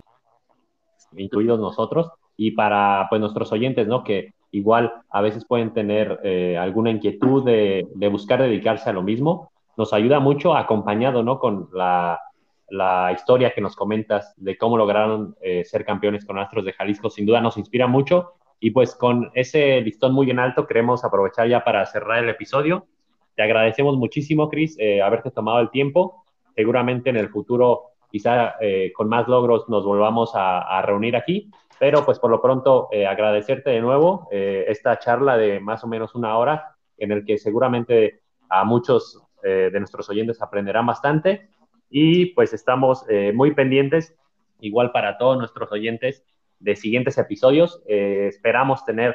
incluidos 1.16 1.60
nosotros, 1.60 2.10
y 2.36 2.52
para 2.52 3.06
pues 3.08 3.20
nuestros 3.20 3.52
oyentes, 3.52 3.86
¿no? 3.86 4.04
Que 4.04 4.34
igual 4.50 4.92
a 5.10 5.20
veces 5.20 5.44
pueden 5.46 5.72
tener 5.72 6.20
eh, 6.22 6.58
alguna 6.58 6.90
inquietud 6.90 7.44
de, 7.44 7.86
de, 7.94 8.08
buscar 8.08 8.40
dedicarse 8.40 8.90
a 8.90 8.92
lo 8.92 9.02
mismo, 9.02 9.52
nos 9.76 9.92
ayuda 9.92 10.20
mucho 10.20 10.56
acompañado, 10.56 11.22
¿no? 11.22 11.38
Con 11.38 11.68
la, 11.72 12.20
la 12.68 13.12
historia 13.12 13.52
que 13.52 13.60
nos 13.60 13.76
comentas 13.76 14.34
de 14.36 14.56
cómo 14.56 14.76
lograron 14.76 15.36
eh, 15.40 15.64
ser 15.64 15.84
campeones 15.84 16.24
con 16.24 16.38
Astros 16.38 16.64
de 16.64 16.72
Jalisco, 16.72 17.10
sin 17.10 17.26
duda 17.26 17.40
nos 17.40 17.56
inspira 17.56 17.86
mucho. 17.86 18.32
Y 18.60 18.70
pues 18.70 18.94
con 18.94 19.30
ese 19.34 19.80
listón 19.80 20.14
muy 20.14 20.30
en 20.30 20.38
alto 20.38 20.66
queremos 20.66 21.04
aprovechar 21.04 21.48
ya 21.48 21.64
para 21.64 21.84
cerrar 21.86 22.22
el 22.22 22.30
episodio. 22.30 22.86
Te 23.34 23.42
agradecemos 23.42 23.96
muchísimo, 23.96 24.48
Cris, 24.48 24.76
eh, 24.78 25.02
haberte 25.02 25.30
tomado 25.30 25.60
el 25.60 25.70
tiempo. 25.70 26.24
Seguramente 26.54 27.10
en 27.10 27.16
el 27.16 27.28
futuro 27.28 27.94
quizá 28.14 28.54
eh, 28.60 28.92
con 28.94 29.08
más 29.08 29.26
logros 29.26 29.68
nos 29.68 29.84
volvamos 29.84 30.30
a, 30.34 30.80
reunir 30.82 31.16
aquí, 31.16 31.50
pero 31.80 32.04
pues 32.04 32.20
por 32.20 32.30
lo 32.30 32.40
pronto 32.40 32.86
eh, 32.92 33.08
agradecerte 33.08 33.70
de 33.70 33.80
nuevo 33.80 34.28
eh, 34.30 34.66
esta 34.68 35.00
charla 35.00 35.36
de 35.36 35.58
más 35.58 35.82
o 35.82 35.88
menos 35.88 36.14
una 36.14 36.38
hora 36.38 36.76
en 36.96 37.10
el 37.10 37.24
que 37.24 37.38
seguramente 37.38 38.20
a 38.48 38.62
muchos 38.62 39.20
de 39.42 39.78
nuestros 39.80 40.08
oyentes 40.08 40.40
aprenderán 40.40 40.86
bastante 40.86 41.48
y 41.90 42.26
pues 42.26 42.54
estamos 42.54 43.04
muy 43.34 43.52
pendientes, 43.52 44.16
igual 44.60 44.90
para 44.90 45.18
todos 45.18 45.36
nuestros 45.36 45.70
oyentes, 45.70 46.24
de 46.60 46.76
siguientes 46.76 47.18
episodios. 47.18 47.82
esperamos 47.86 48.86
tener 48.86 49.14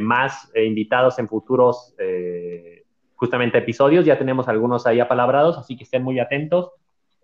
más 0.00 0.52
invitados 0.54 1.18
en 1.18 1.26
futuros 1.26 1.96
justamente 3.20 3.58
episodios, 3.58 4.06
ya 4.06 4.18
tenemos 4.18 4.48
algunos 4.48 4.86
ahí 4.86 4.98
apalabrados, 4.98 5.58
así 5.58 5.76
que 5.76 5.84
estén 5.84 6.02
muy 6.02 6.18
atentos 6.18 6.72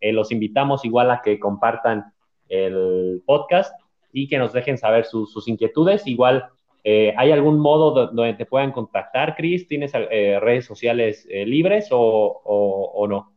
eh, 0.01 0.13
los 0.13 0.31
invitamos 0.31 0.85
igual 0.85 1.11
a 1.11 1.23
que 1.23 1.39
compartan 1.39 2.13
el 2.49 3.23
podcast 3.25 3.73
y 4.13 4.29
que 4.29 4.39
nos 4.39 4.53
dejen 4.53 4.79
saber 4.79 5.05
sus 5.05 5.49
inquietudes. 5.49 6.07
Igual, 6.07 6.47
eh, 6.85 7.15
¿hay 7.17 7.33
algún 7.33 7.59
modo 7.59 8.07
donde 8.07 8.35
te 8.35 8.47
puedan 8.47 8.73
contactar, 8.73 9.35
Chris? 9.37 9.67
¿Tienes 9.67 9.93
eh, 9.95 10.39
redes 10.41 10.65
sociales 10.65 11.27
libres 11.31 11.89
o, 11.91 13.07
no? 13.09 13.33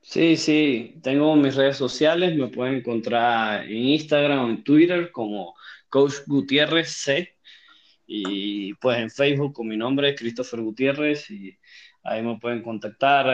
Sí, 0.00 0.36
sí, 0.36 0.98
tengo 1.02 1.34
mis 1.36 1.56
redes 1.56 1.76
sociales, 1.76 2.34
me 2.36 2.48
pueden 2.48 2.76
encontrar 2.76 3.64
en 3.64 3.76
Instagram 3.76 4.44
o 4.44 4.48
en 4.48 4.64
Twitter 4.64 5.10
como 5.10 5.54
Coach 5.88 6.14
Gutiérrez 6.26 6.92
C. 6.92 7.34
Y 8.10 8.74
pues 8.74 8.98
en 8.98 9.10
Facebook 9.10 9.52
con 9.52 9.68
mi 9.68 9.76
nombre, 9.76 10.14
Christopher 10.14 10.62
Gutiérrez, 10.62 11.30
y 11.30 11.58
ahí 12.02 12.22
me 12.22 12.38
pueden 12.38 12.62
contactar 12.62 13.26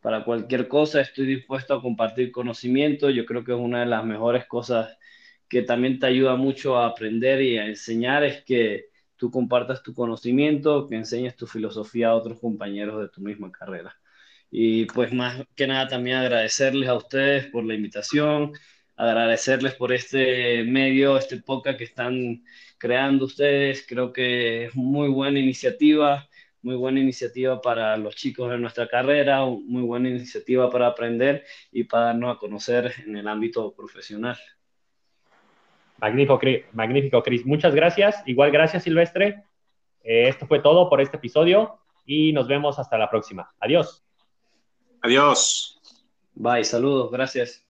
para 0.00 0.24
cualquier 0.24 0.66
cosa, 0.66 1.00
estoy 1.02 1.26
dispuesto 1.26 1.74
a 1.74 1.82
compartir 1.82 2.32
conocimiento. 2.32 3.10
Yo 3.10 3.26
creo 3.26 3.44
que 3.44 3.52
es 3.52 3.58
una 3.58 3.80
de 3.80 3.86
las 3.86 4.04
mejores 4.04 4.46
cosas 4.46 4.96
que 5.48 5.62
también 5.62 5.98
te 5.98 6.06
ayuda 6.06 6.36
mucho 6.36 6.78
a 6.78 6.86
aprender 6.86 7.42
y 7.42 7.58
a 7.58 7.66
enseñar 7.66 8.24
es 8.24 8.42
que 8.44 8.86
tú 9.16 9.30
compartas 9.30 9.82
tu 9.82 9.94
conocimiento, 9.94 10.88
que 10.88 10.96
enseñes 10.96 11.36
tu 11.36 11.46
filosofía 11.46 12.08
a 12.08 12.14
otros 12.14 12.40
compañeros 12.40 13.00
de 13.00 13.08
tu 13.08 13.20
misma 13.20 13.52
carrera. 13.52 13.94
Y 14.50 14.86
pues 14.86 15.12
más 15.12 15.44
que 15.54 15.66
nada 15.66 15.88
también 15.88 16.16
agradecerles 16.16 16.88
a 16.88 16.94
ustedes 16.96 17.46
por 17.46 17.64
la 17.64 17.74
invitación, 17.74 18.52
agradecerles 18.96 19.74
por 19.74 19.92
este 19.92 20.64
medio, 20.64 21.18
este 21.18 21.38
podcast 21.38 21.78
que 21.78 21.84
están 21.84 22.44
creando 22.78 23.24
ustedes. 23.26 23.84
Creo 23.86 24.12
que 24.12 24.66
es 24.66 24.74
muy 24.74 25.08
buena 25.08 25.38
iniciativa 25.38 26.28
muy 26.64 26.76
buena 26.76 26.98
iniciativa 26.98 27.60
para 27.60 27.96
los 27.98 28.16
chicos 28.16 28.50
de 28.50 28.56
nuestra 28.56 28.88
carrera, 28.88 29.44
muy 29.44 29.82
buena 29.82 30.08
iniciativa 30.08 30.70
para 30.70 30.86
aprender 30.86 31.44
y 31.70 31.84
para 31.84 32.06
darnos 32.06 32.34
a 32.34 32.38
conocer 32.38 32.90
en 33.06 33.16
el 33.16 33.28
ámbito 33.28 33.74
profesional. 33.74 34.38
Magnífico, 35.98 36.40
magnífico, 36.72 37.22
Cris. 37.22 37.44
Muchas 37.44 37.74
gracias. 37.74 38.22
Igual 38.26 38.50
gracias, 38.50 38.82
Silvestre. 38.82 39.44
Eh, 40.02 40.28
esto 40.28 40.46
fue 40.46 40.60
todo 40.60 40.88
por 40.88 41.02
este 41.02 41.18
episodio 41.18 41.78
y 42.06 42.32
nos 42.32 42.48
vemos 42.48 42.78
hasta 42.78 42.96
la 42.96 43.10
próxima. 43.10 43.54
Adiós. 43.60 44.02
Adiós. 45.02 45.80
Bye, 46.34 46.64
saludos, 46.64 47.12
gracias. 47.12 47.63